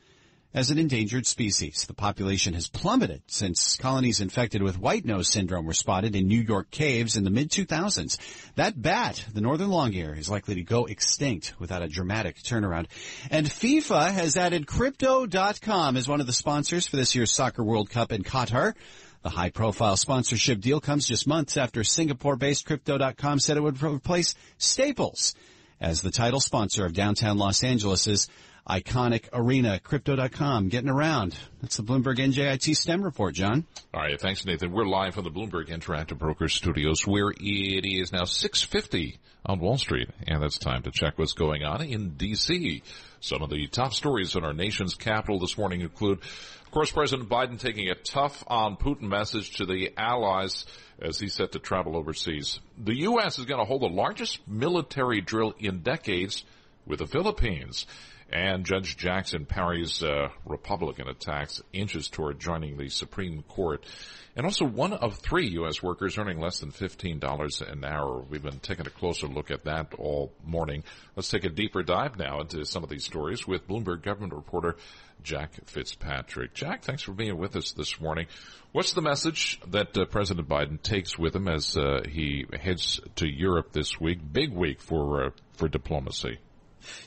as 0.54 0.70
an 0.70 0.78
endangered 0.78 1.26
species. 1.26 1.84
The 1.86 1.94
population 1.94 2.54
has 2.54 2.68
plummeted 2.68 3.22
since 3.26 3.76
colonies 3.76 4.20
infected 4.20 4.62
with 4.62 4.78
white 4.78 5.04
nose 5.04 5.28
syndrome 5.28 5.66
were 5.66 5.74
spotted 5.74 6.14
in 6.14 6.28
New 6.28 6.40
York 6.40 6.70
caves 6.70 7.16
in 7.16 7.24
the 7.24 7.30
mid 7.30 7.50
2000s. 7.50 8.18
That 8.54 8.80
bat, 8.80 9.24
the 9.34 9.40
northern 9.40 9.70
long-ear, 9.70 10.14
is 10.14 10.30
likely 10.30 10.54
to 10.54 10.62
go 10.62 10.86
extinct 10.86 11.54
without 11.58 11.82
a 11.82 11.88
dramatic 11.88 12.40
turnaround. 12.40 12.86
And 13.30 13.46
FIFA 13.46 14.12
has 14.12 14.36
added 14.36 14.68
Crypto.com 14.68 15.96
as 15.96 16.08
one 16.08 16.20
of 16.20 16.28
the 16.28 16.32
sponsors 16.32 16.86
for 16.86 16.96
this 16.96 17.14
year's 17.16 17.32
Soccer 17.32 17.64
World 17.64 17.90
Cup 17.90 18.12
in 18.12 18.22
Qatar. 18.22 18.74
The 19.22 19.30
high 19.30 19.50
profile 19.50 19.96
sponsorship 19.96 20.60
deal 20.60 20.80
comes 20.80 21.08
just 21.08 21.26
months 21.26 21.56
after 21.56 21.82
Singapore 21.82 22.36
based 22.36 22.66
Crypto.com 22.66 23.40
said 23.40 23.56
it 23.56 23.62
would 23.62 23.82
replace 23.82 24.34
Staples 24.58 25.34
as 25.80 26.02
the 26.02 26.10
title 26.10 26.40
sponsor 26.40 26.84
of 26.86 26.92
downtown 26.92 27.38
Los 27.38 27.64
Angeles' 27.64 28.28
iconic 28.68 29.28
arena. 29.32 29.78
Crypto.com 29.80 30.68
getting 30.68 30.90
around. 30.90 31.36
That's 31.60 31.76
the 31.76 31.82
Bloomberg 31.82 32.16
NJIT 32.16 32.76
STEM 32.76 33.02
report, 33.02 33.34
John. 33.34 33.64
All 33.92 34.00
right. 34.00 34.20
Thanks, 34.20 34.44
Nathan. 34.44 34.72
We're 34.72 34.86
live 34.86 35.14
from 35.14 35.24
the 35.24 35.30
Bloomberg 35.30 35.68
Interactive 35.68 36.18
Brokers 36.18 36.54
studios 36.54 37.06
where 37.06 37.30
it 37.30 37.84
is 37.86 38.12
now 38.12 38.24
650 38.24 39.18
on 39.46 39.60
Wall 39.60 39.78
Street. 39.78 40.08
And 40.26 40.42
it's 40.42 40.58
time 40.58 40.82
to 40.82 40.90
check 40.90 41.18
what's 41.18 41.32
going 41.32 41.62
on 41.64 41.82
in 41.82 42.12
DC. 42.12 42.82
Some 43.20 43.42
of 43.42 43.50
the 43.50 43.66
top 43.66 43.92
stories 43.92 44.34
in 44.36 44.44
our 44.44 44.52
nation's 44.52 44.94
capital 44.94 45.38
this 45.38 45.56
morning 45.58 45.80
include, 45.82 46.18
of 46.18 46.70
course, 46.70 46.90
President 46.90 47.28
Biden 47.28 47.58
taking 47.58 47.88
a 47.88 47.94
tough 47.94 48.44
on 48.46 48.76
Putin 48.76 49.02
message 49.02 49.56
to 49.56 49.66
the 49.66 49.92
allies 49.96 50.66
as 51.00 51.18
he's 51.18 51.34
set 51.34 51.52
to 51.52 51.58
travel 51.58 51.96
overseas. 51.96 52.60
The 52.78 52.96
U.S. 53.00 53.38
is 53.38 53.44
going 53.46 53.60
to 53.60 53.66
hold 53.66 53.82
the 53.82 53.88
largest 53.88 54.46
military 54.46 55.20
drill 55.20 55.54
in 55.58 55.80
decades 55.80 56.44
with 56.86 57.00
the 57.00 57.06
Philippines. 57.06 57.86
And 58.34 58.66
Judge 58.66 58.96
Jackson 58.96 59.46
parries 59.46 60.02
uh, 60.02 60.28
Republican 60.44 61.06
attacks 61.06 61.62
inches 61.72 62.08
toward 62.08 62.40
joining 62.40 62.76
the 62.76 62.88
Supreme 62.88 63.42
Court. 63.42 63.86
And 64.34 64.44
also 64.44 64.64
one 64.64 64.92
of 64.92 65.18
three 65.18 65.50
U.S. 65.50 65.80
workers 65.80 66.18
earning 66.18 66.40
less 66.40 66.58
than 66.58 66.72
$15 66.72 67.72
an 67.72 67.84
hour. 67.84 68.24
We've 68.28 68.42
been 68.42 68.58
taking 68.58 68.88
a 68.88 68.90
closer 68.90 69.28
look 69.28 69.52
at 69.52 69.66
that 69.66 69.94
all 69.94 70.32
morning. 70.44 70.82
Let's 71.14 71.28
take 71.28 71.44
a 71.44 71.48
deeper 71.48 71.84
dive 71.84 72.18
now 72.18 72.40
into 72.40 72.64
some 72.64 72.82
of 72.82 72.90
these 72.90 73.04
stories 73.04 73.46
with 73.46 73.68
Bloomberg 73.68 74.02
government 74.02 74.32
reporter 74.32 74.74
Jack 75.22 75.52
Fitzpatrick. 75.66 76.54
Jack, 76.54 76.82
thanks 76.82 77.02
for 77.02 77.12
being 77.12 77.38
with 77.38 77.54
us 77.54 77.70
this 77.70 78.00
morning. 78.00 78.26
What's 78.72 78.94
the 78.94 79.00
message 79.00 79.60
that 79.68 79.96
uh, 79.96 80.06
President 80.06 80.48
Biden 80.48 80.82
takes 80.82 81.16
with 81.16 81.36
him 81.36 81.46
as 81.46 81.76
uh, 81.76 82.02
he 82.08 82.46
heads 82.60 83.00
to 83.14 83.28
Europe 83.28 83.72
this 83.72 84.00
week? 84.00 84.18
Big 84.32 84.52
week 84.52 84.80
for 84.80 85.26
uh, 85.26 85.30
for 85.52 85.68
diplomacy. 85.68 86.40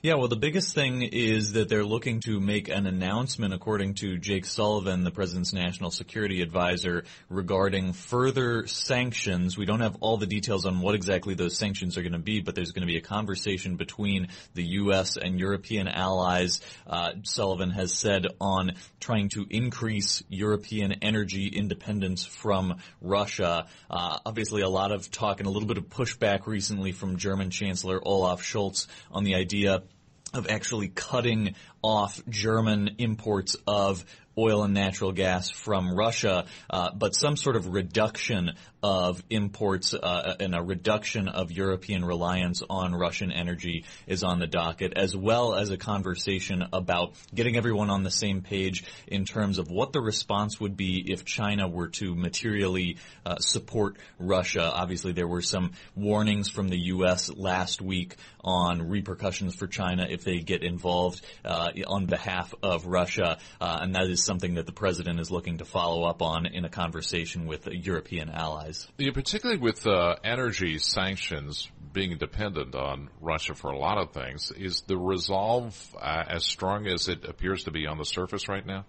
Yeah, 0.02 0.16
well, 0.16 0.28
the 0.28 0.36
biggest 0.36 0.74
thing 0.74 1.02
is 1.02 1.54
that 1.54 1.70
they're 1.70 1.86
looking 1.86 2.20
to 2.22 2.40
make 2.40 2.70
an 2.70 2.86
announcement, 2.86 3.54
according 3.54 3.96
to 3.96 4.18
Jake 4.18 4.46
Sullivan, 4.46 5.04
the 5.04 5.12
president's 5.12 5.54
national 5.54 5.92
security 5.92 6.42
advisor, 6.42 7.04
regarding 7.30 7.94
further 7.94 8.68
sanctions. 8.68 9.58
We 9.58 9.66
don't 9.66 9.82
have 9.82 9.98
all 10.02 10.18
the 10.18 10.28
details 10.28 10.66
on 10.66 10.82
what 10.82 10.96
exactly 10.96 11.34
those 11.34 11.58
sanctions 11.58 11.98
are 11.98 12.02
going 12.02 12.14
to 12.14 12.20
be, 12.20 12.42
but 12.42 12.56
there's 12.56 12.72
going 12.72 12.88
to 12.88 12.92
be 12.92 12.98
a 12.98 13.02
conversation 13.02 13.76
between 13.76 14.28
the 14.54 14.64
U.S. 14.64 15.18
and 15.18 15.40
European 15.40 15.88
allies, 15.88 16.62
uh, 16.86 17.12
Sullivan 17.24 17.72
has 17.72 17.94
said, 17.94 18.28
on 18.40 18.74
trying 19.00 19.30
to 19.30 19.46
increase 19.50 20.24
European 20.30 20.94
energy 21.02 21.48
independence 21.48 22.26
from 22.26 22.80
Russia. 23.02 23.68
Uh, 23.90 24.20
obviously, 24.26 24.62
a 24.62 24.70
lot 24.70 24.92
of 24.92 25.10
talk 25.12 25.40
and 25.40 25.48
a 25.48 25.52
little 25.52 25.68
bit 25.68 25.78
of 25.78 25.90
pushback 25.90 26.48
recently 26.48 26.92
from 26.92 27.18
German 27.18 27.50
Chancellor 27.50 28.00
Olaf 28.04 28.42
Scholz 28.42 28.88
on 29.12 29.24
the 29.24 29.36
idea 29.36 29.67
of 29.68 30.48
actually 30.50 30.90
cutting 30.90 31.56
off 31.82 32.22
German 32.30 32.96
imports 32.98 33.56
of 33.66 34.06
oil 34.38 34.64
and 34.64 34.74
natural 34.74 35.12
gas 35.12 35.50
from 35.50 35.94
Russia, 35.94 36.46
uh, 36.70 36.92
but 36.94 37.16
some 37.16 37.36
sort 37.36 37.56
of 37.56 37.74
reduction 37.74 38.54
of 38.84 39.24
imports 39.30 39.94
uh, 39.94 40.36
and 40.40 40.54
a 40.56 40.62
reduction 40.62 41.28
of 41.28 41.52
European 41.52 42.06
reliance 42.06 42.62
on 42.70 42.94
Russian 42.94 43.32
energy 43.32 43.86
is 44.06 44.24
on 44.24 44.40
the 44.40 44.48
docket, 44.48 44.94
as 44.96 45.16
well 45.16 45.56
as 45.56 45.72
a 45.72 45.78
conversation 45.78 46.64
about 46.72 47.14
getting 47.34 47.58
everyone 47.58 47.90
on 47.90 48.04
the 48.04 48.12
same 48.12 48.42
page 48.42 48.84
in 49.08 49.26
terms 49.26 49.58
of 49.58 49.70
what 49.70 49.94
the 49.94 50.02
response 50.02 50.60
would 50.60 50.78
be 50.78 51.04
if 51.12 51.26
China 51.26 51.68
were 51.68 51.88
to 51.88 52.14
materially 52.16 52.98
uh, 53.26 53.38
support 53.40 53.98
Russia. 54.20 54.72
Obviously, 54.72 55.12
there 55.12 55.28
were 55.28 55.42
some 55.42 55.72
warnings 55.96 56.50
from 56.50 56.70
the 56.70 56.78
U.S. 56.78 57.34
last 57.36 57.82
week 57.82 58.16
on 58.44 58.90
repercussions 58.90 59.56
for 59.56 59.68
China 59.68 60.06
if 60.10 60.24
they 60.24 60.40
get 60.40 60.64
involved 60.64 61.22
uh, 61.44 61.72
on 61.88 62.06
behalf 62.06 62.54
of 62.62 62.86
Russia, 62.86 63.40
uh, 63.60 63.80
and 63.82 63.96
that 63.96 64.06
is 64.06 64.24
something 64.28 64.56
that 64.56 64.68
the 64.68 64.72
president 64.72 65.20
is 65.20 65.32
looking 65.32 65.58
to 65.58 65.66
follow 65.66 66.04
up 66.04 66.22
on 66.22 66.46
in 66.46 66.66
a 66.66 66.70
conversation 66.70 67.48
with 67.48 67.66
European 67.66 68.30
allies. 68.30 68.88
Yeah, 69.00 69.12
particularly 69.14 69.60
with 69.60 69.88
uh, 69.88 70.18
energy 70.24 70.78
sanctions 70.78 71.68
being 71.92 72.16
dependent 72.20 72.76
on 72.76 73.10
Russia 73.20 73.56
for 73.56 73.72
a 73.72 73.78
lot 73.80 73.98
of 73.98 74.12
things, 74.12 74.52
is 74.52 74.82
the 74.82 74.98
resolve 74.98 75.76
uh, 76.00 76.24
as 76.28 76.46
strong 76.46 76.86
as 76.86 77.08
it 77.08 77.26
appears 77.26 77.64
to 77.64 77.72
be 77.72 77.88
on 77.88 77.98
the 77.98 78.06
surface 78.06 78.48
right 78.48 78.66
now? 78.66 78.86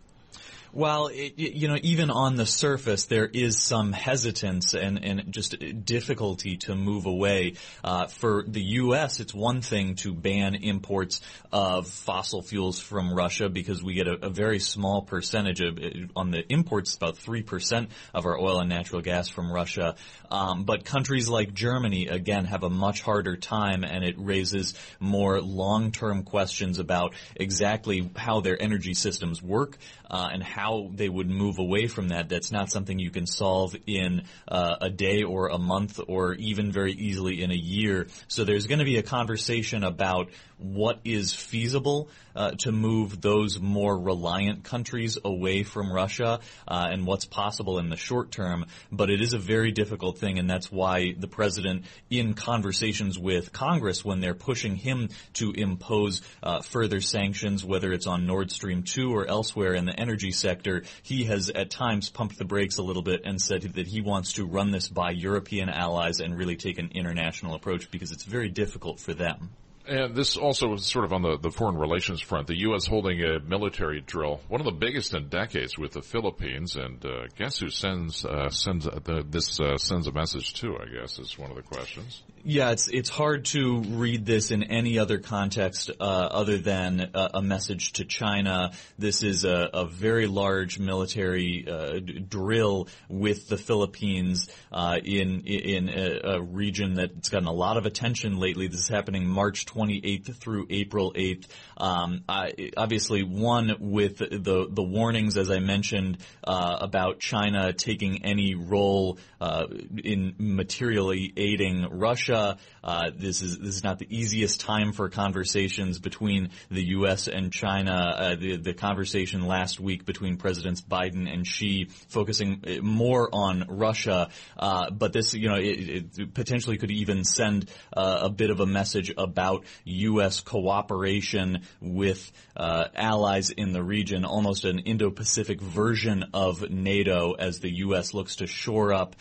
Well, 0.72 1.06
it, 1.08 1.38
you 1.38 1.68
know, 1.68 1.78
even 1.82 2.10
on 2.10 2.36
the 2.36 2.44
surface, 2.44 3.06
there 3.06 3.26
is 3.26 3.58
some 3.58 3.92
hesitance 3.92 4.74
and, 4.74 5.02
and 5.02 5.32
just 5.32 5.56
difficulty 5.84 6.58
to 6.58 6.74
move 6.74 7.06
away. 7.06 7.54
Uh, 7.82 8.06
for 8.06 8.44
the 8.46 8.60
U.S., 8.60 9.20
it's 9.20 9.32
one 9.32 9.62
thing 9.62 9.94
to 9.96 10.12
ban 10.12 10.54
imports 10.54 11.20
of 11.52 11.88
fossil 11.88 12.42
fuels 12.42 12.78
from 12.78 13.14
Russia 13.14 13.48
because 13.48 13.82
we 13.82 13.94
get 13.94 14.06
a, 14.08 14.26
a 14.26 14.30
very 14.30 14.58
small 14.58 15.02
percentage 15.02 15.60
of 15.60 15.78
on 16.14 16.30
the 16.30 16.46
imports, 16.52 16.94
about 16.94 17.16
three 17.16 17.42
percent 17.42 17.90
of 18.12 18.26
our 18.26 18.38
oil 18.38 18.60
and 18.60 18.68
natural 18.68 19.00
gas 19.00 19.28
from 19.28 19.50
Russia. 19.50 19.94
Um, 20.30 20.64
but 20.64 20.84
countries 20.84 21.28
like 21.28 21.54
Germany, 21.54 22.08
again, 22.08 22.44
have 22.44 22.62
a 22.62 22.70
much 22.70 23.00
harder 23.00 23.36
time, 23.36 23.84
and 23.84 24.04
it 24.04 24.16
raises 24.18 24.74
more 25.00 25.40
long-term 25.40 26.24
questions 26.24 26.78
about 26.78 27.14
exactly 27.34 28.10
how 28.16 28.40
their 28.40 28.60
energy 28.60 28.92
systems 28.92 29.42
work 29.42 29.78
uh, 30.10 30.28
and 30.30 30.42
how 30.42 30.57
they 30.92 31.08
would 31.08 31.30
move 31.30 31.58
away 31.58 31.86
from 31.86 32.08
that. 32.08 32.28
That's 32.28 32.50
not 32.50 32.70
something 32.70 32.98
you 32.98 33.10
can 33.10 33.26
solve 33.26 33.76
in 33.86 34.22
uh, 34.48 34.76
a 34.80 34.90
day 34.90 35.22
or 35.22 35.48
a 35.48 35.58
month 35.58 36.00
or 36.08 36.34
even 36.34 36.72
very 36.72 36.92
easily 36.92 37.42
in 37.42 37.50
a 37.50 37.56
year. 37.56 38.08
So 38.26 38.44
there's 38.44 38.66
going 38.66 38.80
to 38.80 38.84
be 38.84 38.98
a 38.98 39.02
conversation 39.02 39.84
about 39.84 40.30
what 40.58 41.00
is 41.04 41.34
feasible 41.34 42.08
uh, 42.34 42.52
to 42.52 42.70
move 42.70 43.20
those 43.20 43.58
more 43.58 43.98
reliant 43.98 44.64
countries 44.64 45.18
away 45.24 45.62
from 45.62 45.92
Russia 45.92 46.40
uh, 46.66 46.88
and 46.90 47.06
what's 47.06 47.24
possible 47.24 47.78
in 47.78 47.88
the 47.88 47.96
short 47.96 48.30
term. 48.30 48.66
But 48.92 49.10
it 49.10 49.20
is 49.20 49.32
a 49.32 49.38
very 49.38 49.72
difficult 49.72 50.18
thing, 50.18 50.38
and 50.38 50.48
that's 50.48 50.70
why 50.70 51.14
the 51.18 51.28
president, 51.28 51.84
in 52.10 52.34
conversations 52.34 53.18
with 53.18 53.52
Congress, 53.52 54.04
when 54.04 54.20
they're 54.20 54.34
pushing 54.34 54.76
him 54.76 55.08
to 55.34 55.50
impose 55.52 56.22
uh, 56.42 56.60
further 56.60 57.00
sanctions, 57.00 57.64
whether 57.64 57.92
it's 57.92 58.06
on 58.06 58.26
Nord 58.26 58.50
Stream 58.50 58.82
2 58.82 59.14
or 59.14 59.26
elsewhere 59.26 59.74
in 59.74 59.84
the 59.84 59.98
energy 59.98 60.30
sector, 60.30 60.82
he 61.02 61.24
has 61.24 61.50
at 61.50 61.70
times 61.70 62.10
pumped 62.10 62.38
the 62.38 62.44
brakes 62.44 62.78
a 62.78 62.82
little 62.82 63.02
bit 63.02 63.22
and 63.24 63.40
said 63.40 63.62
that 63.62 63.86
he 63.86 64.00
wants 64.00 64.34
to 64.34 64.46
run 64.46 64.70
this 64.70 64.88
by 64.88 65.10
European 65.10 65.68
allies 65.68 66.20
and 66.20 66.36
really 66.36 66.56
take 66.56 66.78
an 66.78 66.90
international 66.94 67.54
approach 67.54 67.90
because 67.90 68.12
it's 68.12 68.24
very 68.24 68.48
difficult 68.48 69.00
for 69.00 69.14
them. 69.14 69.50
And 69.88 70.14
this 70.14 70.36
also 70.36 70.74
is 70.74 70.84
sort 70.84 71.06
of 71.06 71.12
on 71.14 71.22
the, 71.22 71.38
the 71.38 71.50
foreign 71.50 71.78
relations 71.78 72.20
front. 72.20 72.46
The 72.46 72.58
U.S. 72.60 72.86
holding 72.86 73.22
a 73.22 73.40
military 73.40 74.02
drill, 74.02 74.40
one 74.48 74.60
of 74.60 74.66
the 74.66 74.72
biggest 74.72 75.14
in 75.14 75.28
decades 75.28 75.78
with 75.78 75.92
the 75.92 76.02
Philippines. 76.02 76.76
And 76.76 77.04
uh, 77.04 77.26
guess 77.36 77.58
who 77.58 77.70
sends 77.70 78.24
uh, 78.24 78.50
sends 78.50 78.84
the, 78.84 79.24
this 79.26 79.58
uh, 79.58 79.78
sends 79.78 80.06
a 80.06 80.12
message 80.12 80.52
to? 80.60 80.76
I 80.76 81.00
guess 81.00 81.18
is 81.18 81.38
one 81.38 81.50
of 81.50 81.56
the 81.56 81.62
questions. 81.62 82.22
Yeah, 82.44 82.70
it's 82.70 82.88
it's 82.88 83.08
hard 83.08 83.46
to 83.46 83.80
read 83.80 84.24
this 84.24 84.50
in 84.50 84.62
any 84.62 84.98
other 84.98 85.18
context 85.18 85.90
uh, 85.90 86.02
other 86.02 86.58
than 86.58 87.10
a, 87.14 87.30
a, 87.34 87.42
message 87.42 87.94
to 87.94 88.04
China. 88.04 88.72
This 88.98 89.22
is 89.22 89.44
a, 89.44 89.68
a 89.74 89.86
very 89.86 90.26
large 90.26 90.78
military 90.78 91.66
uh, 91.68 91.98
drill 91.98 92.88
with 93.08 93.48
the 93.48 93.56
Philippines 93.56 94.48
uh, 94.70 94.98
in 95.02 95.42
in 95.46 95.88
a, 95.88 96.36
a, 96.36 96.40
region 96.40 96.94
that's 96.94 97.28
gotten 97.28 97.48
a 97.48 97.52
lot 97.52 97.76
of 97.76 97.86
attention 97.86 98.38
lately. 98.38 98.68
This 98.68 98.80
is 98.80 98.88
happening 98.88 99.26
March 99.26 99.66
28th 99.78 100.34
through 100.36 100.66
April 100.70 101.12
8th. 101.12 101.46
Um, 101.76 102.24
I, 102.28 102.70
obviously, 102.76 103.22
one 103.22 103.76
with 103.78 104.18
the 104.18 104.66
the 104.68 104.82
warnings, 104.82 105.36
as 105.36 105.50
I 105.50 105.60
mentioned, 105.60 106.18
uh, 106.44 106.78
about 106.80 107.20
China 107.20 107.72
taking 107.72 108.24
any 108.24 108.54
role 108.54 109.18
uh, 109.40 109.66
in 110.02 110.34
materially 110.38 111.32
aiding 111.36 111.86
Russia. 111.90 112.58
Uh, 112.82 113.10
this 113.16 113.42
is 113.42 113.58
this 113.58 113.76
is 113.76 113.84
not 113.84 113.98
the 113.98 114.06
easiest 114.10 114.60
time 114.60 114.92
for 114.92 115.08
conversations 115.08 115.98
between 115.98 116.50
the 116.70 116.82
U.S. 116.88 117.28
and 117.28 117.52
China. 117.52 117.92
Uh, 117.92 118.34
the 118.34 118.56
the 118.56 118.74
conversation 118.74 119.46
last 119.46 119.78
week 119.78 120.04
between 120.04 120.36
Presidents 120.36 120.80
Biden 120.80 121.32
and 121.32 121.46
Xi 121.46 121.88
focusing 122.08 122.64
uh, 122.66 122.82
more 122.82 123.28
on 123.32 123.64
Russia, 123.68 124.30
uh, 124.58 124.90
but 124.90 125.12
this 125.12 125.34
you 125.34 125.48
know 125.48 125.56
it, 125.56 126.16
it 126.18 126.34
potentially 126.34 126.78
could 126.78 126.90
even 126.90 127.24
send 127.24 127.70
a 127.92 128.30
bit 128.30 128.50
of 128.50 128.60
a 128.60 128.66
message 128.66 129.12
about 129.16 129.64
U.S. 129.84 130.40
cooperation 130.40 131.62
with 131.80 132.30
uh, 132.56 132.86
allies 132.94 133.50
in 133.50 133.72
the 133.72 133.82
region, 133.82 134.24
almost 134.24 134.64
an 134.64 134.80
Indo-Pacific 134.80 135.60
version 135.60 136.24
of 136.34 136.70
NATO, 136.70 137.32
as 137.32 137.60
the 137.60 137.70
U.S. 137.78 138.14
looks 138.14 138.36
to 138.36 138.46
shore 138.46 138.92
up 138.92 139.16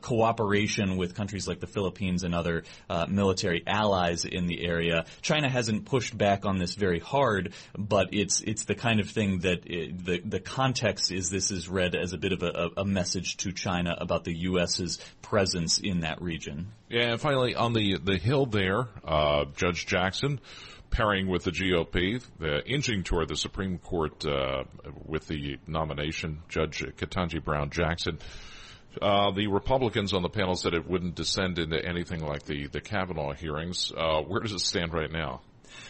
cooperation 0.00 0.96
with 0.96 1.14
countries 1.14 1.46
like 1.46 1.60
the 1.60 1.66
Philippines 1.66 2.24
and 2.24 2.34
other 2.34 2.64
uh, 2.88 3.06
military 3.08 3.62
allies 3.66 4.24
in 4.24 4.46
the 4.46 4.64
area. 4.64 5.04
China 5.22 5.48
hasn't 5.48 5.84
pushed 5.84 6.16
back 6.16 6.46
on 6.46 6.58
this 6.58 6.74
very 6.74 7.00
hard, 7.00 7.52
but 7.76 8.08
it's 8.12 8.40
it's 8.40 8.64
the 8.64 8.74
kind 8.74 9.00
of 9.00 9.10
thing 9.10 9.40
that 9.40 9.66
it, 9.66 10.04
the 10.04 10.20
the 10.24 10.40
context 10.40 11.12
is 11.12 11.30
this 11.30 11.50
is 11.50 11.68
read 11.68 11.94
as 11.94 12.12
a 12.12 12.18
bit 12.18 12.32
of 12.32 12.42
a, 12.42 12.70
a 12.78 12.84
message 12.84 13.36
to 13.38 13.52
China 13.52 13.96
about 13.98 14.24
the 14.24 14.34
U.S.'s 14.34 14.98
presence 15.22 15.78
in 15.78 16.00
that 16.00 16.20
region. 16.22 16.72
Yeah, 16.90 17.10
and 17.12 17.20
finally 17.20 17.54
on 17.54 17.74
the 17.74 17.98
the 17.98 18.16
Hill 18.16 18.46
there, 18.46 18.88
uh, 19.04 19.44
Judge 19.56 19.86
Jackson 19.86 20.40
pairing 20.90 21.28
with 21.28 21.44
the 21.44 21.50
GOP, 21.50 22.22
uh, 22.42 22.62
inching 22.64 23.02
toward 23.02 23.28
the 23.28 23.36
Supreme 23.36 23.78
Court 23.78 24.24
uh, 24.24 24.64
with 25.04 25.26
the 25.28 25.58
nomination, 25.66 26.40
Judge 26.48 26.82
Ketanji 26.96 27.44
Brown 27.44 27.68
Jackson. 27.70 28.18
Uh, 29.00 29.30
the 29.32 29.48
Republicans 29.48 30.14
on 30.14 30.22
the 30.22 30.30
panel 30.30 30.54
said 30.54 30.72
it 30.72 30.88
wouldn't 30.88 31.14
descend 31.14 31.58
into 31.58 31.78
anything 31.84 32.24
like 32.24 32.44
the, 32.44 32.68
the 32.68 32.80
Kavanaugh 32.80 33.32
hearings. 33.32 33.92
Uh, 33.94 34.22
where 34.22 34.40
does 34.40 34.52
it 34.52 34.60
stand 34.60 34.94
right 34.94 35.12
now? 35.12 35.42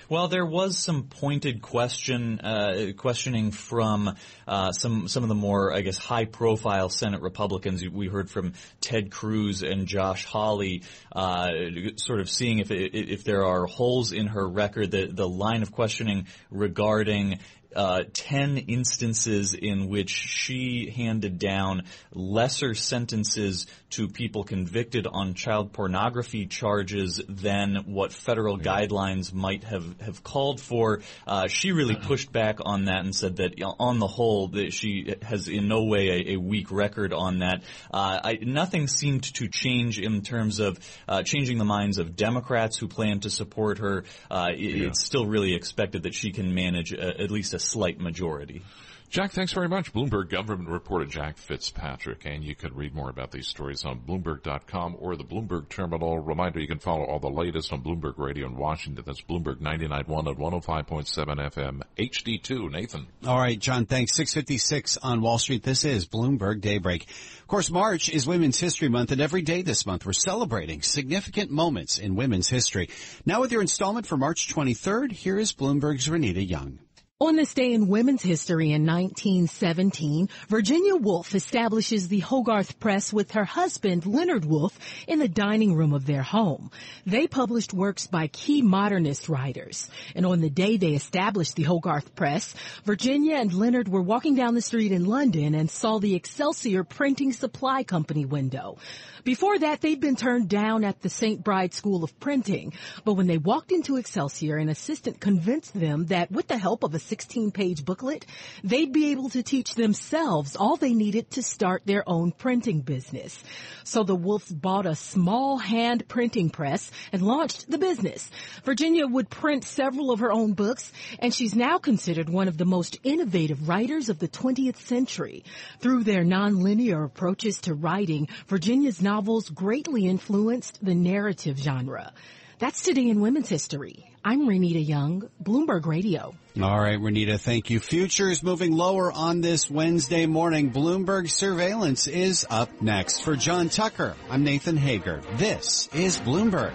Well, 0.08 0.28
there 0.28 0.46
was 0.46 0.78
some 0.78 1.04
pointed 1.04 1.62
question 1.62 2.40
uh, 2.40 2.92
questioning 2.96 3.50
from 3.50 4.14
uh, 4.46 4.72
some 4.72 5.08
some 5.08 5.22
of 5.22 5.28
the 5.28 5.34
more, 5.34 5.74
I 5.74 5.82
guess, 5.82 5.96
high 5.96 6.24
profile 6.24 6.88
Senate 6.88 7.20
Republicans. 7.20 7.86
We 7.86 8.08
heard 8.08 8.30
from 8.30 8.54
Ted 8.80 9.10
Cruz 9.10 9.62
and 9.62 9.86
Josh 9.86 10.24
Hawley, 10.24 10.82
uh, 11.12 11.50
sort 11.96 12.20
of 12.20 12.30
seeing 12.30 12.58
if 12.58 12.70
if 12.70 13.24
there 13.24 13.44
are 13.44 13.66
holes 13.66 14.12
in 14.12 14.28
her 14.28 14.48
record. 14.48 14.90
The 14.90 15.06
the 15.06 15.28
line 15.28 15.62
of 15.62 15.72
questioning 15.72 16.26
regarding 16.50 17.38
uh, 17.74 18.04
10 18.12 18.58
instances 18.58 19.54
in 19.54 19.88
which 19.88 20.10
she 20.10 20.90
handed 20.90 21.38
down 21.38 21.82
lesser 22.12 22.74
sentences 22.74 23.66
to 23.90 24.08
people 24.08 24.44
convicted 24.44 25.06
on 25.06 25.34
child 25.34 25.72
pornography 25.72 26.46
charges 26.46 27.20
than 27.28 27.84
what 27.86 28.12
federal 28.12 28.58
yeah. 28.58 28.64
guidelines 28.64 29.32
might 29.32 29.64
have, 29.64 30.00
have 30.00 30.22
called 30.22 30.60
for. 30.60 31.00
Uh, 31.26 31.48
she 31.48 31.72
really 31.72 31.96
pushed 32.02 32.30
back 32.30 32.58
on 32.60 32.86
that 32.86 33.04
and 33.04 33.14
said 33.14 33.36
that 33.36 33.54
on 33.78 33.98
the 33.98 34.06
whole 34.06 34.48
that 34.48 34.72
she 34.72 35.14
has 35.22 35.48
in 35.48 35.68
no 35.68 35.84
way 35.84 36.08
a, 36.08 36.34
a 36.34 36.36
weak 36.36 36.70
record 36.70 37.12
on 37.12 37.38
that. 37.38 37.62
Uh, 37.92 38.20
I, 38.24 38.38
nothing 38.42 38.88
seemed 38.88 39.22
to 39.34 39.48
change 39.48 39.98
in 39.98 40.22
terms 40.22 40.60
of 40.60 40.78
uh, 41.08 41.22
changing 41.22 41.58
the 41.58 41.64
minds 41.64 41.98
of 41.98 42.16
Democrats 42.16 42.76
who 42.76 42.88
plan 42.88 43.20
to 43.20 43.30
support 43.30 43.78
her. 43.78 44.04
Uh, 44.30 44.48
it, 44.52 44.58
yeah. 44.58 44.86
It's 44.88 45.04
still 45.04 45.26
really 45.26 45.54
expected 45.54 46.02
that 46.02 46.14
she 46.14 46.32
can 46.32 46.54
manage 46.54 46.92
a, 46.92 47.20
at 47.20 47.30
least 47.30 47.54
a 47.54 47.58
slight 47.58 47.98
majority. 48.00 48.62
Jack, 49.10 49.32
thanks 49.32 49.54
very 49.54 49.68
much. 49.68 49.94
Bloomberg 49.94 50.28
government 50.28 50.68
reporter 50.68 51.06
Jack 51.06 51.38
Fitzpatrick. 51.38 52.26
And 52.26 52.44
you 52.44 52.54
can 52.54 52.74
read 52.74 52.94
more 52.94 53.08
about 53.08 53.30
these 53.30 53.48
stories 53.48 53.86
on 53.86 54.00
Bloomberg.com 54.00 54.96
or 54.98 55.16
the 55.16 55.24
Bloomberg 55.24 55.70
Terminal. 55.70 56.18
Reminder, 56.18 56.60
you 56.60 56.68
can 56.68 56.78
follow 56.78 57.04
all 57.04 57.18
the 57.18 57.30
latest 57.30 57.72
on 57.72 57.82
Bloomberg 57.82 58.18
Radio 58.18 58.46
in 58.46 58.56
Washington. 58.56 59.02
That's 59.06 59.22
Bloomberg 59.22 59.60
99.1 59.60 60.30
at 60.30 60.36
105.7 60.36 61.52
FM 61.52 61.82
HD2. 61.96 62.70
Nathan. 62.70 63.06
All 63.26 63.38
right, 63.38 63.58
John, 63.58 63.86
thanks. 63.86 64.14
656 64.14 64.98
on 64.98 65.22
Wall 65.22 65.38
Street. 65.38 65.62
This 65.62 65.86
is 65.86 66.06
Bloomberg 66.06 66.60
Daybreak. 66.60 67.04
Of 67.04 67.46
course, 67.46 67.70
March 67.70 68.10
is 68.10 68.26
Women's 68.26 68.60
History 68.60 68.90
Month, 68.90 69.10
and 69.10 69.22
every 69.22 69.40
day 69.40 69.62
this 69.62 69.86
month 69.86 70.04
we're 70.04 70.12
celebrating 70.12 70.82
significant 70.82 71.50
moments 71.50 71.96
in 71.96 72.14
women's 72.14 72.48
history. 72.48 72.90
Now 73.24 73.40
with 73.40 73.52
your 73.52 73.62
installment 73.62 74.06
for 74.06 74.18
March 74.18 74.54
23rd, 74.54 75.12
here 75.12 75.38
is 75.38 75.54
Bloomberg's 75.54 76.08
Renita 76.08 76.46
Young. 76.46 76.78
On 77.20 77.34
this 77.34 77.52
day 77.52 77.72
in 77.72 77.88
women's 77.88 78.22
history 78.22 78.70
in 78.70 78.86
1917, 78.86 80.28
Virginia 80.46 80.94
Woolf 80.94 81.34
establishes 81.34 82.06
the 82.06 82.20
Hogarth 82.20 82.78
Press 82.78 83.12
with 83.12 83.32
her 83.32 83.44
husband, 83.44 84.06
Leonard 84.06 84.44
Woolf, 84.44 84.78
in 85.08 85.18
the 85.18 85.26
dining 85.26 85.74
room 85.74 85.92
of 85.92 86.06
their 86.06 86.22
home. 86.22 86.70
They 87.06 87.26
published 87.26 87.74
works 87.74 88.06
by 88.06 88.28
key 88.28 88.62
modernist 88.62 89.28
writers. 89.28 89.90
And 90.14 90.26
on 90.26 90.40
the 90.40 90.48
day 90.48 90.76
they 90.76 90.92
established 90.92 91.56
the 91.56 91.64
Hogarth 91.64 92.14
Press, 92.14 92.54
Virginia 92.84 93.34
and 93.34 93.52
Leonard 93.52 93.88
were 93.88 94.00
walking 94.00 94.36
down 94.36 94.54
the 94.54 94.62
street 94.62 94.92
in 94.92 95.04
London 95.04 95.56
and 95.56 95.68
saw 95.68 95.98
the 95.98 96.14
Excelsior 96.14 96.84
Printing 96.84 97.32
Supply 97.32 97.82
Company 97.82 98.26
window. 98.26 98.78
Before 99.24 99.58
that, 99.58 99.80
they'd 99.80 100.00
been 100.00 100.14
turned 100.14 100.48
down 100.48 100.84
at 100.84 101.02
the 101.02 101.10
St. 101.10 101.42
Bride 101.42 101.74
School 101.74 102.04
of 102.04 102.20
Printing. 102.20 102.74
But 103.04 103.14
when 103.14 103.26
they 103.26 103.38
walked 103.38 103.72
into 103.72 103.96
Excelsior, 103.96 104.56
an 104.56 104.68
assistant 104.68 105.20
convinced 105.20 105.74
them 105.74 106.06
that 106.06 106.30
with 106.30 106.46
the 106.46 106.56
help 106.56 106.84
of 106.84 106.94
a 106.94 107.07
16 107.08 107.50
page 107.50 107.84
booklet, 107.84 108.26
they'd 108.62 108.92
be 108.92 109.10
able 109.10 109.30
to 109.30 109.42
teach 109.42 109.74
themselves 109.74 110.56
all 110.56 110.76
they 110.76 110.92
needed 110.92 111.30
to 111.32 111.42
start 111.42 111.82
their 111.86 112.08
own 112.08 112.32
printing 112.32 112.80
business. 112.80 113.42
So 113.84 114.04
the 114.04 114.16
Woolfs 114.16 114.52
bought 114.52 114.86
a 114.86 114.94
small 114.94 115.56
hand 115.56 116.06
printing 116.08 116.50
press 116.50 116.90
and 117.12 117.22
launched 117.22 117.70
the 117.70 117.78
business. 117.78 118.30
Virginia 118.64 119.06
would 119.06 119.30
print 119.30 119.64
several 119.64 120.10
of 120.10 120.20
her 120.20 120.30
own 120.30 120.52
books, 120.52 120.92
and 121.18 121.32
she's 121.32 121.54
now 121.54 121.78
considered 121.78 122.28
one 122.28 122.48
of 122.48 122.58
the 122.58 122.66
most 122.66 122.98
innovative 123.02 123.68
writers 123.68 124.08
of 124.08 124.18
the 124.18 124.28
20th 124.28 124.76
century. 124.76 125.44
Through 125.80 126.04
their 126.04 126.24
nonlinear 126.24 127.04
approaches 127.04 127.60
to 127.62 127.74
writing, 127.74 128.28
Virginia's 128.46 129.00
novels 129.00 129.48
greatly 129.48 130.06
influenced 130.06 130.84
the 130.84 130.94
narrative 130.94 131.58
genre. 131.58 132.12
That's 132.58 132.82
today 132.82 133.08
in 133.08 133.20
women's 133.20 133.48
history. 133.48 134.10
I'm 134.24 134.48
Renita 134.48 134.84
Young, 134.84 135.30
Bloomberg 135.40 135.86
Radio. 135.86 136.34
All 136.60 136.80
right, 136.80 136.98
Renita, 136.98 137.38
thank 137.38 137.70
you. 137.70 137.78
Futures 137.78 138.42
moving 138.42 138.72
lower 138.72 139.12
on 139.12 139.40
this 139.40 139.70
Wednesday 139.70 140.26
morning. 140.26 140.72
Bloomberg 140.72 141.30
surveillance 141.30 142.08
is 142.08 142.44
up 142.50 142.82
next. 142.82 143.20
For 143.20 143.36
John 143.36 143.68
Tucker, 143.68 144.16
I'm 144.28 144.42
Nathan 144.42 144.76
Hager. 144.76 145.22
This 145.34 145.88
is 145.94 146.18
Bloomberg. 146.18 146.74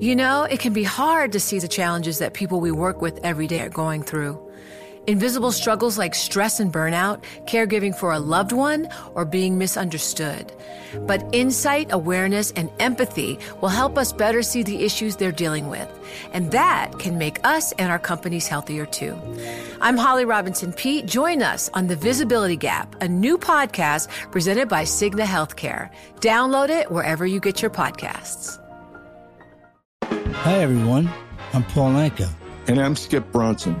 You 0.00 0.14
know, 0.14 0.42
it 0.42 0.60
can 0.60 0.74
be 0.74 0.84
hard 0.84 1.32
to 1.32 1.40
see 1.40 1.58
the 1.58 1.66
challenges 1.66 2.18
that 2.18 2.34
people 2.34 2.60
we 2.60 2.72
work 2.72 3.00
with 3.00 3.20
every 3.24 3.46
day 3.46 3.62
are 3.62 3.70
going 3.70 4.02
through. 4.02 4.47
Invisible 5.08 5.52
struggles 5.52 5.96
like 5.96 6.14
stress 6.14 6.60
and 6.60 6.70
burnout, 6.70 7.24
caregiving 7.46 7.96
for 7.96 8.12
a 8.12 8.18
loved 8.18 8.52
one, 8.52 8.86
or 9.14 9.24
being 9.24 9.56
misunderstood. 9.56 10.52
But 11.06 11.24
insight, 11.32 11.88
awareness, 11.92 12.50
and 12.50 12.70
empathy 12.78 13.38
will 13.62 13.70
help 13.70 13.96
us 13.96 14.12
better 14.12 14.42
see 14.42 14.62
the 14.62 14.84
issues 14.84 15.16
they're 15.16 15.32
dealing 15.32 15.70
with. 15.70 15.88
And 16.34 16.50
that 16.50 16.98
can 16.98 17.16
make 17.16 17.40
us 17.42 17.72
and 17.78 17.90
our 17.90 17.98
companies 17.98 18.48
healthier 18.48 18.84
too. 18.84 19.18
I'm 19.80 19.96
Holly 19.96 20.26
Robinson 20.26 20.74
Peete. 20.74 21.06
Join 21.06 21.42
us 21.42 21.70
on 21.72 21.86
The 21.86 21.96
Visibility 21.96 22.56
Gap, 22.56 22.94
a 23.00 23.08
new 23.08 23.38
podcast 23.38 24.10
presented 24.30 24.68
by 24.68 24.82
Cigna 24.82 25.24
Healthcare. 25.24 25.90
Download 26.20 26.68
it 26.68 26.90
wherever 26.90 27.26
you 27.26 27.40
get 27.40 27.62
your 27.62 27.70
podcasts. 27.70 28.62
Hi, 30.02 30.58
everyone. 30.58 31.08
I'm 31.54 31.64
Paul 31.64 31.92
Anka. 31.92 32.28
And 32.66 32.78
I'm 32.78 32.94
Skip 32.94 33.32
Bronson. 33.32 33.80